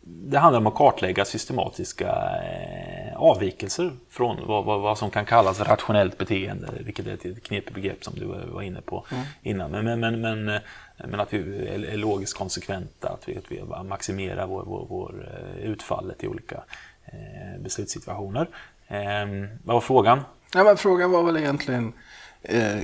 det 0.00 0.38
handlar 0.38 0.60
om 0.60 0.66
att 0.66 0.74
kartlägga 0.74 1.24
systematiska 1.24 2.06
eh, 2.06 3.16
avvikelser 3.16 3.92
från 4.10 4.46
vad, 4.46 4.64
vad, 4.64 4.80
vad 4.80 4.98
som 4.98 5.10
kan 5.10 5.24
kallas 5.24 5.60
rationellt 5.60 6.18
beteende, 6.18 6.68
vilket 6.80 7.06
är 7.06 7.14
ett 7.14 7.42
knepigt 7.42 7.74
begrepp 7.74 8.04
som 8.04 8.14
du 8.14 8.24
var 8.26 8.62
inne 8.62 8.80
på 8.80 9.06
innan. 9.42 9.70
Men, 9.70 9.84
men, 9.84 10.00
men, 10.00 10.20
men, 10.20 10.48
eh, 10.48 10.60
men 11.06 11.20
att 11.20 11.32
vi 11.32 11.68
är, 11.68 11.96
logiskt 11.96 12.34
konsekventa, 12.34 13.08
att 13.08 13.28
vi, 13.28 13.36
att 13.36 13.52
vi 13.52 13.62
maximerar 13.84 14.46
vår, 14.46 14.64
vår, 14.64 14.86
vår 14.88 15.28
eh, 15.32 15.70
utfallet 15.70 16.24
i 16.24 16.28
olika 16.28 16.62
eh, 17.04 17.60
beslutssituationer. 17.60 18.48
Eh, 18.88 18.98
vad 19.64 19.74
var 19.74 19.80
frågan? 19.80 20.20
Ja, 20.54 20.64
men 20.64 20.76
frågan 20.76 21.10
var 21.10 21.22
väl 21.22 21.36
egentligen 21.36 21.92
eh, 22.42 22.78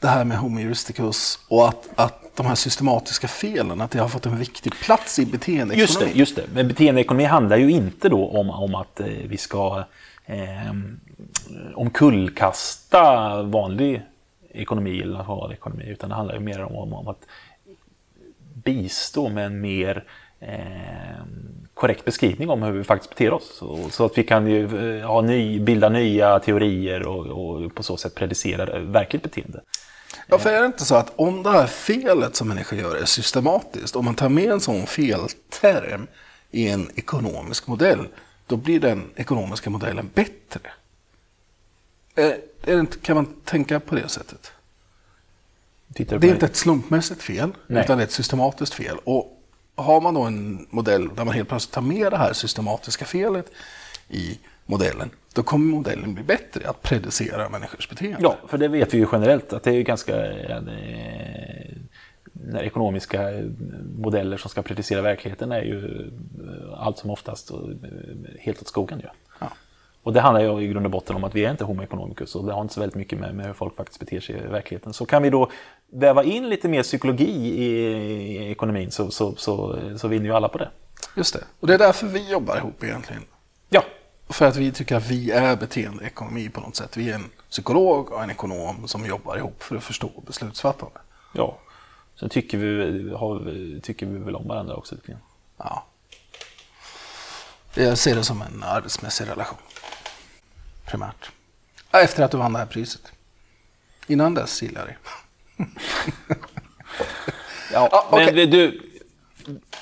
det 0.00 0.08
här 0.08 0.24
med 0.24 0.38
Homo 0.38 0.60
juristicus 0.60 1.38
och 1.48 1.68
att, 1.68 1.88
att 1.94 2.36
de 2.36 2.46
här 2.46 2.54
systematiska 2.54 3.28
felen, 3.28 3.80
att 3.80 3.90
det 3.90 3.98
har 3.98 4.08
fått 4.08 4.26
en 4.26 4.38
viktig 4.38 4.72
plats 4.72 5.18
i 5.18 5.26
beteendeekonomin. 5.26 5.78
Just 5.78 6.00
det, 6.00 6.10
just 6.18 6.36
det. 6.36 6.44
Men 6.54 6.68
beteendeekonomi 6.68 7.24
handlar 7.24 7.56
ju 7.56 7.70
inte 7.70 8.08
då 8.08 8.28
om, 8.28 8.50
om 8.50 8.74
att 8.74 9.00
eh, 9.00 9.06
vi 9.06 9.36
ska 9.36 9.84
eh, 10.26 10.36
omkullkasta 11.74 13.42
vanlig 13.42 14.02
ekonomi 14.54 15.00
eller 15.00 15.18
nationell 15.18 15.52
ekonomi, 15.52 15.84
utan 15.86 16.08
det 16.08 16.14
handlar 16.14 16.34
ju 16.34 16.40
mer 16.40 16.62
om, 16.62 16.92
om 16.92 17.08
att 17.08 17.26
bistå 18.64 19.28
med 19.28 19.46
en 19.46 19.60
mer 19.60 20.04
eh, 20.40 21.24
korrekt 21.74 22.04
beskrivning 22.04 22.50
om 22.50 22.62
hur 22.62 22.72
vi 22.72 22.84
faktiskt 22.84 23.10
beter 23.10 23.32
oss. 23.32 23.56
Så, 23.58 23.90
så 23.90 24.04
att 24.04 24.18
vi 24.18 24.22
kan 24.22 24.46
ju 24.46 24.98
eh, 24.98 25.06
ha 25.06 25.20
ny, 25.20 25.60
bilda 25.60 25.88
nya 25.88 26.38
teorier 26.38 27.02
och, 27.02 27.26
och 27.26 27.74
på 27.74 27.82
så 27.82 27.96
sätt 27.96 28.14
predicera 28.14 28.78
verkligt 28.78 29.22
beteende. 29.22 29.60
Ja, 30.26 30.38
för 30.38 30.50
är 30.50 30.60
det 30.60 30.66
inte 30.66 30.84
så 30.84 30.94
att 30.94 31.12
om 31.16 31.42
det 31.42 31.50
här 31.50 31.66
felet 31.66 32.36
som 32.36 32.48
människor 32.48 32.78
gör 32.78 32.96
är 32.96 33.04
systematiskt, 33.04 33.96
om 33.96 34.04
man 34.04 34.14
tar 34.14 34.28
med 34.28 34.50
en 34.50 34.60
sån 34.60 34.86
felterm 34.86 36.06
i 36.50 36.68
en 36.68 36.90
ekonomisk 36.94 37.66
modell, 37.66 38.08
då 38.46 38.56
blir 38.56 38.80
den 38.80 39.10
ekonomiska 39.16 39.70
modellen 39.70 40.10
bättre. 40.14 40.70
Är, 42.14 42.24
är 42.62 42.74
det 42.74 42.80
inte, 42.80 42.98
kan 42.98 43.16
man 43.16 43.26
tänka 43.44 43.80
på 43.80 43.94
det 43.94 44.08
sättet? 44.08 44.52
Tittar 45.94 46.18
Det 46.18 46.28
är 46.28 46.32
inte 46.32 46.46
ett 46.46 46.56
slumpmässigt 46.56 47.22
fel, 47.22 47.52
Nej. 47.66 47.84
utan 47.84 48.00
ett 48.00 48.12
systematiskt 48.12 48.74
fel. 48.74 48.96
Och 49.04 49.38
har 49.74 50.00
man 50.00 50.14
då 50.14 50.22
en 50.22 50.66
modell 50.70 51.08
där 51.08 51.24
man 51.24 51.34
helt 51.34 51.48
plötsligt 51.48 51.74
tar 51.74 51.82
med 51.82 52.12
det 52.12 52.16
här 52.16 52.32
systematiska 52.32 53.04
felet 53.04 53.46
i 54.08 54.38
modellen, 54.66 55.10
då 55.34 55.42
kommer 55.42 55.76
modellen 55.76 56.14
bli 56.14 56.22
bättre 56.22 56.68
att 56.68 56.82
predicera 56.82 57.48
människors 57.48 57.88
beteende. 57.88 58.18
Ja, 58.22 58.36
för 58.48 58.58
det 58.58 58.68
vet 58.68 58.94
vi 58.94 58.98
ju 58.98 59.06
generellt 59.12 59.52
att 59.52 59.62
det 59.62 59.70
är 59.70 59.74
ju 59.74 59.82
ganska 59.82 60.32
eh, 60.32 60.62
när 62.32 62.62
ekonomiska 62.62 63.30
modeller 63.98 64.36
som 64.36 64.50
ska 64.50 64.62
predicera 64.62 65.02
verkligheten 65.02 65.52
är 65.52 65.62
ju 65.62 66.10
eh, 66.46 66.86
allt 66.86 66.98
som 66.98 67.10
oftast 67.10 67.50
eh, 67.50 67.56
helt 68.40 68.62
åt 68.62 68.68
skogen 68.68 69.00
ju. 69.00 69.06
Och 70.02 70.12
det 70.12 70.20
handlar 70.20 70.40
ju 70.40 70.60
i 70.60 70.66
grund 70.68 70.86
och 70.86 70.92
botten 70.92 71.16
om 71.16 71.24
att 71.24 71.34
vi 71.34 71.44
är 71.44 71.50
inte 71.50 71.64
homo 71.64 71.82
economicus 71.82 72.34
och 72.34 72.44
det 72.44 72.52
har 72.52 72.62
inte 72.62 72.74
så 72.74 72.80
väldigt 72.80 72.96
mycket 72.96 73.18
med, 73.18 73.34
med 73.34 73.46
hur 73.46 73.52
folk 73.52 73.76
faktiskt 73.76 74.00
beter 74.00 74.20
sig 74.20 74.36
i 74.36 74.40
verkligheten. 74.40 74.92
Så 74.92 75.06
kan 75.06 75.22
vi 75.22 75.30
då 75.30 75.50
väva 75.92 76.24
in 76.24 76.48
lite 76.48 76.68
mer 76.68 76.82
psykologi 76.82 77.24
i, 77.24 77.66
i 77.66 78.50
ekonomin 78.50 78.90
så, 78.90 79.10
så, 79.10 79.34
så, 79.36 79.78
så 79.98 80.08
vinner 80.08 80.26
ju 80.26 80.32
alla 80.32 80.48
på 80.48 80.58
det. 80.58 80.70
Just 81.16 81.34
det. 81.34 81.44
Och 81.60 81.66
det 81.66 81.74
är 81.74 81.78
därför 81.78 82.06
vi 82.06 82.30
jobbar 82.30 82.56
ihop 82.56 82.84
egentligen. 82.84 83.22
Ja, 83.70 83.84
För 84.28 84.46
att 84.46 84.56
vi 84.56 84.72
tycker 84.72 84.96
att 84.96 85.10
vi 85.10 85.30
är 85.30 85.56
beteendeekonomi 85.56 86.48
på 86.48 86.60
något 86.60 86.76
sätt. 86.76 86.96
Vi 86.96 87.10
är 87.10 87.14
en 87.14 87.30
psykolog 87.50 88.12
och 88.12 88.22
en 88.22 88.30
ekonom 88.30 88.88
som 88.88 89.06
jobbar 89.06 89.36
ihop 89.36 89.62
för 89.62 89.76
att 89.76 89.84
förstå 89.84 90.10
beslutsfattande. 90.26 91.00
ja. 91.34 91.58
Sen 92.20 92.28
tycker 92.28 92.58
vi, 92.58 93.12
har, 93.12 93.80
tycker 93.80 94.06
vi 94.06 94.18
väl 94.18 94.36
om 94.36 94.48
varandra 94.48 94.74
också. 94.74 94.96
Ja. 95.56 95.84
Jag 97.74 97.98
ser 97.98 98.16
det 98.16 98.24
som 98.24 98.42
en 98.42 98.62
arbetsmässig 98.62 99.28
relation. 99.28 99.58
Primärt. 100.84 101.30
Ja, 101.90 102.00
Efter 102.00 102.22
att 102.22 102.30
du 102.30 102.36
vann 102.36 102.52
det 102.52 102.58
här 102.58 102.66
priset. 102.66 103.12
Innan 104.06 104.34
dess 104.34 104.62
gillar 104.62 104.80
jag 104.80 104.88
dig. 104.88 104.96
Ja, 107.72 107.88
Ja, 107.92 108.08
okej. 108.10 108.34
men 108.34 108.50
du, 108.50 108.80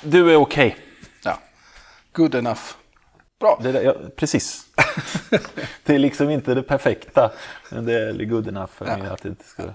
du 0.01 0.31
är 0.31 0.35
okej. 0.35 0.77
Ja. 1.23 1.39
Good 2.11 2.35
enough. 2.35 2.61
Bra. 3.39 3.59
Det 3.63 3.71
där, 3.71 3.81
ja, 3.81 3.95
precis. 4.15 4.65
det 5.83 5.95
är 5.95 5.99
liksom 5.99 6.29
inte 6.29 6.53
det 6.53 6.63
perfekta, 6.63 7.31
men 7.69 7.85
det 7.85 7.93
är 7.93 8.13
good 8.13 8.47
enough 8.47 8.71
för 8.73 8.85
mig 8.85 9.07
att 9.07 9.21
det 9.21 9.29
inte 9.29 9.43
ska... 9.43 9.63
Ja, 9.63 9.73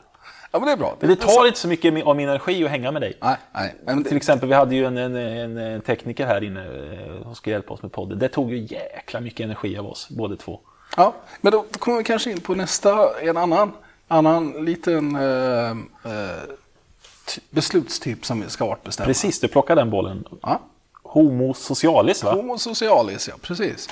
Ja, 0.50 0.60
men 0.60 0.66
det 0.66 0.72
är 0.72 0.76
bra. 0.76 0.96
Men 1.00 1.08
det 1.08 1.16
tar 1.16 1.46
inte 1.46 1.58
så 1.58 1.68
mycket 1.68 2.06
av 2.06 2.16
min 2.16 2.28
energi 2.28 2.64
att 2.64 2.70
hänga 2.70 2.90
med 2.90 3.02
dig. 3.02 3.18
Nej, 3.20 3.36
nej. 3.52 3.74
Men 3.84 4.02
Till 4.02 4.10
det, 4.10 4.16
exempel, 4.16 4.48
vi 4.48 4.54
hade 4.54 4.74
ju 4.74 4.84
en, 4.84 4.96
en, 4.96 5.56
en, 5.56 5.80
tekniker 5.80 6.26
här 6.26 6.44
inne 6.44 6.64
eh, 6.64 7.22
som 7.22 7.34
ska 7.34 7.50
hjälpa 7.50 7.74
oss 7.74 7.82
med 7.82 7.92
podden. 7.92 8.18
Det 8.18 8.28
tog 8.28 8.52
ju 8.52 8.58
jäkla 8.58 9.20
mycket 9.20 9.44
energi 9.44 9.78
av 9.78 9.86
oss, 9.86 10.08
båda 10.10 10.36
två. 10.36 10.60
Ja, 10.96 11.14
men 11.40 11.52
då, 11.52 11.64
kommer 11.78 11.98
vi 11.98 12.04
kanske 12.04 12.30
in 12.30 12.40
på 12.40 12.54
nästa, 12.54 13.20
en 13.20 13.36
annan, 13.36 13.72
annan 14.08 14.64
liten 14.64 15.16
eh, 15.16 15.70
eh, 15.70 16.40
ty- 17.26 17.40
beslutstyp 17.50 18.26
som 18.26 18.40
vi 18.40 18.50
ska 18.50 18.64
artbestämma. 18.64 19.06
Precis, 19.06 19.40
du 19.40 19.48
plockade 19.48 19.80
den 19.80 19.90
bollen. 19.90 20.24
Ja. 20.42 20.60
Homo 21.02 21.54
socialis, 21.54 22.24
va? 22.24 22.32
Homo 22.32 22.58
socialis, 22.58 23.28
ja 23.28 23.34
precis. 23.42 23.88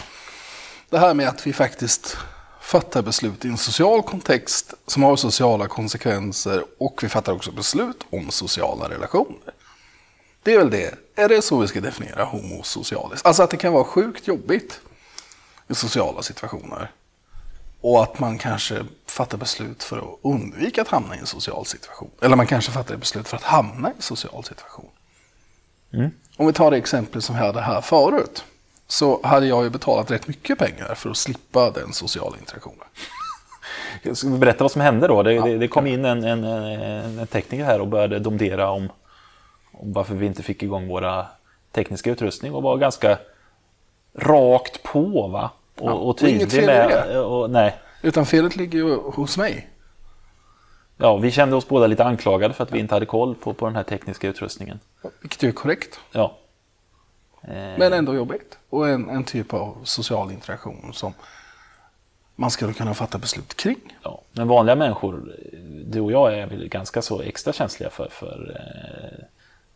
Det 0.91 0.99
här 0.99 1.15
med 1.15 1.29
att 1.29 1.47
vi 1.47 1.53
faktiskt 1.53 2.17
fattar 2.61 3.03
beslut 3.03 3.45
i 3.45 3.49
en 3.49 3.57
social 3.59 4.03
kontext 4.03 4.75
som 4.87 5.03
har 5.03 5.17
sociala 5.17 5.67
konsekvenser 5.69 6.65
och 6.79 7.01
vi 7.03 7.09
fattar 7.09 7.33
också 7.33 7.53
beslut 7.53 7.97
om 8.11 8.31
sociala 8.31 8.89
relationer. 8.89 9.53
Det 10.43 10.55
är 10.55 10.59
väl 10.59 10.71
det. 10.71 10.95
Är 11.17 11.29
det 11.29 11.43
så 11.43 11.59
vi 11.59 11.69
ska 11.69 11.81
definiera 11.81 12.25
homo 12.25 12.63
socialis? 12.63 13.23
Alltså 13.25 13.43
att 13.43 13.51
det 13.51 13.57
kan 13.57 13.73
vara 13.73 13.85
sjukt 13.85 14.27
jobbigt 14.27 14.81
i 15.75 15.77
sociala 15.77 16.23
situationer. 16.23 16.91
Och 17.81 18.03
att 18.03 18.19
man 18.19 18.39
kanske 18.39 18.85
fattar 19.07 19.39
beslut 19.39 19.83
för 19.83 19.99
att 19.99 20.19
undvika 20.23 20.83
att 20.83 20.89
hamna 20.89 21.17
i 21.17 21.19
en 21.19 21.27
social 21.27 21.67
situation. 21.67 22.11
Eller 22.23 22.37
man 22.37 22.47
kanske 22.47 22.73
fattar 22.73 22.97
beslut 22.97 23.29
för 23.29 23.37
att 23.37 23.43
hamna 23.43 23.89
i 23.89 23.93
en 23.97 24.03
social 24.03 24.45
situation. 24.45 24.91
Om 26.37 26.47
vi 26.47 26.53
tar 26.53 26.71
det 26.71 26.77
exempel 26.77 27.23
som 27.23 27.37
vi 27.37 27.41
hade 27.41 27.61
här 27.61 27.81
förut. 27.81 28.45
Så 28.87 29.21
hade 29.23 29.47
jag 29.47 29.65
ju 29.65 29.71
betalat 29.71 30.11
rätt 30.11 30.29
mycket 30.29 30.59
pengar 30.59 30.95
för 30.95 31.11
att 31.11 31.17
slippa 31.17 31.71
den 31.71 31.93
sociala 31.93 32.37
interaktionen. 32.39 32.87
Ska 34.15 34.29
vi 34.29 34.39
berätta 34.39 34.65
vad 34.65 34.71
som 34.71 34.81
hände 34.81 35.09
då? 35.09 35.23
Det, 35.23 35.41
det, 35.41 35.59
det 35.59 35.69
kom 35.69 35.87
in 35.87 36.05
en, 36.05 36.25
en, 36.25 36.45
en, 36.45 37.19
en 37.19 37.27
tekniker 37.27 37.65
här 37.65 37.81
och 37.81 37.89
började 37.89 38.19
domdera 38.19 38.71
om, 38.71 38.89
om 39.73 39.93
varför 39.93 40.15
vi 40.15 40.27
inte 40.27 40.43
fick 40.43 40.63
igång 40.63 40.89
våra 40.89 41.27
tekniska 41.73 42.11
utrustning 42.11 42.55
och 42.55 42.63
var 42.63 42.77
ganska 42.77 43.19
rakt 44.15 44.83
på 44.83 45.29
va? 45.29 45.51
Och, 45.77 45.91
Ja, 45.91 45.93
och 45.93 46.09
och 46.09 46.23
inget 46.23 46.53
fel 46.53 46.67
med... 46.67 46.89
det. 46.89 47.19
Och, 47.19 47.51
nej. 47.51 47.77
Utan 48.03 48.27
felet 48.27 48.57
ligger 48.57 48.79
ju 48.79 48.97
hos 48.97 49.39
mig. 49.39 49.69
Ja, 50.97 51.17
vi 51.17 51.31
kände 51.31 51.57
oss 51.57 51.69
båda 51.69 51.87
lite 51.87 52.05
anklagade 52.05 52.55
för 52.55 52.65
att 52.65 52.73
vi 52.73 52.79
inte 52.79 52.95
hade 52.95 53.07
koll 53.07 53.35
på, 53.35 53.55
på 53.55 53.67
den 53.67 53.77
här 53.77 53.83
tekniska 53.83 54.29
utrustningen. 54.29 54.81
Vilket 55.21 55.43
ju 55.43 55.49
är 55.49 55.53
korrekt. 55.53 56.01
Ja. 56.13 56.37
Men 57.79 57.93
ändå 57.93 58.15
jobbigt. 58.15 58.59
Och 58.71 58.89
en, 58.89 59.11
en 59.11 59.25
typ 59.25 59.55
av 59.55 59.77
social 59.85 60.31
interaktion 60.31 60.93
som 60.93 61.13
man 62.37 62.51
skulle 62.51 62.73
kunna 62.73 62.95
fatta 62.95 63.19
beslut 63.19 63.55
kring. 63.55 63.97
Ja, 64.03 64.21
men 64.33 64.49
vanliga 64.49 64.77
människor, 64.77 65.37
du 65.87 66.01
och 66.01 66.13
jag, 66.13 66.39
är 66.39 66.47
väl 66.47 66.69
ganska 66.69 67.03
så 67.03 67.21
extra 67.21 67.53
känsliga 67.53 67.91
för, 67.91 68.09
för 68.11 68.57
eh, 68.61 69.25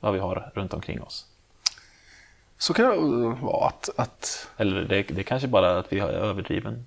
vad 0.01 0.15
vi 0.15 0.21
har 0.21 0.53
runt 0.55 0.75
omkring 0.75 1.03
oss. 1.03 1.27
Så 2.59 2.75
kan 2.75 2.91
det 2.91 2.97
vara 3.43 3.67
att... 3.67 3.89
att 3.97 4.49
Eller 4.57 4.81
det, 4.81 5.03
det 5.03 5.21
är 5.21 5.23
kanske 5.23 5.49
bara 5.49 5.79
att 5.79 5.93
vi 5.93 6.01
har 6.01 6.09
överdriven... 6.09 6.87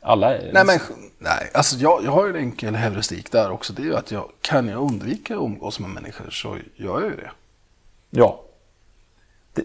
Alla 0.00 0.36
är... 0.36 0.52
nej, 0.52 0.64
men, 0.66 0.78
nej, 1.18 1.50
alltså 1.54 1.76
jag, 1.76 2.04
jag 2.04 2.10
har 2.10 2.26
ju 2.26 2.30
en 2.30 2.36
enkel 2.36 2.74
heuristik 2.74 3.32
där 3.32 3.50
också. 3.50 3.72
Det 3.72 3.82
är 3.82 3.86
ju 3.86 3.96
att 3.96 4.10
jag, 4.10 4.30
kan 4.40 4.68
jag 4.68 4.82
undvika 4.82 5.34
att 5.34 5.42
umgås 5.42 5.80
med 5.80 5.90
människor 5.90 6.30
så 6.30 6.56
gör 6.76 7.00
jag 7.00 7.10
ju 7.10 7.16
det. 7.16 7.30
Ja. 8.10 8.42
Det, 9.52 9.64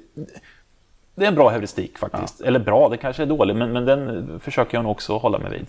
det 1.15 1.23
är 1.23 1.27
en 1.27 1.35
bra 1.35 1.49
heuristik 1.49 1.97
faktiskt. 1.97 2.41
Eller 2.41 2.59
bra, 2.59 2.89
det 2.89 2.97
kanske 2.97 3.23
är 3.23 3.27
dålig, 3.27 3.55
men, 3.55 3.71
men 3.71 3.85
den 3.85 4.39
försöker 4.39 4.77
jag 4.77 4.83
nog 4.83 4.91
också 4.91 5.17
hålla 5.17 5.39
mig 5.39 5.51
vid. 5.51 5.67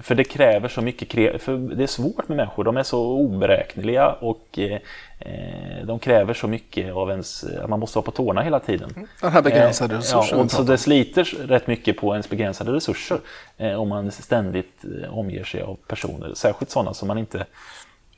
För 0.00 0.14
det 0.14 0.24
kräver 0.24 0.68
så 0.68 0.80
mycket, 0.82 1.42
för 1.42 1.76
det 1.76 1.82
är 1.82 1.86
svårt 1.86 2.28
med 2.28 2.36
människor, 2.36 2.64
de 2.64 2.76
är 2.76 2.82
så 2.82 3.00
oberäkneliga 3.00 4.12
och 4.12 4.58
eh, 4.58 4.78
eh, 5.18 5.84
de 5.84 5.98
kräver 5.98 6.34
så 6.34 6.48
mycket 6.48 6.92
av 6.92 7.10
ens, 7.10 7.44
att 7.44 7.70
man 7.70 7.80
måste 7.80 7.98
vara 7.98 8.04
på 8.04 8.10
tårna 8.10 8.42
hela 8.42 8.60
tiden. 8.60 9.06
Den 9.20 9.32
här 9.32 9.42
begränsade 9.42 9.94
Eh, 9.94 9.98
resursen 9.98 10.38
Ja, 10.38 10.48
så 10.48 10.62
det 10.62 10.78
sliter 10.78 11.24
rätt 11.24 11.66
mycket 11.66 11.96
på 11.96 12.12
ens 12.12 12.28
begränsade 12.28 12.72
resurser 12.72 13.20
eh, 13.56 13.80
om 13.80 13.88
man 13.88 14.12
ständigt 14.12 14.84
omger 15.10 15.44
sig 15.44 15.62
av 15.62 15.78
personer, 15.86 16.34
särskilt 16.34 16.70
sådana 16.70 16.94
som 16.94 17.08
man 17.08 17.18
inte 17.18 17.46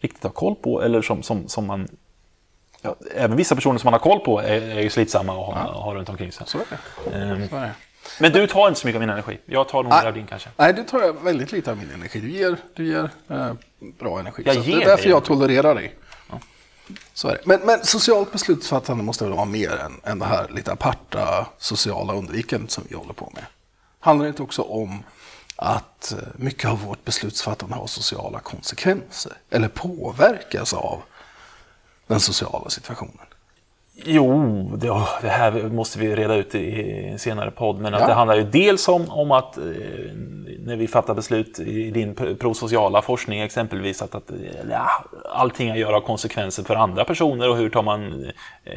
riktigt 0.01 0.23
har 0.23 0.31
koll 0.31 0.55
på 0.55 0.83
eller 0.83 1.03
som, 1.03 1.23
som, 1.23 1.49
som 1.49 1.67
man 1.67 1.89
Ja, 2.83 2.97
även 3.17 3.37
vissa 3.37 3.55
personer 3.55 3.79
som 3.79 3.87
man 3.87 3.93
har 3.93 4.01
koll 4.01 4.21
på 4.21 4.41
är, 4.41 4.61
är 4.77 4.81
ju 4.81 4.91
slitsamma 4.91 5.33
att 5.33 5.55
ha, 5.55 5.73
ha 5.73 5.95
runt 5.95 6.09
omkring 6.09 6.33
sig. 6.33 6.47
Så 6.47 6.59
är 6.59 6.65
det. 6.71 7.17
Ehm, 7.17 7.49
Så 7.49 7.57
är 7.57 7.61
det. 7.61 7.73
Men 8.19 8.33
du 8.33 8.47
tar 8.47 8.69
inte 8.69 8.81
så 8.81 8.87
mycket 8.87 8.97
av 8.97 9.01
min 9.01 9.11
energi. 9.11 9.39
Jag 9.47 9.69
tar 9.69 9.83
nog 9.83 9.93
mer 9.93 10.07
av 10.07 10.15
din 10.15 10.27
kanske. 10.27 10.49
Nej, 10.57 10.73
du 10.73 10.85
tar 10.85 11.25
väldigt 11.25 11.53
lite 11.53 11.71
av 11.71 11.77
min 11.77 11.91
energi. 11.91 12.21
Du 12.21 12.31
ger, 12.31 12.57
du 12.75 12.87
ger 12.87 13.11
eh, 13.29 13.53
bra 13.99 14.21
energi. 14.21 14.43
Jag 14.47 14.55
så 14.55 14.61
ger 14.61 14.77
det 14.77 14.83
är 14.83 14.87
därför 14.87 15.03
dig 15.03 15.11
jag 15.11 15.25
tolererar 15.25 15.75
dig. 15.75 15.97
Så 17.15 17.29
är 17.29 17.33
det. 17.33 17.41
Men, 17.45 17.61
men 17.61 17.85
socialt 17.85 18.33
beslutsfattande 18.33 19.05
måste 19.05 19.25
väl 19.25 19.33
vara 19.33 19.45
mer 19.45 19.71
än, 19.71 20.01
än 20.05 20.19
det 20.19 20.25
här 20.25 20.49
lite 20.49 20.73
aparta 20.73 21.47
sociala 21.59 22.15
undvikandet 22.15 22.71
som 22.71 22.85
vi 22.89 22.97
håller 22.97 23.13
på 23.13 23.33
med. 23.35 23.45
Handlar 24.01 24.25
det 24.25 24.29
inte 24.29 24.43
också 24.43 24.63
om 24.63 25.03
att 25.57 26.13
eh, 26.13 26.19
mycket 26.37 26.71
av 26.71 26.83
vårt 26.83 27.05
beslutsfattande 27.05 27.77
har 27.77 27.87
sociala 27.87 28.41
konsekvenser? 28.41 29.33
Eller 29.51 29.69
påverkas 29.69 30.75
av 30.75 31.03
den 32.07 32.21
sociala 32.21 32.71
situationen? 32.71 33.27
Jo, 33.95 34.71
det, 34.77 34.87
det 35.23 35.29
här 35.29 35.53
måste 35.69 35.99
vi 35.99 36.17
reda 36.17 36.35
ut 36.37 36.55
i 36.55 36.83
en 37.13 37.19
senare 37.19 37.51
podd. 37.51 37.81
Men 37.81 37.95
att 37.95 38.01
Ja. 38.01 38.07
det 38.07 38.13
handlar 38.13 38.37
ju 38.37 38.43
dels 38.45 38.89
om, 38.89 39.11
om 39.11 39.31
att 39.33 39.57
eh, 39.59 39.63
när 40.59 40.77
vi 40.77 40.89
fattar 40.89 41.15
beslut 41.15 41.59
i 41.61 41.91
din 41.91 42.15
pr- 42.15 42.37
prosociala 42.37 43.03
forskning 43.03 43.41
exempelvis 43.41 44.03
att, 44.03 44.15
att 44.15 44.31
ja, 44.71 44.87
allting 45.33 45.69
jag 45.69 45.79
gör 45.79 45.93
har 45.93 46.01
konsekvenser 46.01 46.63
för 46.63 46.75
andra 46.75 47.05
personer 47.05 47.49
och 47.51 47.57
hur 47.57 47.71
tar 47.71 47.83
man, 47.83 48.25
eh, 48.65 48.73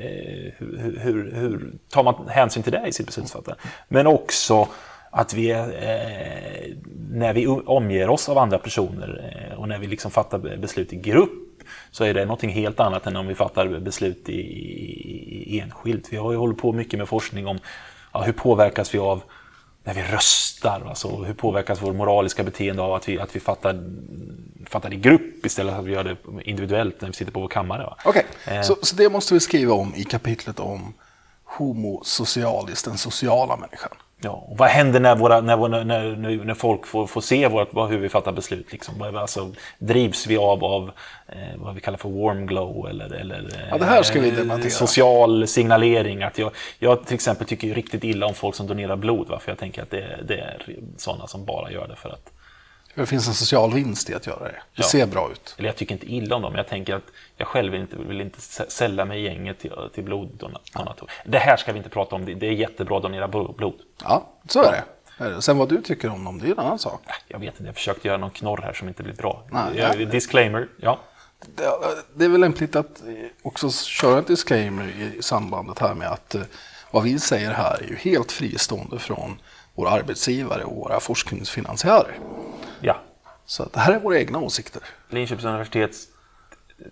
hur, 0.57 0.99
hur- 1.01 1.31
hur, 1.35 1.71
tar 1.89 2.03
man 2.03 2.15
hänsyn 2.27 2.63
till 2.63 2.71
det 2.71 2.83
i 2.87 2.91
sitt 2.91 3.05
beslutsfattande. 3.05 3.61
Men 3.87 4.07
också 4.07 4.67
att 5.11 5.33
vi, 5.33 5.51
eh, 5.51 6.75
när 7.09 7.33
vi 7.33 7.47
omger 7.47 8.09
oss 8.09 8.29
av 8.29 8.37
andra 8.37 8.57
personer 8.57 9.33
eh, 9.51 9.59
och 9.59 9.67
när 9.67 9.79
vi 9.79 9.87
liksom 9.87 10.11
fattar 10.11 10.57
beslut 10.57 10.93
i 10.93 10.95
grupp 10.95 11.52
så 11.91 12.03
är 12.03 12.13
det 12.13 12.25
någonting 12.25 12.49
helt 12.49 12.79
annat 12.79 13.07
än 13.07 13.15
om 13.15 13.27
vi 13.27 13.35
fattar 13.35 13.79
beslut 13.79 14.29
i, 14.29 14.41
i, 15.55 15.59
enskilt. 15.59 16.07
Vi 16.13 16.17
har 16.17 16.31
ju 16.31 16.37
hållit 16.37 16.57
på 16.57 16.71
mycket 16.71 16.99
med 16.99 17.07
forskning 17.07 17.47
om 17.47 17.59
ja, 18.13 18.21
hur 18.21 18.33
påverkas 18.33 18.93
vi 18.93 18.99
av 18.99 19.21
när 19.83 19.93
vi 19.93 20.01
röstar, 20.01 20.85
alltså 20.89 21.23
hur 21.23 21.33
påverkas 21.33 21.81
vår 21.81 21.93
moraliska 21.93 22.43
beteende 22.43 22.81
av 22.81 22.93
att 22.93 23.09
vi, 23.09 23.19
att 23.19 23.35
vi 23.35 23.39
fattar, 23.39 23.83
fattar 24.65 24.93
i 24.93 24.95
grupp 24.95 25.45
istället 25.45 25.73
för 25.73 25.79
att 25.79 25.87
vi 25.87 25.91
gör 25.91 26.03
det 26.03 26.17
individuellt 26.43 27.01
när 27.01 27.07
vi 27.07 27.13
sitter 27.13 27.31
på 27.31 27.39
vår 27.39 27.47
kammare. 27.47 27.93
Okej, 28.05 28.25
Eh. 28.47 28.61
så, 28.61 28.77
så 28.81 28.95
det 28.95 29.09
måste 29.09 29.33
vi 29.33 29.39
skriva 29.39 29.73
om 29.73 29.95
i 29.95 30.03
kapitlet 30.03 30.59
om 30.59 30.93
Homo 31.43 32.01
socialis, 32.03 32.83
den 32.83 32.97
sociala 32.97 33.57
människan. 33.57 33.91
Ja, 34.23 34.45
och 34.49 34.57
vad 34.57 34.69
händer 34.69 34.99
när, 34.99 35.15
våra, 35.15 35.41
när, 35.41 35.83
när, 35.83 36.45
när, 36.45 36.53
folk 36.53 36.85
får, 36.87 37.07
får 37.07 37.21
se 37.21 37.47
vårt, 37.47 37.91
hur 37.91 37.97
vi 37.97 38.09
fattar 38.09 38.31
beslut? 38.31 38.71
Liksom? 38.71 39.01
Alltså, 39.01 39.51
drivs 39.79 40.27
vi 40.27 40.37
av, 40.37 40.63
av 40.63 40.91
eh, 41.27 41.35
vad 41.55 41.75
vi 41.75 41.81
kallar 41.81 41.97
för 41.97 42.09
warm 42.09 42.45
glow? 42.45 42.87
Eller, 42.89 43.13
eller, 43.13 43.39
eh, 43.39 43.67
Ja, 43.69 43.77
det 43.77 43.85
här 43.85 44.03
ska 44.03 44.19
vi 44.19 44.31
debattera. 44.31 44.69
Social 44.69 45.47
signalering. 45.47 46.23
Att 46.23 46.37
jag, 46.37 46.51
jag 46.79 47.05
till 47.05 47.15
exempel 47.15 47.47
tycker 47.47 47.73
riktigt 47.73 48.03
illa 48.03 48.25
om 48.25 48.33
folk 48.33 48.55
som 48.55 48.67
donerar 48.67 48.95
blod. 48.95 49.27
Va? 49.27 49.39
För 49.39 49.51
jag 49.51 49.57
tänker 49.59 49.81
att 49.81 49.89
det, 49.89 50.19
det 50.27 50.37
är 50.37 50.65
sådana 50.97 51.27
som 51.27 51.45
bara 51.45 51.71
gör 51.71 51.87
det 51.87 51.95
för 51.95 52.09
att... 52.09 52.31
Det 52.95 53.05
finns 53.05 53.27
en 53.27 53.33
social 53.33 53.73
vinst 53.73 54.09
i 54.09 54.13
att 54.15 54.27
göra 54.27 54.39
det. 54.43 54.51
Det 54.51 54.59
Ja. 54.73 54.83
ser 54.83 55.05
bra 55.07 55.31
ut. 55.31 55.55
Eller 55.57 55.69
jag 55.69 55.75
tycker 55.75 55.93
inte 55.93 56.11
illa 56.13 56.35
om 56.35 56.41
dem, 56.41 56.55
jag 56.55 56.67
tänker 56.67 56.95
att 56.95 57.03
jag 57.37 57.47
själv 57.47 57.75
inte, 57.75 57.95
vill 57.97 58.21
inte 58.21 58.39
sä- 58.39 58.69
sälla 58.69 59.05
mig 59.05 59.21
gänget 59.21 59.59
till, 59.59 59.71
till 59.93 60.03
bloddonatorer. 60.03 61.11
Det 61.25 61.37
här 61.37 61.57
ska 61.57 61.71
vi 61.71 61.77
inte 61.77 61.89
prata 61.89 62.15
om, 62.15 62.25
det, 62.25 62.47
är 62.47 62.51
jättebra 62.51 62.97
att 62.97 63.03
donera 63.03 63.27
bl- 63.27 63.55
blod. 63.55 63.73
Ja, 64.03 64.29
så 64.49 64.63
är 64.63 64.71
det. 64.71 65.41
Sen 65.41 65.57
vad 65.57 65.69
du 65.69 65.81
tycker 65.81 66.09
om 66.09 66.23
dem, 66.23 66.39
det 66.39 66.47
är 66.47 66.51
en 66.51 66.59
annan 66.59 66.79
sak. 66.79 67.01
Jag 67.27 67.39
vet 67.39 67.53
inte, 67.53 67.63
jag 67.63 67.75
försökte 67.75 68.07
göra 68.07 68.17
någon 68.17 68.29
knorr 68.31 68.61
här 68.61 68.73
som 68.73 68.87
inte 68.87 69.03
blir 69.03 69.13
bra. 69.13 69.43
Nej, 69.51 69.63
nej. 69.97 70.05
Disclaimer, 70.05 70.67
ja. 70.81 70.99
Det, 71.55 71.63
det 72.15 72.25
är 72.25 72.29
väl 72.29 72.41
lämpligt 72.41 72.75
att 72.75 73.01
eh, 73.07 73.13
också 73.41 73.71
köra 73.71 74.17
en 74.17 74.23
disclaimer 74.23 74.87
i 75.17 75.21
sambandet 75.21 75.79
här 75.79 75.93
med 75.93 76.07
att 76.07 76.35
eh, 76.35 76.41
vad 76.91 77.03
vi 77.03 77.19
säger 77.19 77.51
här 77.51 77.77
är 77.83 77.87
ju 77.87 77.95
helt 77.95 78.31
fristående 78.31 78.99
från 78.99 79.39
våra 79.75 79.89
arbetsgivare 79.89 80.63
och 80.63 80.75
våra 80.75 80.99
forskningsfinansiärer. 80.99 82.17
Ja. 82.83 83.01
Så 83.45 83.63
det 83.73 83.79
här 83.79 83.93
är 83.93 83.99
våra 83.99 84.19
egna 84.19 84.39
åsikter. 84.39 84.81
Linköpings 85.09 85.45
universitet 85.45 85.95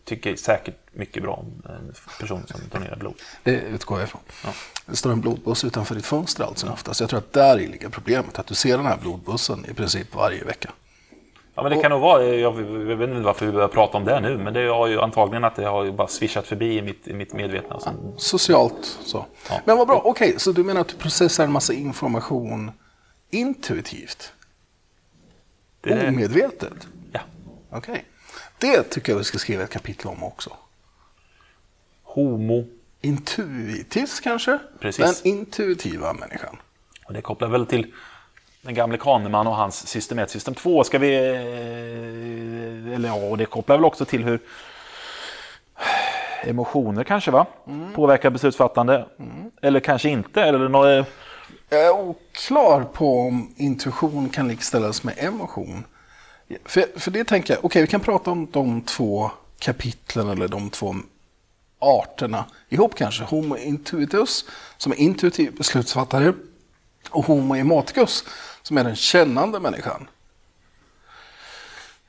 tycker 0.05 0.35
säkert 0.35 0.75
mycket 0.91 1.23
bra 1.23 1.33
om 1.33 1.63
en 1.65 1.93
person 2.19 2.43
som 2.47 2.61
donerar 2.71 2.95
blod. 2.95 3.15
Det 3.43 3.51
utgår 3.51 3.99
jag 3.99 4.07
ifrån. 4.07 4.21
Ja. 4.43 4.49
Det 4.85 4.95
står 4.95 5.11
en 5.11 5.21
blodbuss 5.21 5.63
utanför 5.63 5.95
ditt 5.95 6.05
fönster 6.05 6.43
allt 6.43 6.57
som 6.57 6.71
oftast. 6.71 6.99
Jag 6.99 7.09
tror 7.09 7.19
att 7.19 7.33
där 7.33 7.55
ligger 7.55 7.89
problemet, 7.89 8.39
att 8.39 8.47
du 8.47 8.55
ser 8.55 8.77
den 8.77 8.85
här 8.85 8.97
blodbussen 8.97 9.65
i 9.69 9.73
princip 9.73 10.15
varje 10.15 10.43
vecka. 10.43 10.71
Ja, 11.55 11.63
men 11.63 11.71
det 11.71 11.81
kan 11.81 11.91
nog 11.91 12.01
vara, 12.01 12.23
jag, 12.23 12.51
vet 12.51 13.09
inte 13.09 13.21
varför 13.21 13.45
vi 13.45 13.51
börjar 13.51 13.67
prata 13.67 13.97
om 13.97 14.05
det 14.05 14.19
nu, 14.19 14.37
men 14.37 14.53
det 14.53 14.67
har 14.67 14.87
ju 14.87 15.01
antagligen 15.01 15.43
att 15.43 15.55
det 15.55 15.65
har 15.65 15.83
ju 15.83 15.91
bara 15.91 16.07
swishat 16.07 16.47
förbi 16.47 16.77
i 16.77 16.81
mitt, 16.81 17.07
i 17.07 17.13
mitt 17.13 17.33
medvetna. 17.33 17.79
Så, 17.79 17.89
Socialt 18.17 18.97
så. 19.05 19.25
Ja. 19.49 19.61
Men 19.65 19.77
vad 19.77 19.87
bra, 19.87 20.01
okej, 20.05 20.35
så 20.37 20.51
du 20.51 20.63
menar 20.63 20.81
att 20.81 20.87
du 20.87 20.95
processar 20.95 21.43
en 21.43 21.51
massa 21.51 21.73
information 21.73 22.71
intuitivt? 23.31 24.33
Det, 25.81 26.07
Omedvetet? 26.07 26.87
ja. 27.11 27.19
Okej. 27.69 28.05
Det 28.57 28.83
tycker 28.83 29.11
jag 29.11 29.17
vi 29.17 29.23
ska 29.23 29.37
skriva 29.37 29.63
ett 29.63 29.69
kapitel 29.69 30.07
om 30.07 30.23
också. 30.23 30.49
Homo. 32.03 32.65
Intuitis 33.01 34.19
kanske? 34.19 34.59
Precis. 34.79 35.21
Den 35.21 35.31
intuitiva 35.33 36.13
människan. 36.13 36.57
Och 37.05 37.13
det 37.13 37.21
kopplar 37.21 37.47
väl 37.47 37.65
till 37.65 37.93
den 38.61 38.73
gamle 38.73 38.97
Kahneman 38.97 39.47
och 39.47 39.55
hans 39.55 39.87
system 39.87 40.19
1, 40.19 40.29
system 40.29 40.53
2. 40.55 40.83
Ska 40.83 40.97
vi... 40.99 41.15
eh, 41.15 42.95
Eller 42.95 43.07
ja, 43.07 43.13
och 43.15 43.37
det 43.37 43.45
kopplar 43.45 43.75
väl 43.77 43.85
också 43.85 44.05
till 44.05 44.23
hur 44.23 44.39
emotioner 46.43 47.03
kanske 47.03 47.31
va? 47.31 47.45
Påverkar 47.95 48.29
beslutsfattande. 48.29 49.05
Eller 49.61 49.79
kanske 49.79 50.09
inte. 50.09 50.41
Eller 50.43 50.69
något, 50.69 51.07
jag 51.73 51.85
är 51.85 51.91
oklar 51.91 52.83
på 52.83 53.21
om 53.21 53.53
intuition 53.57 54.29
kan 54.29 54.47
likställas 54.47 55.03
med 55.03 55.13
emotion. 55.17 55.83
För, 56.65 56.99
för 56.99 57.11
det 57.11 57.23
tänker 57.23 57.53
jag, 57.53 57.65
okej 57.65 57.81
vi 57.81 57.87
kan 57.87 57.99
prata 57.99 58.31
om 58.31 58.47
de 58.51 58.81
två 58.81 59.31
kapitlen 59.59 60.29
eller 60.29 60.47
de 60.47 60.69
två 60.69 60.95
arterna 61.79 62.45
ihop 62.69 62.95
kanske. 62.95 63.23
Homo 63.23 63.57
intuitus 63.57 64.45
som 64.77 64.91
är 64.91 64.95
intuitiv 64.95 65.55
beslutsfattare 65.55 66.33
och 67.09 67.25
Homo 67.25 67.55
emoticus 67.55 68.23
som 68.61 68.77
är 68.77 68.83
den 68.83 68.95
kännande 68.95 69.59
människan. 69.59 70.07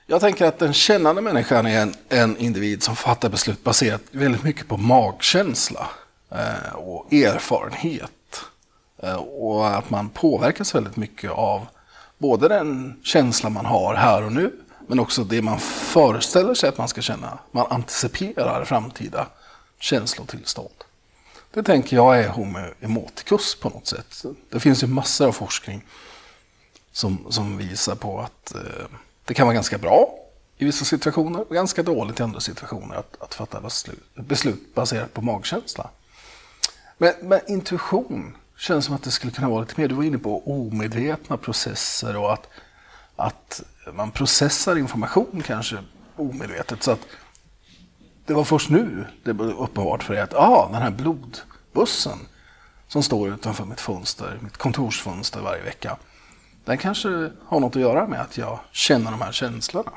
Jag 0.07 0.21
tänker 0.21 0.47
att 0.47 0.59
den 0.59 0.73
kännande 0.73 1.23
människan 1.23 1.67
är 1.67 1.83
en, 1.83 1.95
en 2.09 2.37
individ 2.37 2.83
som 2.83 2.97
fattar 2.97 3.29
beslut 3.29 3.65
baserat 3.65 4.03
väldigt 4.11 4.43
mycket 4.43 4.69
på 4.69 4.77
magkänsla 4.77 5.91
eh, 6.31 6.75
och 6.75 7.13
erfarenhet. 7.13 8.11
Eh, 9.03 9.15
och 9.15 9.77
att 9.77 9.91
man 9.91 10.09
påverkas 10.09 10.75
väldigt 10.75 10.97
mycket 10.97 11.31
av 11.31 11.67
både 12.19 12.49
den 12.49 13.01
känsla 13.05 13.51
man 13.51 13.67
har 13.67 13.95
här 13.95 14.23
och 14.23 14.33
nu, 14.33 14.53
men 14.87 15.01
också 15.01 15.25
det 15.25 15.43
man 15.43 15.59
föreställer 15.61 16.55
sig 16.55 16.69
att 16.69 16.79
man 16.79 16.89
ska 16.89 17.01
känna. 17.01 17.39
Man 17.51 17.67
anticiperar 17.71 18.65
framtida 18.65 19.27
känslotillstånd. 19.79 20.85
Det 21.51 21.63
tänker 21.63 21.97
jag 21.97 22.19
är 22.19 22.29
homo 22.29 22.59
emoticus 22.81 23.55
på 23.61 23.69
något 23.69 23.87
sätt. 23.87 24.25
Det 24.51 24.61
finns 24.61 24.83
ju 24.83 24.87
massor 24.87 25.29
av 25.29 25.33
forskning 25.33 25.85
som, 26.93 27.27
som 27.31 27.57
visar 27.57 27.95
på 27.95 28.21
att 28.21 28.55
eh, 28.55 28.61
det 29.25 29.35
kan 29.35 29.47
vara 29.47 29.55
ganska 29.55 29.79
bra 29.79 30.15
i 30.57 30.65
vissa 30.65 30.85
situationer 30.85 31.41
och 31.49 31.55
ganska 31.55 31.83
dåligt 31.83 32.21
i 32.21 32.23
andra 32.23 32.41
situationer 32.41 32.97
att, 32.97 33.23
att 33.23 33.35
fatta 33.35 33.61
beslut, 33.61 34.15
beslut 34.15 34.75
baserat 34.75 35.15
på 35.15 35.23
magkänsla. 35.23 35.91
Men, 36.99 37.15
men 37.23 37.41
intuition 37.49 38.37
känns 38.63 38.85
som 38.85 38.95
att 38.95 39.03
det 39.03 39.11
skulle 39.11 39.33
kunna 39.33 39.49
vara 39.49 39.61
lite 39.61 39.81
mer, 39.81 39.89
du 39.89 39.95
var 39.95 40.05
inne 40.05 40.19
på 40.19 40.43
omedvetna 40.61 41.37
processer 41.37 42.17
och 42.17 42.33
att, 42.33 42.49
att 43.17 43.63
man 43.93 44.11
processar 44.11 44.77
information 44.77 45.43
kanske 45.47 45.79
omedvetet. 46.17 46.83
Så 46.83 46.91
att 46.91 47.01
det 48.27 48.35
var 48.35 48.45
först 48.45 48.71
nu 48.71 49.07
det 49.25 49.35
blev 49.35 49.51
uppenbart 49.51 50.03
för 50.03 50.15
dig 50.15 50.23
att 50.23 50.35
ah, 50.35 50.69
den 50.73 50.83
här 50.83 50.91
blodbussen 50.91 52.19
som 52.89 53.03
står 53.03 53.29
utanför 53.29 53.65
mitt 53.65 53.81
fönster, 53.81 54.39
mitt 54.41 54.57
kontorsfönster 54.57 55.41
varje 55.41 55.63
vecka. 55.63 55.97
Den 56.65 56.79
kanske 56.79 57.31
har 57.47 57.61
något 57.61 57.77
att 57.77 57.83
göra 57.83 58.07
med 58.07 58.21
att 58.21 58.39
jag 58.39 58.59
känner 58.73 59.11
de 59.11 59.21
här 59.21 59.33
känslorna. 59.33 59.93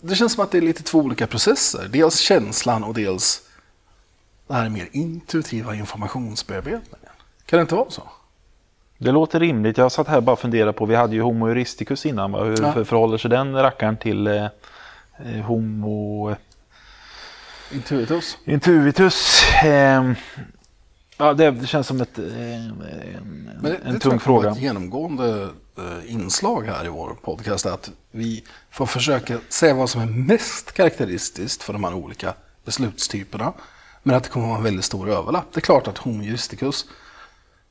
Det 0.00 0.14
känns 0.14 0.32
som 0.32 0.44
att 0.44 0.50
det 0.50 0.58
är 0.58 0.62
lite 0.62 0.82
två 0.82 0.98
olika 0.98 1.26
processer. 1.26 1.88
Dels 1.88 2.18
känslan 2.18 2.84
och 2.84 2.94
dels 2.94 3.42
det 4.46 4.54
här 4.54 4.68
mer 4.68 4.88
intuitiva 4.92 5.74
informationsbearbetningen. 5.74 6.97
Kan 7.48 7.56
det 7.56 7.60
inte 7.60 7.74
vara 7.74 7.90
så? 7.90 8.02
Det 8.98 9.12
låter 9.12 9.40
rimligt. 9.40 9.78
Jag 9.78 9.92
satt 9.92 10.08
här 10.08 10.16
och 10.16 10.22
bara 10.22 10.36
funderade 10.36 10.72
på, 10.72 10.86
vi 10.86 10.94
hade 10.94 11.14
ju 11.14 11.22
Homo 11.22 11.46
heuristicus 11.46 12.06
innan. 12.06 12.32
Va? 12.32 12.44
Hur 12.44 12.62
Ja. 12.62 12.84
förhåller 12.84 13.18
sig 13.18 13.30
den 13.30 13.54
rackaren 13.54 13.96
till 13.96 14.26
eh, 14.26 14.44
eh, 15.24 15.40
Homo 15.44 16.34
Intuitus? 17.72 18.38
intuitus? 18.44 19.42
Eh, 19.64 20.12
ja, 21.16 21.34
det, 21.34 21.50
det 21.50 21.66
känns 21.66 21.86
som 21.86 22.00
ett, 22.00 22.18
eh, 22.18 22.24
en, 22.24 22.74
Men 23.60 23.70
det, 23.72 23.76
en 23.84 23.94
det 23.94 24.00
tung 24.00 24.12
jag 24.12 24.22
fråga. 24.22 24.42
vara 24.48 24.52
ett 24.56 24.62
genomgående 24.62 25.48
eh, 25.78 26.12
inslag 26.12 26.62
här 26.66 26.84
i 26.84 26.88
vår 26.88 27.16
podcast. 27.22 27.66
Att 27.66 27.90
vi 28.10 28.44
får 28.70 28.86
försöka 28.86 29.38
se 29.48 29.72
vad 29.72 29.90
som 29.90 30.00
är 30.00 30.06
mest 30.06 30.72
karaktäristiskt 30.72 31.62
för 31.62 31.72
de 31.72 31.84
här 31.84 31.94
olika 31.94 32.34
beslutstyperna. 32.64 33.52
Men 34.02 34.16
att 34.16 34.22
det 34.24 34.30
kommer 34.30 34.46
att 34.46 34.50
vara 34.50 34.58
en 34.58 34.64
väldigt 34.64 34.84
stor 34.84 35.08
överlapp. 35.10 35.46
Det 35.52 35.58
är 35.58 35.62
klart 35.62 35.88
att 35.88 35.98
Homo 35.98 36.22
juristicus, 36.22 36.84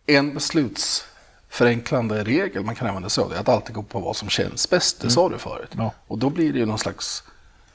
en 0.08 0.34
beslutsförenklande 0.34 2.24
regel 2.24 2.64
man 2.64 2.76
kan 2.76 2.88
använda 2.88 3.10
sig 3.10 3.24
av 3.24 3.30
det 3.30 3.36
är 3.36 3.40
att 3.40 3.50
alltid 3.50 3.76
gå 3.76 3.84
på 3.84 4.00
vad 4.00 4.16
som 4.16 4.30
känns 4.30 4.70
bäst. 4.70 5.02
Det 5.02 5.10
sa 5.10 5.30
du 5.30 5.38
förut. 5.38 5.70
Ja. 5.78 5.94
Och 6.08 6.18
då 6.18 6.30
blir 6.30 6.54
det 6.54 6.60
ju 6.60 6.66
någon 6.66 6.80
slags 6.80 7.24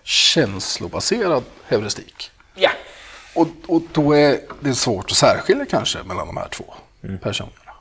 känslobaserad 0.02 1.42
heuristik. 1.66 2.30
Ja. 2.54 2.70
Och, 3.34 3.48
och 3.66 3.82
då 3.92 4.12
är 4.12 4.40
det 4.60 4.74
svårt 4.74 5.10
att 5.10 5.16
särskilja 5.16 5.66
kanske 5.66 6.02
mellan 6.02 6.26
de 6.26 6.36
här 6.36 6.48
två 6.48 6.64
personerna. 7.22 7.72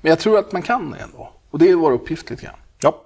Men 0.00 0.10
jag 0.10 0.18
tror 0.18 0.38
att 0.38 0.52
man 0.52 0.62
kan 0.62 0.90
det 0.90 0.98
ändå. 0.98 1.32
Och 1.50 1.58
det 1.58 1.70
är 1.70 1.74
vår 1.74 1.92
uppgift 1.92 2.30
lite 2.30 2.42
grann. 2.42 2.54
ja. 2.80 3.02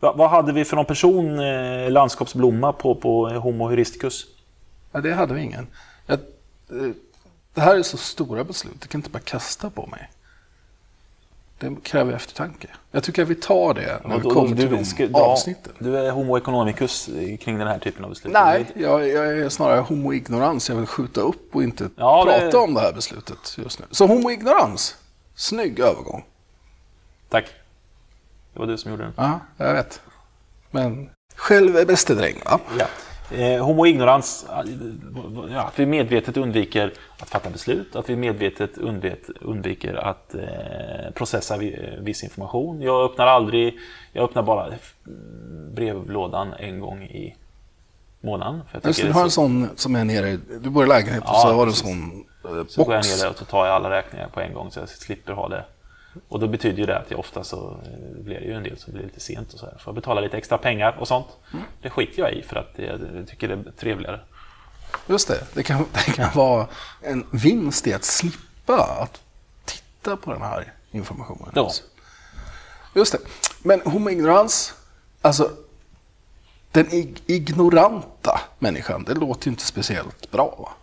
Va, 0.00 0.14
vad 0.16 0.30
hade 0.30 0.52
vi 0.52 0.64
för 0.64 0.76
någon 0.76 0.84
person, 0.84 1.38
eh, 1.38 1.90
landskapsblomma, 1.90 2.72
på, 2.72 2.94
på 2.94 3.28
Homo 3.28 3.68
heuristicus? 3.68 4.26
Ja, 4.92 5.00
det 5.00 5.14
hade 5.14 5.34
vi 5.34 5.42
ingen. 5.42 5.66
Jag, 6.06 6.18
eh, 6.70 6.92
det 7.58 7.64
här 7.64 7.76
är 7.76 7.82
så 7.82 7.96
stora 7.96 8.44
beslut, 8.44 8.80
det 8.80 8.88
kan 8.88 8.98
inte 8.98 9.10
bara 9.10 9.18
kasta 9.18 9.70
på 9.70 9.86
mig. 9.86 10.10
Det 11.58 11.76
kräver 11.82 12.12
eftertanke. 12.12 12.68
Jag 12.90 13.04
tycker 13.04 13.22
att 13.22 13.28
vi 13.28 13.34
tar 13.34 13.74
det 13.74 14.00
när 14.04 14.16
vi 14.18 14.22
kommer 14.30 14.56
till 14.56 14.70
de 14.70 14.84
ska- 14.84 15.08
avsnitten. 15.12 15.72
Du 15.78 15.98
är 15.98 16.10
Homo 16.10 16.36
economicus 16.38 17.08
kring 17.40 17.58
den 17.58 17.68
här 17.68 17.78
typen 17.78 18.04
av 18.04 18.10
beslut? 18.10 18.32
Nej, 18.32 18.66
jag, 18.76 19.08
jag 19.08 19.38
är 19.38 19.48
snarare 19.48 19.80
homo 19.80 20.12
ignorans. 20.12 20.68
Jag 20.68 20.76
vill 20.76 20.86
skjuta 20.86 21.20
upp 21.20 21.54
och 21.56 21.62
inte 21.62 21.90
Ja, 21.96 22.24
det- 22.24 22.40
prata 22.40 22.58
om 22.58 22.74
det 22.74 22.80
här 22.80 22.92
beslutet 22.92 23.54
just 23.58 23.78
nu. 23.78 23.86
Så 23.90 24.06
homo 24.06 24.30
ignorans, 24.30 24.96
snygg 25.34 25.78
övergång. 25.80 26.24
Tack. 27.28 27.44
Det 28.52 28.58
var 28.58 28.66
du 28.66 28.78
som 28.78 28.90
gjorde 28.90 29.02
den. 29.04 29.12
Ja, 29.16 29.40
jag 29.56 29.72
vet. 29.74 30.00
Men 30.70 31.10
själv 31.36 31.76
är 31.76 31.84
bäste 31.84 32.14
dräng, 32.14 32.36
va? 32.44 32.60
Ja. 32.78 32.86
Eh, 33.30 33.64
homo 33.64 33.86
ignorans, 33.86 34.46
ja, 35.52 35.62
att 35.62 35.78
vi 35.78 35.86
medvetet 35.86 36.36
undviker 36.36 36.92
att 37.18 37.30
fatta 37.30 37.50
beslut, 37.50 37.96
att 37.96 38.10
vi 38.10 38.16
medvetet 38.16 38.78
undvet, 38.78 39.30
undviker 39.40 39.94
att 39.94 40.34
eh, 40.34 41.10
processa 41.14 41.56
vi, 41.56 41.96
viss 42.00 42.24
information. 42.24 42.82
Jag 42.82 43.04
öppnar 43.10 43.26
aldrig, 43.26 43.78
jag 44.12 44.24
öppnar 44.24 44.42
bara 44.42 44.66
brevlådan 45.74 46.52
en 46.58 46.80
gång 46.80 47.02
i 47.02 47.36
månaden. 48.20 48.60
För 48.70 48.80
jag 48.82 48.88
Just 48.88 49.02
du 49.02 49.12
har 49.12 49.20
är 49.20 49.24
en 49.24 49.30
så, 49.30 49.34
sån 49.34 49.68
som 49.76 49.96
är 49.96 50.04
nere, 50.04 50.38
du 50.60 50.70
bor 50.70 50.84
i 50.84 50.88
lägenhet 50.88 51.22
och 51.22 51.28
Ja, 51.28 51.40
så 51.42 51.52
har 51.52 51.66
du 51.66 51.70
en 51.70 51.76
sån 51.76 52.24
eh, 52.44 52.66
så 52.68 52.84
går 52.84 52.94
jag 52.94 53.02
box. 53.02 53.16
ner 53.16 53.24
där 53.24 53.30
och 53.30 53.38
så 53.38 53.44
tar 53.44 53.66
jag 53.66 53.74
alla 53.74 53.90
räkningar 53.90 54.28
på 54.28 54.40
en 54.40 54.54
gång 54.54 54.70
så 54.70 54.80
jag 54.80 54.88
slipper 54.88 55.32
ha 55.32 55.48
det. 55.48 55.64
Och 56.28 56.40
då 56.40 56.48
betyder 56.48 56.78
ju 56.78 56.86
det 56.86 56.98
att 56.98 57.10
jag 57.10 57.20
ofta 57.20 57.44
så 57.44 57.80
eh, 57.84 58.22
blir 58.22 58.40
det 58.40 58.46
ju 58.46 58.52
en 58.52 58.62
del 58.62 58.78
som 58.78 58.92
blir 58.92 59.02
lite 59.04 59.20
sent 59.20 59.52
och 59.52 59.60
så 59.60 59.66
här. 59.66 59.72
Får 59.78 59.90
jag 59.90 59.94
betala 59.94 60.20
lite 60.20 60.36
extra 60.36 60.58
pengar 60.58 60.96
och 61.00 61.08
sånt. 61.08 61.26
Mm. 61.52 61.64
Det 61.82 61.90
skiter 61.90 62.18
jag 62.22 62.32
i 62.32 62.42
för 62.42 62.56
att 62.56 62.72
jag, 62.76 63.00
tycker 63.28 63.48
det 63.48 63.54
är 63.54 63.72
trevligare. 63.78 64.20
Just 65.06 65.28
det, 65.28 65.46
det 65.54 65.62
kan, 65.62 65.78
det 66.06 66.12
kan 66.12 66.30
vara 66.34 66.66
en 67.02 67.26
vinst 67.32 67.86
i 67.86 67.92
att 67.94 68.04
slippa 68.04 68.82
att 69.02 69.20
titta 69.64 70.16
på 70.16 70.32
den 70.32 70.42
här 70.42 70.72
informationen. 70.90 71.52
Ja. 71.54 71.70
Just 72.94 73.12
det. 73.12 73.18
Men 73.62 73.80
homo 73.80 74.10
ignorans, 74.10 74.74
alltså 75.22 75.50
den 76.72 76.86
ig- 76.86 77.22
ignoranta 77.26 78.40
människan, 78.58 79.04
det 79.04 79.14
låter 79.14 79.46
ju 79.46 79.50
inte 79.50 79.64
speciellt 79.64 80.30
bra. 80.30 80.74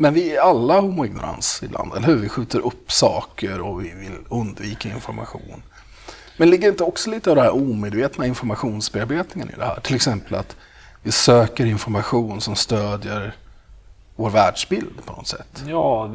Men 0.00 0.14
vi 0.14 0.36
är 0.36 0.40
alla 0.40 0.80
homoignorans 0.80 1.60
ibland, 1.62 1.94
eller 1.94 2.06
hur? 2.06 2.16
Vi 2.16 2.28
skjuter 2.28 2.66
upp 2.66 2.92
saker 2.92 3.60
och 3.60 3.84
vi 3.84 3.94
vill 3.94 4.18
undvika 4.28 4.88
information. 4.88 5.62
Men 6.36 6.50
ligger 6.50 6.68
inte 6.68 6.84
också 6.84 7.10
lite 7.10 7.30
av 7.30 7.36
den 7.36 7.44
här 7.44 7.54
omedvetna 7.54 8.26
informationsbearbetningen 8.26 9.50
i 9.50 9.52
det 9.56 9.64
här? 9.64 9.80
Till 9.80 9.94
exempel 9.94 10.34
att 10.34 10.56
vi 11.02 11.12
söker 11.12 11.66
information 11.66 12.40
som 12.40 12.56
stödjer 12.56 13.34
vår 14.16 14.30
världsbild 14.30 15.04
på 15.04 15.12
något 15.12 15.26
sätt. 15.26 15.64
Ja, 15.68 16.14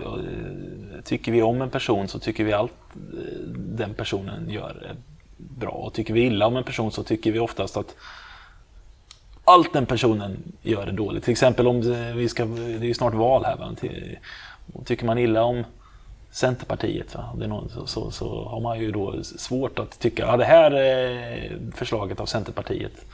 tycker 1.04 1.32
vi 1.32 1.42
om 1.42 1.62
en 1.62 1.70
person 1.70 2.08
så 2.08 2.20
tycker 2.20 2.44
vi 2.44 2.54
allt 2.54 2.72
eh, 2.96 3.50
den 3.56 3.94
personen 3.94 4.50
gör 4.50 4.88
är 4.90 4.96
bra. 5.38 5.72
Och 5.72 5.94
tycker 5.94 6.14
vi 6.14 6.22
illa 6.22 6.48
om 6.48 6.56
en 6.56 6.64
person 6.64 6.92
så 6.92 7.04
tycker 7.04 7.32
vi 7.32 7.40
oftast 7.40 7.78
att 7.78 7.96
allt 9.46 9.74
den 9.74 9.86
personen 9.86 10.38
gör 10.62 10.88
är 10.88 10.92
dåligt. 10.92 11.24
Till 11.24 11.32
exempel 11.32 11.68
om 11.68 11.82
vi 12.16 12.30
ska, 12.30 12.46
det 12.46 12.62
är 12.62 12.84
ju 12.84 12.94
snart 12.94 13.14
val 13.14 13.46
här. 13.46 13.58
Va? 13.58 13.76
Tycker 14.86 15.06
man 15.06 15.18
illa 15.18 15.44
om 15.44 15.64
Centerpartiet 16.32 17.16
va? 17.16 17.30
Det 17.38 17.44
är 17.44 17.48
någon, 17.48 17.70
så, 17.70 17.88
så, 17.88 18.12
så 18.12 18.46
har 18.46 18.60
man 18.60 18.80
ju 18.80 18.92
då 18.92 19.24
svårt 19.24 19.80
att 19.80 20.00
tycka 20.00 20.26
att 20.26 20.32
ja, 20.32 20.38
det 20.38 20.46
här 20.46 20.72
eh, 20.72 21.52
förslaget 21.76 22.20
av 22.20 22.26
Centerpartiet 22.26 23.06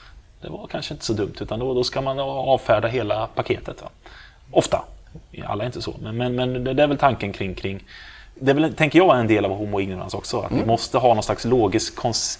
det 0.42 0.50
var 0.50 0.68
kanske 0.68 0.94
inte 0.94 1.06
så 1.06 1.14
dumt 1.14 1.36
utan 1.42 1.60
då, 1.60 1.74
då 1.74 1.84
ska 1.84 2.02
man 2.02 2.20
avfärda 2.20 2.88
hela 2.88 3.28
paketet. 3.28 3.82
Va? 3.82 3.90
Ofta. 4.52 4.84
Alla 5.46 5.64
är 5.64 5.66
inte 5.66 5.82
så. 5.82 5.96
Men, 6.02 6.18
men, 6.18 6.36
men 6.36 6.64
det 6.64 6.84
är 6.84 6.88
väl 6.88 6.98
tanken 6.98 7.34
kring, 7.34 7.56
kring 7.56 7.84
det 8.36 8.52
är 8.52 8.56
väl, 8.56 8.74
tänker 8.74 9.00
jag, 9.00 9.20
en 9.20 9.28
del 9.28 9.46
av 9.46 9.52
homo 9.52 9.80
ignorans 9.80 10.14
också. 10.14 10.40
Att 10.40 10.52
vi 10.52 10.66
måste 10.66 10.98
ha 10.98 11.14
någon 11.14 11.24
slags 11.24 11.46
logisk 11.46 11.96
kons, 11.96 12.40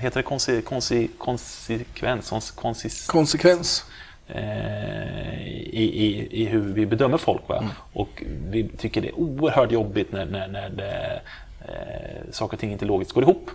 heter 0.00 0.16
det 0.16 0.22
konsi, 0.22 0.62
konsi, 0.62 1.08
konsekvens? 1.18 2.30
Kons- 2.32 2.54
Konsis, 2.56 3.06
Konsekvens. 3.06 3.84
eh, 4.28 5.46
i, 5.72 5.84
i, 6.06 6.28
i 6.42 6.44
hur 6.46 6.60
vi 6.72 6.86
bedömer 6.86 7.18
folk. 7.18 7.48
Va? 7.48 7.64
Och 7.92 8.22
vi 8.50 8.68
tycker 8.68 9.00
det 9.00 9.08
är 9.08 9.18
oerhört 9.18 9.72
jobbigt 9.72 10.12
när, 10.12 10.24
när, 10.26 10.48
när 10.48 10.68
det, 10.70 11.20
eh, 11.68 12.30
saker 12.32 12.54
och 12.56 12.60
ting 12.60 12.72
inte 12.72 12.84
logiskt 12.84 13.12
går 13.12 13.22
ihop. 13.22 13.50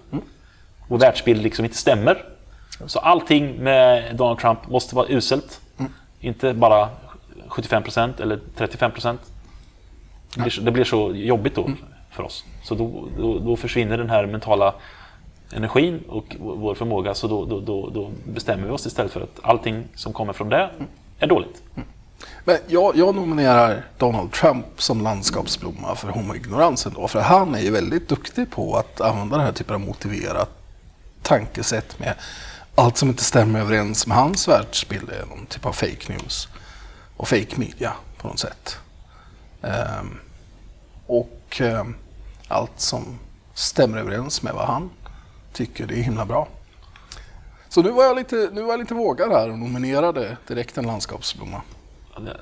Vår 0.87 0.97
världsbild 0.97 1.43
liksom 1.43 1.65
inte 1.65 1.77
stämmer. 1.77 2.25
Så 2.85 2.99
allting 2.99 3.55
med 3.63 4.15
Donald 4.15 4.39
Trump 4.39 4.67
måste 4.69 4.95
vara 4.95 5.07
uselt. 5.09 5.61
Inte 6.19 6.53
bara 6.53 6.89
75% 7.49 8.21
eller 8.21 8.39
35%. 8.57 9.17
Det 10.35 10.41
blir, 10.41 10.49
så, 10.51 10.61
det 10.61 10.71
blir 10.71 10.83
så 10.83 11.11
jobbigt 11.15 11.55
då 11.55 11.69
för 12.11 12.23
oss. 12.23 12.43
Så 12.63 12.75
då, 12.75 13.07
då, 13.17 13.39
då 13.39 13.55
försvinner 13.55 13.97
den 13.97 14.09
här 14.09 14.25
mentala 14.25 14.73
energin 15.55 16.03
och 16.09 16.35
vår 16.39 16.75
förmåga. 16.75 17.13
Så 17.13 17.27
då, 17.27 17.45
då, 17.45 17.59
då, 17.59 17.89
då 17.89 18.11
bestämmer 18.33 18.65
vi 18.65 18.71
oss 18.71 18.85
istället 18.85 19.11
för 19.11 19.21
att 19.21 19.39
allting 19.41 19.83
som 19.95 20.13
kommer 20.13 20.33
från 20.33 20.49
det 20.49 20.69
är 21.19 21.27
dåligt. 21.27 21.61
Mm. 21.75 21.87
Men 22.43 22.57
jag, 22.67 22.95
jag 22.95 23.15
nominerar 23.15 23.85
Donald 23.97 24.31
Trump 24.31 24.65
som 24.77 25.01
landskapsblomma 25.01 25.95
för 25.95 26.07
homoignoransen 26.07 26.93
då. 26.95 27.07
För 27.07 27.19
han 27.19 27.55
är 27.55 27.59
ju 27.59 27.71
väldigt 27.71 28.09
duktig 28.09 28.51
på 28.51 28.75
att 28.75 29.01
använda 29.01 29.37
den 29.37 29.45
här 29.45 29.53
typen 29.53 29.75
av 29.75 29.81
motiverat 29.81 30.49
tankesätt 31.21 31.99
med 31.99 32.15
allt 32.75 32.97
som 32.97 33.09
inte 33.09 33.23
stämmer 33.23 33.59
överens 33.59 34.07
med 34.07 34.17
hans 34.17 34.47
världsbild 34.47 35.09
är 35.09 35.25
någon 35.25 35.45
typ 35.45 35.65
av 35.65 35.71
fake 35.71 36.13
news 36.13 36.47
och 37.17 37.27
fake 37.27 37.55
media 37.55 37.93
på 38.17 38.27
något 38.27 38.39
sätt. 38.39 38.77
Ehm, 39.61 40.19
och 41.07 41.61
ehm, 41.61 41.95
allt 42.47 42.79
som 42.79 43.19
stämmer 43.53 43.97
överens 43.97 44.41
med 44.41 44.53
vad 44.53 44.67
han 44.67 44.89
tycker, 45.55 45.85
det 45.85 45.93
är 45.93 46.01
himla 46.03 46.25
bra. 46.25 46.47
Så 47.69 47.81
nu 47.81 47.89
var 47.91 48.03
jag 48.03 48.15
lite, 48.15 48.49
nu 48.53 48.61
var 48.61 48.69
jag 48.73 48.79
lite 48.79 48.93
vågad 48.93 49.31
här 49.31 49.49
och 49.51 49.59
nominerade 49.59 50.37
direkt 50.47 50.77
en 50.77 50.85
landskapsblomma. 50.87 51.61
Ja, 52.13 52.19
det- 52.19 52.37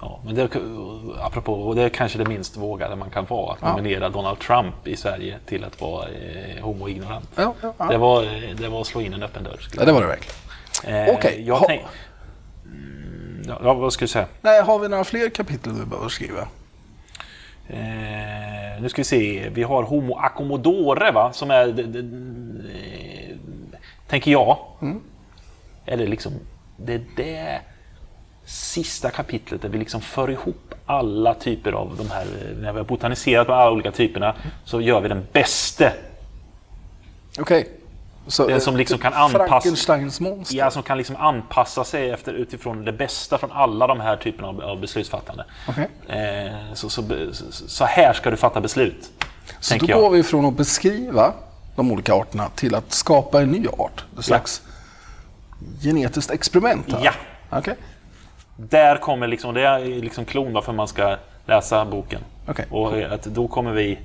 Ja, 0.00 0.20
men 0.24 0.34
det, 0.34 0.48
apropå, 1.20 1.54
och 1.54 1.74
det 1.74 1.82
är 1.82 1.88
kanske 1.88 2.18
det 2.18 2.24
minst 2.28 2.56
vågade 2.56 2.96
man 2.96 3.10
kan 3.10 3.24
vara, 3.24 3.52
att 3.52 3.58
Ja. 3.62 3.70
nominera 3.70 4.08
Donald 4.08 4.38
Trump 4.38 4.86
i 4.86 4.96
Sverige 4.96 5.38
till 5.46 5.64
att 5.64 5.80
vara 5.80 6.08
eh, 6.08 6.64
homoignorant. 6.64 7.28
Ja, 7.36 7.54
ja. 7.78 7.86
Det, 7.90 7.96
var, 7.98 8.22
eh, 8.24 8.54
det 8.56 8.68
var 8.68 8.80
att 8.80 8.86
slå 8.86 9.00
in 9.00 9.12
en 9.14 9.22
öppen 9.22 9.44
dörr. 9.44 9.60
Ja, 9.76 9.84
det 9.84 9.92
var 9.92 10.00
det 10.00 10.06
verkligen. 10.06 11.08
Eh, 11.08 11.14
Okej, 11.14 11.52
tänk... 11.66 11.82
Mm, 12.64 13.42
ja, 13.62 13.74
vad 13.74 13.92
ska 13.92 14.02
jag 14.02 14.10
säga? 14.10 14.26
Nej, 14.42 14.62
har 14.62 14.78
vi 14.78 14.88
några 14.88 15.04
fler 15.04 15.28
kapitel 15.30 15.72
vi 15.72 15.84
behöver 15.86 16.08
skriva? 16.08 16.48
Eh, 17.68 18.80
nu 18.80 18.88
ska 18.88 19.00
vi 19.00 19.04
se. 19.04 19.48
Vi 19.48 19.62
har 19.62 19.82
Homo 19.82 20.16
accommodore, 20.16 21.10
va? 21.10 21.32
Som 21.32 21.50
är... 21.50 21.66
Det, 21.66 21.82
det, 21.82 21.98
eh, 21.98 23.36
tänker 24.06 24.30
jag. 24.30 24.58
Eller 25.86 26.06
liksom... 26.06 26.32
Det 26.76 26.94
är 26.94 27.04
det 27.16 27.60
sista 28.44 29.10
kapitlet 29.10 29.62
där 29.62 29.68
vi 29.68 29.78
liksom 29.78 30.00
för 30.00 30.30
ihop 30.30 30.74
alla 30.86 31.34
typer 31.34 31.72
av 31.72 31.96
de 31.96 32.10
här... 32.10 32.26
När 32.60 32.72
vi 32.72 32.78
har 32.78 32.84
botaniserat 32.84 33.48
med 33.48 33.56
alla 33.56 33.70
olika 33.70 33.92
typerna 33.92 34.34
så 34.64 34.80
gör 34.80 35.00
vi 35.00 35.08
den 35.08 35.26
bäste. 35.32 35.92
Okej. 37.38 37.77
Så, 38.28 38.46
Den 38.46 38.60
som 38.60 38.76
liksom 38.76 38.98
kan 38.98 39.12
anpassa- 39.12 39.48
Frankensteins 39.48 40.20
monster. 40.20 40.56
Ja, 40.56 40.70
som 40.70 40.82
kan 40.82 40.98
liksom 40.98 41.16
anpassa 41.16 41.84
sig 41.84 42.10
efter, 42.10 42.32
utifrån 42.32 42.84
det 42.84 42.92
bästa 42.92 43.38
från 43.38 43.52
alla 43.52 43.86
de 43.86 44.00
här 44.00 44.16
typerna 44.16 44.48
av, 44.48 44.60
av 44.60 44.80
beslutsfattande. 44.80 45.44
Okej. 45.68 45.88
Eh, 46.08 46.74
så, 46.74 46.90
så, 46.90 47.02
så, 47.50 47.84
här 47.84 48.12
ska 48.12 48.30
du 48.30 48.36
fatta 48.36 48.60
beslut. 48.60 49.10
Så 49.60 49.76
då 49.76 49.86
jag. 49.88 50.00
går 50.00 50.10
vi 50.10 50.22
från 50.22 50.44
att 50.44 50.54
beskriva 50.54 51.32
de 51.76 51.92
olika 51.92 52.14
arterna 52.14 52.48
till 52.54 52.74
att 52.74 52.92
skapa 52.92 53.42
en 53.42 53.50
ny 53.50 53.66
art. 53.78 54.04
Ett 54.18 54.24
slags 54.24 54.62
genetiskt 55.82 56.30
experiment. 56.30 56.92
Här. 56.92 57.00
Ja. 57.04 57.12
Okej. 57.50 57.74
Där 58.56 58.96
kommer 58.96 59.26
liksom, 59.26 59.54
det 59.54 59.62
är 59.62 59.78
liksom 59.78 60.24
klon 60.24 60.52
varför 60.52 60.72
man 60.72 60.88
ska 60.88 61.16
läsa 61.46 61.84
boken. 61.84 62.20
Okej. 62.46 62.66
Och 62.70 62.98
att 62.98 63.24
då 63.24 63.48
kommer 63.48 63.72
vi, 63.72 63.98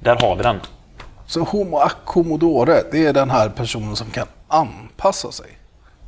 där 0.00 0.16
har 0.16 0.36
vi 0.36 0.42
den. 0.42 0.60
Så 1.30 1.44
Homo 1.44 1.76
accommodore, 1.78 2.82
det 2.92 3.06
är 3.06 3.12
den 3.12 3.30
här 3.30 3.48
personen 3.48 3.96
som 3.96 4.10
kan 4.10 4.26
anpassa 4.48 5.32
sig 5.32 5.46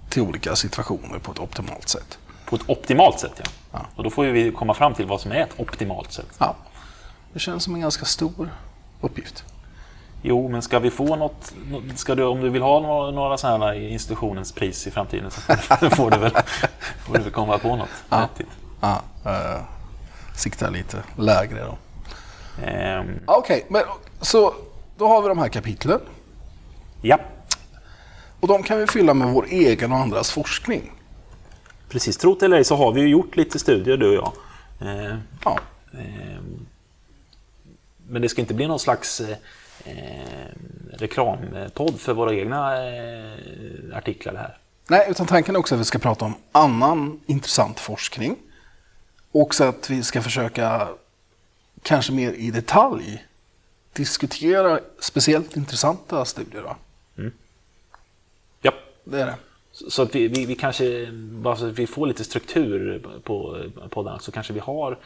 till 0.09 0.23
olika 0.23 0.57
situationer 0.57 1.18
på 1.18 1.33
ett 1.33 1.39
optimalt 1.39 1.89
sätt. 1.89 2.18
På 2.47 2.57
ett 2.57 2.62
optimalt 2.66 3.20
sätt 3.20 3.33
ja. 3.37 3.45
Ja. 3.73 3.79
Och 3.97 4.05
då 4.05 4.11
får 4.11 4.25
vi 4.25 4.53
komma 4.53 4.75
fram 4.75 4.95
till 4.95 5.07
vad 5.07 5.20
som 5.20 5.33
är 5.33 5.37
ett 5.37 5.51
optimalt 5.57 6.12
sätt. 6.12 6.27
Ja. 6.39 6.55
Det 7.33 7.39
känns 7.39 7.64
som 7.64 7.75
en 7.75 7.81
ganska 7.81 8.05
stor 8.05 8.51
uppgift. 9.01 9.45
Jo, 10.23 10.49
men 10.49 10.62
ska 10.62 10.79
vi 10.79 10.91
få 10.91 11.16
något, 11.16 11.53
nå- 11.70 11.83
ska 11.97 12.14
du, 12.14 12.25
om 12.25 12.41
du 12.41 12.49
vill 12.49 12.62
ha 12.62 12.81
några, 12.81 13.11
några 13.11 13.39
sådana 13.39 13.66
här 13.66 13.75
institutionens 13.75 14.53
pris 14.53 14.87
i 14.87 14.91
framtiden 14.91 15.31
så 15.31 15.41
får, 15.91 16.11
du, 16.11 16.18
väl, 16.18 16.31
får 17.07 17.14
du 17.14 17.20
väl 17.20 17.33
komma 17.33 17.59
på 17.59 17.77
något 17.77 17.89
vettigt. 18.11 18.49
Ja, 18.81 19.03
eh, 19.25 19.61
sikta 20.37 20.70
lite 20.70 21.03
lägre 21.16 21.64
då. 21.64 21.77
Ehm, 22.66 23.20
Okej, 23.27 23.66
men 23.68 23.83
så 24.20 24.55
då 24.97 25.09
har 25.09 25.22
vi 25.22 25.28
de 25.28 25.38
här 25.38 25.49
kapitlen. 25.49 26.01
ja, 27.03 27.18
Och 28.40 28.49
de 28.49 28.62
kan 28.62 28.78
vi 28.78 28.86
fylla 28.86 29.14
med 29.14 29.28
vår 29.28 29.47
egen 29.51 29.93
och 29.93 29.99
andras 29.99 30.30
forskning. 30.30 30.93
precis. 31.88 32.16
Tro 32.16 32.34
det 32.34 32.47
eller 32.47 32.57
ej 32.57 32.64
så 32.64 32.76
har 32.76 32.93
vi 32.93 33.01
ju 33.01 33.09
gjort 33.09 33.36
lite 33.36 33.59
studier 33.59 33.97
du 33.97 34.09
och 34.09 34.14
jag. 34.14 34.32
Ehm, 34.88 35.18
Ja. 35.45 35.59
Ehm, 35.93 36.66
Men 38.09 38.22
det 38.22 38.28
ska 38.28 38.40
inte 38.40 38.55
bli 38.55 38.66
någon 38.66 38.78
slags 38.78 39.20
eh, 39.20 39.36
eh, 39.84 40.49
reklampodd 40.93 42.01
för 42.01 42.12
våra 42.14 42.34
egna 42.34 42.86
eh, 42.86 43.97
artiklar 43.97 44.34
här. 44.34 44.59
Nej, 44.88 45.07
utan 45.11 45.26
tanken 45.26 45.55
är 45.55 45.59
också 45.59 45.74
att 45.74 45.80
vi 45.80 45.84
ska 45.84 45.99
prata 45.99 46.24
om 46.24 46.34
annan 46.53 47.20
intressant 47.26 47.80
forskning. 47.80 48.36
Och 49.32 49.40
också 49.40 49.64
att 49.64 49.90
vi 49.90 50.03
ska 50.03 50.22
försöka, 50.22 50.88
kanske 51.82 52.12
mer 52.12 52.32
i 52.32 52.51
detalj, 52.51 53.24
diskutera 53.93 54.80
speciellt 54.99 55.57
intressanta 55.57 56.24
studier. 56.24 56.62
Va? 56.62 56.76
Ja. 58.61 58.72
Det 59.05 59.20
är 59.20 59.26
det. 59.26 59.36
Så- 59.72 60.03
att 60.03 60.14
vi, 60.14 60.28
vi, 60.28 60.47
vi 60.47 60.55
kanske, 60.55 61.09
bara 61.12 61.57
så 61.57 61.66
att 61.66 61.78
vi 61.78 61.86
får 61.86 62.07
lite 62.07 62.24
struktur 62.24 63.07
på 63.24 63.64
poddarna, 63.90 64.18
så 64.18 64.32
kanske 64.32 64.53
vi 64.53 64.61
har 64.61 64.99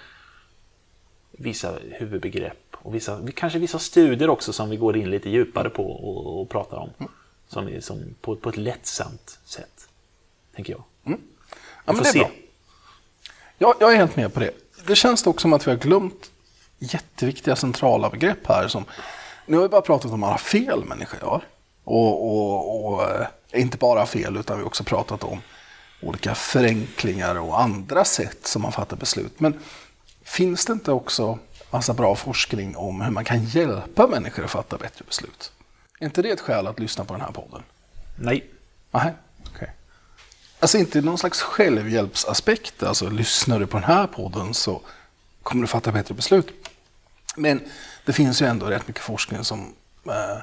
vissa 1.32 1.78
huvudbegrepp 1.82 2.58
och 2.72 2.94
vissa, 2.94 3.20
vi 3.20 3.32
kanske 3.32 3.58
vissa 3.58 3.78
studier 3.78 4.30
också 4.30 4.52
som 4.52 4.70
vi 4.70 4.76
går 4.76 4.96
in 4.96 5.10
lite 5.10 5.30
djupare 5.30 5.70
på 5.70 5.90
och, 5.92 6.40
och 6.40 6.48
pratar 6.48 6.76
om. 6.76 6.90
Som, 7.48 7.68
är- 7.68 7.80
som 7.80 8.14
på, 8.20 8.36
på 8.36 8.48
ett 8.48 8.56
lättsamt 8.56 9.38
sätt, 9.44 9.88
tänker 10.54 10.72
jag. 10.72 10.82
Ja, 11.04 11.10
Vi 11.12 11.16
men 11.86 11.96
får 11.96 12.02
det 12.02 12.08
är 12.08 12.12
se. 12.12 12.18
bra. 12.18 12.30
Jag, 13.58 13.74
jag 13.80 13.92
är 13.92 13.96
helt 13.96 14.16
med 14.16 14.34
på 14.34 14.40
det. 14.40 14.50
Det 14.86 14.94
känns 14.96 15.22
dock 15.22 15.40
som 15.40 15.52
att 15.52 15.66
vi 15.66 15.70
har 15.70 15.78
glömt 15.78 16.30
jätteviktiga 16.78 17.56
centrala 17.56 18.10
begrepp 18.10 18.46
här. 18.46 18.68
Som, 18.68 18.84
nu 19.46 19.56
har 19.56 19.62
vi 19.62 19.68
bara 19.68 19.80
pratat 19.80 20.12
om 20.12 20.22
alla 20.22 20.38
fel 20.38 20.84
människor 20.84 21.20
gör. 21.20 21.42
Och, 21.84 22.26
och, 22.28 22.86
och 22.86 23.10
eh, 23.10 23.26
inte 23.52 23.76
bara 23.76 24.06
fel, 24.06 24.36
utan 24.36 24.56
vi 24.56 24.62
har 24.62 24.66
också 24.66 24.84
pratat 24.84 25.24
om 25.24 25.40
olika 26.02 26.34
förenklingar 26.34 27.38
och 27.38 27.60
andra 27.60 28.04
sätt 28.04 28.46
som 28.46 28.62
man 28.62 28.72
fattar 28.72 28.96
beslut. 28.96 29.40
Men 29.40 29.60
finns 30.24 30.64
det 30.64 30.72
inte 30.72 30.92
också 30.92 31.38
massa 31.70 31.94
bra 31.94 32.16
forskning 32.16 32.76
om 32.76 33.00
hur 33.00 33.10
man 33.10 33.24
kan 33.24 33.44
hjälpa 33.44 34.06
människor 34.06 34.44
att 34.44 34.50
fatta 34.50 34.78
bättre 34.78 35.04
beslut? 35.04 35.52
Är 36.00 36.04
inte 36.04 36.22
det 36.22 36.30
ett 36.30 36.40
skäl 36.40 36.66
att 36.66 36.78
lyssna 36.78 37.04
på 37.04 37.12
den 37.12 37.22
här 37.22 37.32
podden? 37.32 37.62
Nej, 38.16 38.50
Nej, 38.90 39.12
okej. 39.54 39.70
Alltså 40.60 40.78
inte 40.78 41.00
någon 41.00 41.18
slags 41.18 41.42
självhjälpsaspekt. 41.42 42.82
Alltså 42.82 43.10
lyssnar 43.10 43.60
du 43.60 43.66
på 43.66 43.76
den 43.76 43.84
här 43.84 44.06
podden 44.06 44.54
så 44.54 44.80
kommer 45.42 45.62
du 45.62 45.66
fatta 45.66 45.92
bättre 45.92 46.14
beslut. 46.14 46.65
Men 47.36 47.60
det 48.04 48.12
finns 48.12 48.42
ju 48.42 48.46
ändå 48.46 48.66
rätt 48.66 48.88
mycket 48.88 49.02
forskning 49.02 49.44
som 49.44 49.74
eh, 50.08 50.38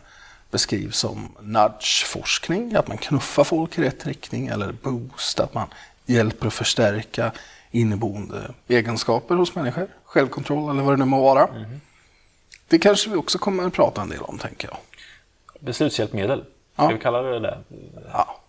beskrivs 0.51 0.97
som 0.97 1.29
nudge-forskning. 1.41 2.75
Att 2.75 2.87
man 2.87 2.97
knuffar 2.97 3.43
folk 3.43 3.77
i 3.77 3.81
rätt 3.81 4.05
riktning. 4.05 4.47
Eller 4.47 4.71
boost, 4.71 5.39
att 5.39 5.53
man 5.53 5.67
hjälper 6.05 6.47
att 6.47 6.53
förstärka 6.53 7.31
inneboende 7.71 8.53
egenskaper 8.67 9.35
hos 9.35 9.55
människor. 9.55 9.87
Självkontroll 10.05 10.69
eller 10.71 10.83
vad 10.83 10.93
det 10.93 10.97
nu 10.97 11.05
må 11.05 11.21
vara. 11.21 11.47
Det 12.67 12.79
kanske 12.79 13.09
vi 13.09 13.15
också 13.15 13.37
kommer 13.37 13.63
att 13.67 13.73
prata 13.73 14.01
en 14.01 14.09
del 14.09 14.21
om, 14.21 14.37
tänker 14.37 14.67
jag. 14.67 14.77
beslutshjälpmedel. 15.59 16.39
Ska 16.73 16.83
Ja. 16.83 16.87
vi 16.89 16.99
kalla 16.99 17.21
det 17.21 17.39
det? 17.39 17.57
Ja, 18.13 18.39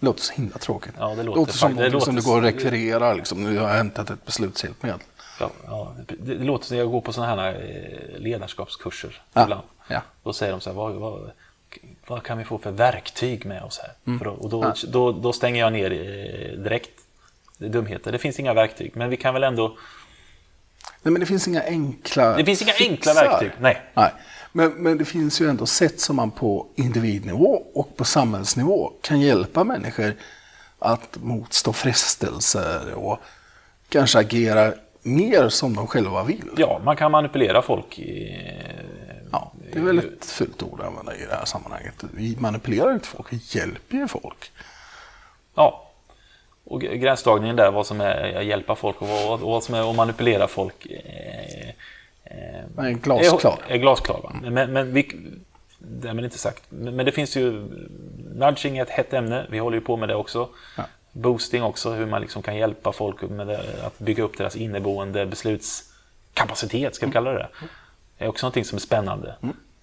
det 0.00 0.06
låter 0.06 0.20
så 0.22 0.32
himla 0.32 0.58
tråkigt. 0.58 0.92
Ja, 0.98 1.08
det 1.08 1.14
det 1.16 1.22
låter 1.22 1.40
låter 1.40 1.52
som 1.52 1.76
det 1.76 1.88
något 1.90 2.04
som 2.04 2.14
låter- 2.14 2.26
du 2.28 2.32
går 2.32 2.36
och 2.36 2.42
rekvirerar. 2.42 3.14
Liksom. 3.14 3.44
Nu 3.44 3.58
har 3.58 3.68
jag 3.68 3.76
hämtat 3.76 4.10
ett 4.10 4.26
beslutshjälpmedel. 4.26 4.98
Ja, 5.40 5.50
ja, 5.66 5.94
det, 6.08 6.34
det 6.34 6.44
låter 6.44 6.66
som 6.66 6.76
jag 6.76 6.90
går 6.90 7.00
på 7.00 7.12
sådana 7.12 7.42
här 7.42 7.54
eh, 7.54 8.18
ledarskapskurser 8.20 9.22
Ja, 9.32 9.42
ibland. 9.42 9.62
ja. 9.88 10.02
Då 10.22 10.32
säger 10.32 10.52
de 10.52 10.60
så 10.60 10.70
här, 10.70 10.76
vad, 10.76 10.92
vad, 10.92 11.30
vad 12.06 12.22
kan 12.22 12.38
vi 12.38 12.44
få 12.44 12.58
för 12.58 12.70
verktyg 12.70 13.46
med 13.46 13.62
oss 13.62 13.78
här? 13.78 13.92
Mm. 14.06 14.18
Då, 14.24 14.30
och 14.30 14.50
då, 14.50 14.74
då, 14.88 15.12
då 15.12 15.32
stänger 15.32 15.60
jag 15.60 15.72
ner 15.72 15.90
eh, 15.92 16.58
direkt. 16.62 16.90
Det 17.58 17.68
dumheter. 17.68 18.12
Det 18.12 18.18
finns 18.18 18.40
inga 18.40 18.54
verktyg, 18.54 18.92
men 18.96 19.10
vi 19.10 19.16
kan 19.16 19.34
väl 19.34 19.44
ändå... 19.44 19.76
Nej, 21.02 21.12
men 21.12 21.20
det 21.20 21.26
finns 21.26 21.48
inga 21.48 21.62
enkla 21.62 22.36
Det 22.36 22.44
finns 22.44 22.62
inga 22.62 22.72
enkla 22.72 23.12
fixar. 23.12 23.14
verktyg, 23.30 23.50
nej. 23.60 23.82
nej. 23.94 24.12
Men, 24.52 24.72
men 24.72 24.98
det 24.98 25.04
finns 25.04 25.40
ju 25.40 25.48
ändå 25.48 25.66
sätt 25.66 26.00
som 26.00 26.16
man 26.16 26.30
på 26.30 26.66
individnivå 26.74 27.62
och 27.74 27.96
på 27.96 28.04
samhällsnivå 28.04 28.92
kan 29.02 29.20
hjälpa 29.20 29.64
människor 29.64 30.14
att 30.78 31.16
motstå 31.20 31.72
frestelser 31.72 32.94
och 32.94 33.18
kanske 33.88 34.18
agera 34.18 34.74
mer 35.04 35.48
som 35.48 35.74
de 35.76 35.86
själva 35.86 36.24
vill. 36.24 36.50
Ja, 36.56 36.80
man 36.84 36.96
kan 36.96 37.10
manipulera 37.10 37.62
folk. 37.62 37.98
I, 37.98 38.40
Ja, 39.32 39.52
det 39.72 39.78
är 39.78 39.82
väl 39.82 39.98
ett 39.98 40.24
fult 40.24 40.62
ord 40.62 40.80
att 40.80 40.86
använda 40.86 41.16
i 41.16 41.24
det 41.26 41.34
här 41.34 41.44
sammanhanget. 41.44 42.04
Vi 42.14 42.36
manipulerar 42.40 42.92
inte 42.92 43.08
folk, 43.08 43.32
vi 43.32 43.40
hjälper 43.42 43.96
ju 43.96 44.08
folk. 44.08 44.52
ja. 45.54 45.80
Och 46.66 46.80
gränsdragningen 46.80 47.56
där, 47.56 47.70
vad 47.72 47.86
som 47.86 48.00
är 48.00 48.36
att 48.36 48.44
hjälpa 48.44 48.74
folk 48.74 49.02
och 49.02 49.08
vad, 49.08 49.40
vad 49.40 49.64
som 49.64 49.74
är 49.74 49.90
att 49.90 49.96
manipulera 49.96 50.48
folk. 50.48 50.86
Eh, 50.86 51.68
eh, 52.24 52.64
Men 52.76 52.98
glasklar. 53.00 53.58
Är, 53.68 53.74
är 53.74 53.78
glasklar. 53.78 54.20
Va? 54.22 54.32
Men, 54.50 54.72
men 54.72 54.92
vi, 54.94 55.16
därmed 55.78 56.24
inte 56.24 56.38
sagt. 56.38 56.62
Men, 56.68 56.96
men 56.96 57.06
det 57.06 57.12
finns 57.12 57.36
ju, 57.36 57.52
nudging 58.34 58.78
är 58.78 58.82
ett 58.82 58.90
hett 58.90 59.12
ämne. 59.12 59.46
Vi 59.50 59.58
håller 59.58 59.76
ju 59.76 59.80
på 59.80 59.96
med 59.96 60.08
det 60.08 60.14
också. 60.14 60.48
Ja. 60.76 60.82
Boosting 61.16 61.62
också, 61.62 61.90
hur 61.92 62.06
man 62.06 62.20
liksom 62.20 62.42
kan 62.42 62.56
hjälpa 62.56 62.92
folk 62.92 63.22
med 63.22 63.46
det, 63.46 63.86
att 63.86 63.98
bygga 63.98 64.22
upp 64.22 64.38
deras 64.38 64.56
inneboende 64.56 65.26
beslutskapacitet, 65.26 66.94
ska 66.94 67.06
vi 67.06 67.12
kalla 67.12 67.30
det 67.30 67.38
det. 67.38 68.24
är 68.24 68.28
också 68.28 68.46
någonting 68.46 68.64
som 68.64 68.76
är 68.76 68.80
spännande. 68.80 69.36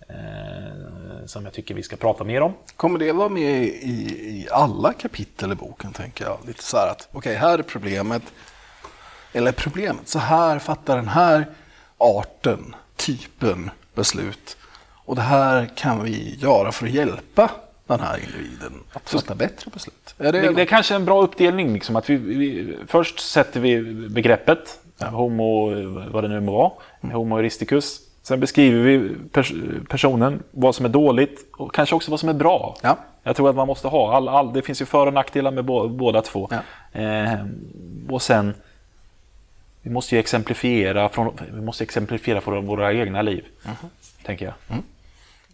Eh, 0.09 1.25
som 1.25 1.45
jag 1.45 1.53
tycker 1.53 1.75
vi 1.75 1.84
ska 1.84 1.95
prata 1.95 2.23
mer 2.23 2.41
om. 2.41 2.53
Kommer 2.75 2.99
det 2.99 3.11
vara 3.11 3.29
med 3.29 3.63
i, 3.63 3.67
i 3.67 4.47
alla 4.51 4.93
kapitel 4.93 5.51
i 5.51 5.55
boken, 5.55 5.93
tänker 5.93 6.25
jag? 6.25 6.38
Lite 6.47 6.63
så 6.63 6.77
här 6.77 6.88
att, 6.88 7.09
okej, 7.11 7.36
här 7.36 7.59
är 7.59 7.63
problemet. 7.63 8.23
Eller 9.34 9.51
problemet, 9.51 10.07
så 10.07 10.19
här 10.19 10.59
fattar 10.59 10.95
den 10.95 11.07
här 11.07 11.45
arten, 11.97 12.75
typen 12.95 13.71
beslut. 13.93 14.57
Och 15.05 15.15
det 15.15 15.21
här 15.21 15.71
kan 15.75 16.03
vi 16.03 16.36
göra 16.39 16.71
för 16.71 16.86
att 16.86 16.91
hjälpa 16.91 17.51
den 17.98 18.08
här 18.08 18.18
individen 18.18 18.74
att 18.94 19.10
fatta 19.10 19.36
bättre 19.36 19.72
beslut. 19.74 20.16
Är 20.18 20.32
det, 20.32 20.42
Det, 20.42 20.54
det 20.54 20.62
är 20.62 20.66
kanske 20.66 20.96
en 20.96 21.06
bra 21.06 21.22
uppdelning. 21.22 21.74
Liksom, 21.74 21.96
att 21.96 22.10
vi, 22.10 22.16
vi, 22.16 22.78
först 22.88 23.20
sätter 23.20 23.60
vi 23.60 23.82
begreppet, 24.10 24.80
homo, 25.00 25.74
vad 26.12 26.24
det 26.24 26.28
nu 26.28 26.39
må 26.39 26.52
vara, 26.52 27.14
homo 27.14 27.38
eristicus. 27.38 28.00
Sen 28.24 28.39
beskriver 28.39 28.84
vi 28.84 29.10
pers 29.32 29.54
personen, 29.89 30.44
vad 30.52 30.76
som 30.76 30.86
är 30.86 30.89
dåligt 30.89 31.46
och 31.58 31.74
kanske 31.74 31.96
också 31.96 32.12
vad 32.12 32.20
som 32.20 32.30
är 32.30 32.34
bra. 32.34 32.78
Ja. 32.82 32.98
Jag 33.24 33.36
tror 33.36 33.50
att 33.50 33.56
man 33.56 33.68
måste 33.68 33.88
ha, 33.88 34.16
all, 34.16 34.30
all, 34.30 34.54
det 34.54 34.62
finns 34.62 34.82
ju 34.82 34.86
för 34.86 35.08
och 35.08 35.14
nackdelar 35.14 35.52
med 35.52 35.66
bå, 35.66 35.88
båda 35.88 36.22
två. 36.22 36.50
Ja. 36.52 37.02
Eh, 37.02 37.46
och 38.10 38.22
sen, 38.22 38.54
vi 39.82 39.89
måste 39.89 40.16
ju 40.16 40.20
exemplifiera 40.20 41.10
från, 41.10 41.38
vi 41.54 41.62
måste 41.62 41.84
exemplifiera 41.84 42.42
från 42.42 42.66
våra 42.66 42.94
egna 42.94 43.22
liv. 43.22 43.46
Tänker 44.24 44.46
jag. 44.46 44.54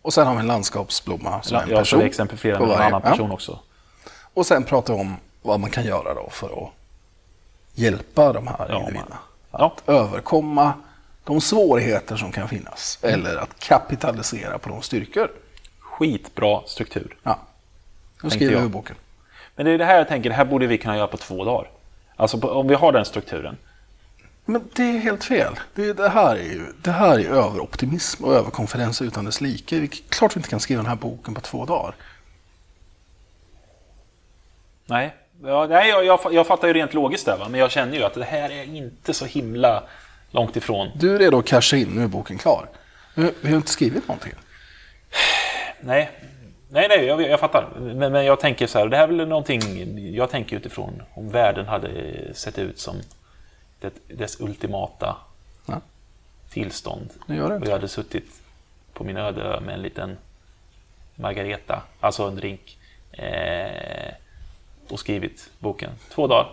Och 0.07 0.13
sen 0.13 0.27
har 0.27 0.33
vi 0.33 0.39
en 0.39 0.47
landskapsblomma 0.47 1.41
som 1.41 1.57
är 1.57 1.61
en 1.61 1.69
Jag 1.69 1.77
person. 1.77 1.85
skulle 1.85 2.05
exemplifiera 2.05 2.57
på 2.57 2.65
med 2.65 2.75
en 2.75 2.81
annan 2.81 3.01
ja. 3.03 3.09
person 3.09 3.31
också. 3.31 3.59
Och 4.33 4.45
sen 4.45 4.63
pratar 4.63 4.93
vi 4.93 4.99
om 4.99 5.15
vad 5.41 5.59
man 5.59 5.69
kan 5.69 5.83
göra 5.85 6.13
då 6.13 6.29
för 6.29 6.47
att 6.63 6.69
hjälpa 7.73 8.33
de 8.33 8.47
här 8.47 8.65
Ja, 8.69 8.79
individerna. 8.79 9.17
man- 9.51 9.61
Att 9.61 9.89
överkomma 9.89 10.73
de 11.23 11.41
svårigheter 11.41 12.15
som 12.15 12.31
kan 12.31 12.47
finnas. 12.49 12.99
Mm. 13.01 13.13
Eller 13.19 13.35
att 13.37 13.59
kapitalisera 13.59 14.57
på 14.57 14.69
de 14.69 14.81
styrkor. 14.81 15.31
Skitbra 15.79 16.61
struktur. 16.65 17.17
Ja. 17.23 17.39
Nu 18.21 18.29
skriver 18.29 18.53
jag. 18.53 18.61
vi 18.61 18.67
boken. 18.69 18.95
Men 19.55 19.65
det 19.65 19.71
är 19.71 19.77
det 19.77 19.85
här 19.85 19.97
jag 19.97 20.07
tänker, 20.07 20.29
det 20.29 20.35
här 20.35 20.45
borde 20.45 20.67
vi 20.67 20.77
kunna 20.77 20.97
göra 20.97 21.07
på 21.07 21.17
två 21.17 21.43
dagar. 21.45 21.69
Alltså 22.15 22.37
på, 22.37 22.49
om 22.49 22.67
vi 22.67 22.75
har 22.75 22.91
den 22.91 23.05
strukturen. 23.05 23.57
Men 24.49 24.69
det 24.73 24.83
är 24.83 24.99
helt 24.99 25.23
fel. 25.23 25.59
Det, 25.75 25.93
det, 25.93 26.09
här 26.09 26.35
är 26.35 26.43
ju, 26.43 26.65
det 26.81 26.91
här 26.91 27.19
är 27.19 27.29
överoptimism 27.29 28.23
och 28.23 28.33
överkonfidens 28.33 29.01
utan 29.01 29.25
dess 29.25 29.41
like. 29.41 29.79
Vi, 29.79 29.87
klart 29.87 30.35
vi 30.35 30.39
inte 30.39 30.49
kan 30.49 30.59
skriva 30.59 30.81
den 30.81 30.89
här 30.89 30.95
boken 30.95 31.33
på 31.33 31.41
två 31.41 31.65
dagar. 31.65 31.95
Nej, 34.85 35.15
ja, 35.43 35.67
nej 35.69 35.89
jag, 35.89 36.05
jag, 36.05 36.19
jag 36.31 36.47
fattar 36.47 36.67
ju 36.67 36.73
rent 36.73 36.93
logiskt 36.93 37.25
där, 37.25 37.37
va? 37.37 37.47
men 37.49 37.59
jag 37.59 37.71
känner 37.71 37.97
ju 37.97 38.03
att 38.03 38.13
det 38.13 38.23
här 38.23 38.49
är 38.49 38.63
inte 38.63 39.13
så 39.13 39.25
himla 39.25 39.83
långt 40.31 40.55
ifrån. 40.55 40.91
Du 40.95 41.15
är 41.15 41.19
redo 41.19 41.39
att 41.39 41.45
casha 41.45 41.77
in, 41.77 41.87
nu 41.87 42.03
är 42.03 42.07
boken 42.07 42.37
klar. 42.37 42.69
Vi 43.15 43.49
har 43.49 43.55
inte 43.55 43.71
skrivit 43.71 44.07
någonting. 44.07 44.33
Nej, 45.81 46.11
nej, 46.69 46.87
nej 46.89 47.05
jag, 47.05 47.21
jag 47.21 47.39
fattar. 47.39 47.69
Men, 47.79 48.11
men 48.11 48.25
jag 48.25 48.39
tänker 48.39 48.67
så 48.67 48.79
här, 48.79 48.87
det 48.87 48.97
här 48.97 49.03
är 49.03 49.07
väl 49.07 49.27
någonting, 49.27 49.61
jag 50.15 50.29
tänker 50.29 50.55
utifrån 50.55 51.03
om 51.13 51.29
världen 51.29 51.67
hade 51.67 51.89
sett 52.33 52.59
ut 52.59 52.79
som 52.79 52.95
det, 53.79 53.93
dess 54.07 54.41
ultimata 54.41 55.15
Ja. 55.65 55.81
tillstånd. 56.49 57.09
Och 57.27 57.35
jag 57.67 57.71
hade 57.71 57.87
suttit 57.87 58.41
på 58.93 59.03
min 59.03 59.17
öde 59.17 59.41
ö 59.41 59.59
med 59.59 59.73
en 59.75 59.81
liten 59.81 60.17
Margareta, 61.15 61.81
alltså 61.99 62.23
en 62.23 62.35
drink. 62.35 62.77
Eh, 63.11 64.13
och 64.89 64.99
skrivit 64.99 65.49
boken. 65.59 65.91
Två 66.09 66.27
dagar. 66.27 66.51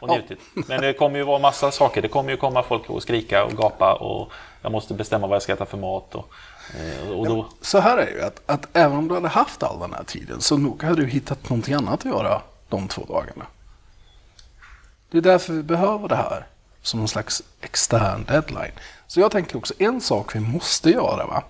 Och 0.00 0.08
njutit. 0.10 0.38
Men 0.68 0.80
det 0.80 0.92
kommer 0.92 1.18
ju 1.18 1.24
vara 1.24 1.38
massa 1.38 1.70
saker. 1.70 2.02
Det 2.02 2.08
kommer 2.08 2.30
ju 2.30 2.36
komma 2.36 2.62
folk 2.62 2.90
och 2.90 3.02
skrika 3.02 3.44
och 3.44 3.52
gapa 3.52 3.94
och 3.94 4.32
jag 4.62 4.72
måste 4.72 4.94
bestämma 4.94 5.26
vad 5.26 5.34
jag 5.34 5.42
ska 5.42 5.52
äta 5.52 5.66
för 5.66 5.76
mat. 5.78 6.14
Och, 6.14 6.28
eh, 6.80 7.10
och 7.10 7.26
då, 7.26 7.46
Så 7.60 7.78
här 7.78 7.98
är 7.98 8.06
det 8.06 8.12
ju, 8.12 8.22
att, 8.22 8.42
att 8.46 8.76
även 8.76 8.96
om 8.98 9.08
du 9.08 9.14
hade 9.14 9.28
haft 9.28 9.62
all 9.62 9.80
den 9.80 9.94
här 9.94 10.04
tiden 10.04 10.40
så 10.40 10.56
nog 10.56 10.82
hade 10.82 11.02
du 11.02 11.06
hittat 11.08 11.48
någonting 11.50 11.74
annat 11.74 11.94
att 12.00 12.04
göra 12.12 12.42
de 12.68 12.88
två 12.88 13.04
dagarna. 13.08 13.46
Det 15.10 15.18
är 15.18 15.22
därför 15.22 15.52
vi 15.52 15.62
behöver 15.62 16.08
det 16.08 16.16
här 16.16 16.46
som 16.82 17.00
någon 17.00 17.08
slags 17.08 17.42
extern 17.60 18.24
deadline. 18.24 18.72
Så 19.06 19.20
jag 19.20 19.30
tänker 19.30 19.56
också, 19.56 19.74
en 19.78 20.00
sak 20.00 20.34
vi 20.34 20.40
måste 20.40 20.90
göra 20.90 21.26
va, 21.26 21.44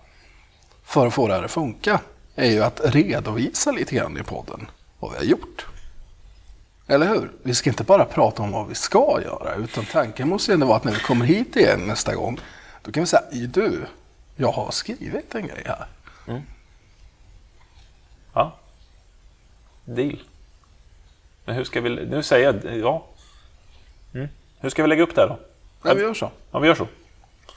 för 0.85 1.07
att 1.07 1.15
få 1.15 1.29
det 1.29 1.35
här 1.35 1.43
att 1.43 1.51
funka 1.51 2.01
är 2.37 2.51
ju 2.51 2.63
att 2.63 2.81
redovisa 2.85 3.73
lite 3.73 3.95
grann 3.95 4.19
i 4.19 4.23
podden 4.23 4.71
vad 4.99 5.11
vi 5.11 5.17
har 5.17 5.25
gjort. 5.25 5.67
Eller 6.87 7.09
hur? 7.09 7.33
Vi 7.43 7.55
ska 7.55 7.71
inte 7.71 7.85
bara 7.85 8.05
prata 8.05 8.43
om 8.43 8.53
vad 8.53 8.69
vi 8.69 8.75
ska 8.75 9.21
göra, 9.25 9.55
utan 9.55 9.85
tanken 9.85 10.29
måste 10.29 10.53
ju 10.53 10.55
ändå 10.55 10.67
vara 10.67 10.77
att 10.77 10.85
när 10.85 10.93
vi 10.93 11.01
kommer 11.01 11.27
hit 11.27 11.57
igen 11.57 11.81
nästa 11.87 12.15
gång, 12.15 12.41
då 12.83 12.93
kan 12.93 13.03
vi 13.03 13.07
säga, 13.07 13.23
du, 13.31 13.87
jag 14.37 14.53
har 14.53 14.71
skrivit 14.71 15.35
en 15.35 15.47
grej 15.47 15.63
här. 15.67 15.87
Mm. 16.29 16.43
ja. 18.35 18.57
Deal. 19.85 20.23
Men 21.45 21.55
hur 21.55 21.65
ska 21.65 21.81
vi... 21.81 22.07
Nu 22.07 22.23
säger 22.23 22.45
jag... 22.45 22.77
Ja. 22.77 23.05
Mm. 24.15 24.29
Hur 24.61 24.71
ska 24.71 24.83
vi 24.83 24.89
lägga 24.89 25.03
upp 25.03 25.15
det 25.15 25.21
här 25.21 25.29
då? 25.29 25.39
Ja, 25.83 25.95
vi 25.95 26.03
gör 26.03 26.15
så. 26.15 26.31
Ja, 26.51 26.59
vi 26.59 26.69
gör 26.69 26.75
så. 26.75 26.87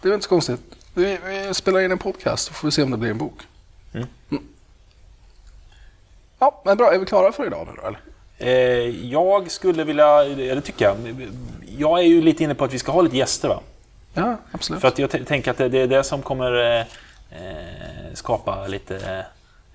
Det 0.01 0.09
är 0.09 0.13
inte 0.13 0.23
så 0.23 0.29
konstigt. 0.29 0.61
Vi, 0.93 1.19
vi 1.25 1.53
spelar 1.53 1.79
in 1.79 1.91
en 1.91 1.97
podcast 1.97 2.47
så 2.47 2.53
får 2.53 2.67
vi 2.67 2.71
se 2.71 2.83
om 2.83 2.91
det 2.91 2.97
blir 2.97 3.11
en 3.11 3.17
bok. 3.17 3.41
Mm. 3.93 4.07
Mm. 4.31 4.43
Ja, 6.39 6.61
men 6.65 6.77
bra. 6.77 6.93
Är 6.93 6.99
vi 6.99 7.05
klara 7.05 7.31
för 7.31 7.45
idag 7.45 7.67
nu 7.67 7.81
då, 7.81 7.87
eller? 7.87 7.99
Eh, 8.37 9.09
jag 9.11 9.51
skulle 9.51 9.83
vilja... 9.83 10.23
Eller 10.23 10.61
tycker 10.61 10.85
jag. 10.85 11.29
Jag 11.77 11.99
är 11.99 12.03
ju 12.03 12.21
lite 12.21 12.43
inne 12.43 12.55
på 12.55 12.65
att 12.65 12.73
vi 12.73 12.79
ska 12.79 12.91
ha 12.91 13.01
lite 13.01 13.17
gäster 13.17 13.47
va? 13.47 13.59
Ja, 14.13 14.37
absolut. 14.51 14.81
För 14.81 14.87
att 14.87 14.99
jag 14.99 15.09
tänker 15.09 15.51
att 15.51 15.57
det, 15.57 15.69
det 15.69 15.79
är 15.79 15.87
det 15.87 16.03
som 16.03 16.21
kommer 16.21 16.77
eh, 16.79 16.79
eh, 16.79 18.13
skapa 18.13 18.67
lite, 18.67 18.95
eh, 18.95 19.25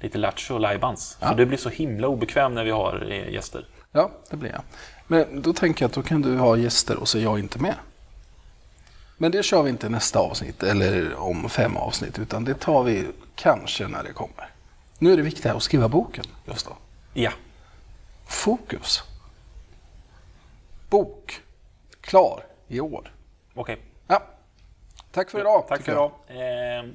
lite 0.01 0.19
lattjo 0.19 0.55
och 0.55 0.61
lajbans. 0.61 1.19
Ja. 1.21 1.29
För 1.29 1.35
du 1.35 1.47
blir 1.47 1.59
så 1.59 1.69
himla 1.69 2.09
obekväm 2.09 2.55
när 2.55 2.65
vi 2.65 2.71
har 2.71 3.07
eh, 3.11 3.33
gäster. 3.33 3.65
Ja, 3.93 4.11
det 4.31 4.37
blir 4.37 4.51
jag. 4.51 4.61
Men 5.07 5.43
då 5.43 5.53
tänker 5.53 5.83
jag 5.83 5.89
att 5.89 5.95
då 5.95 6.03
kan 6.03 6.23
du 6.23 6.37
ha 6.39 6.57
gäster 6.57 6.97
och 6.97 7.09
så 7.09 7.19
är 7.19 7.23
jag 7.23 7.39
inte 7.39 7.59
med. 7.59 7.75
Men 9.17 9.33
det 9.33 9.43
kör 9.43 9.63
vi 9.63 9.71
inte 9.71 9.89
nästa 9.89 10.19
avsnitt 10.19 10.63
eller 10.63 11.15
om 11.15 11.49
fem 11.49 11.77
avsnitt, 11.77 12.19
utan 12.19 12.45
det 12.45 12.55
tar 12.55 12.83
vi 12.83 13.07
kanske 13.35 13.89
när 13.89 14.03
det 14.03 14.13
kommer. 14.13 14.51
Nu 14.99 15.13
är 15.13 15.17
det 15.17 15.23
viktigt 15.23 15.47
att 15.47 15.63
skriva 15.63 15.89
boken, 15.89 16.25
just 16.45 16.67
då. 16.67 16.77
Ja. 17.15 17.33
Fokus. 18.27 19.03
Bok. 20.91 21.41
Klar 22.01 22.45
i 22.69 22.81
år. 22.81 23.13
Okej. 23.55 23.79
Ja. 24.07 24.23
Tack 25.13 25.31
för 25.31 25.41
idag. 25.41 25.65
Tack 25.69 25.83
för 25.83 25.93
idag. 25.93 26.11
Eh, 26.27 26.91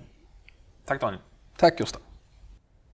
tack 0.86 1.02
Daniel. 1.02 1.22
Tack 1.58 1.78
Gustav. 1.78 2.02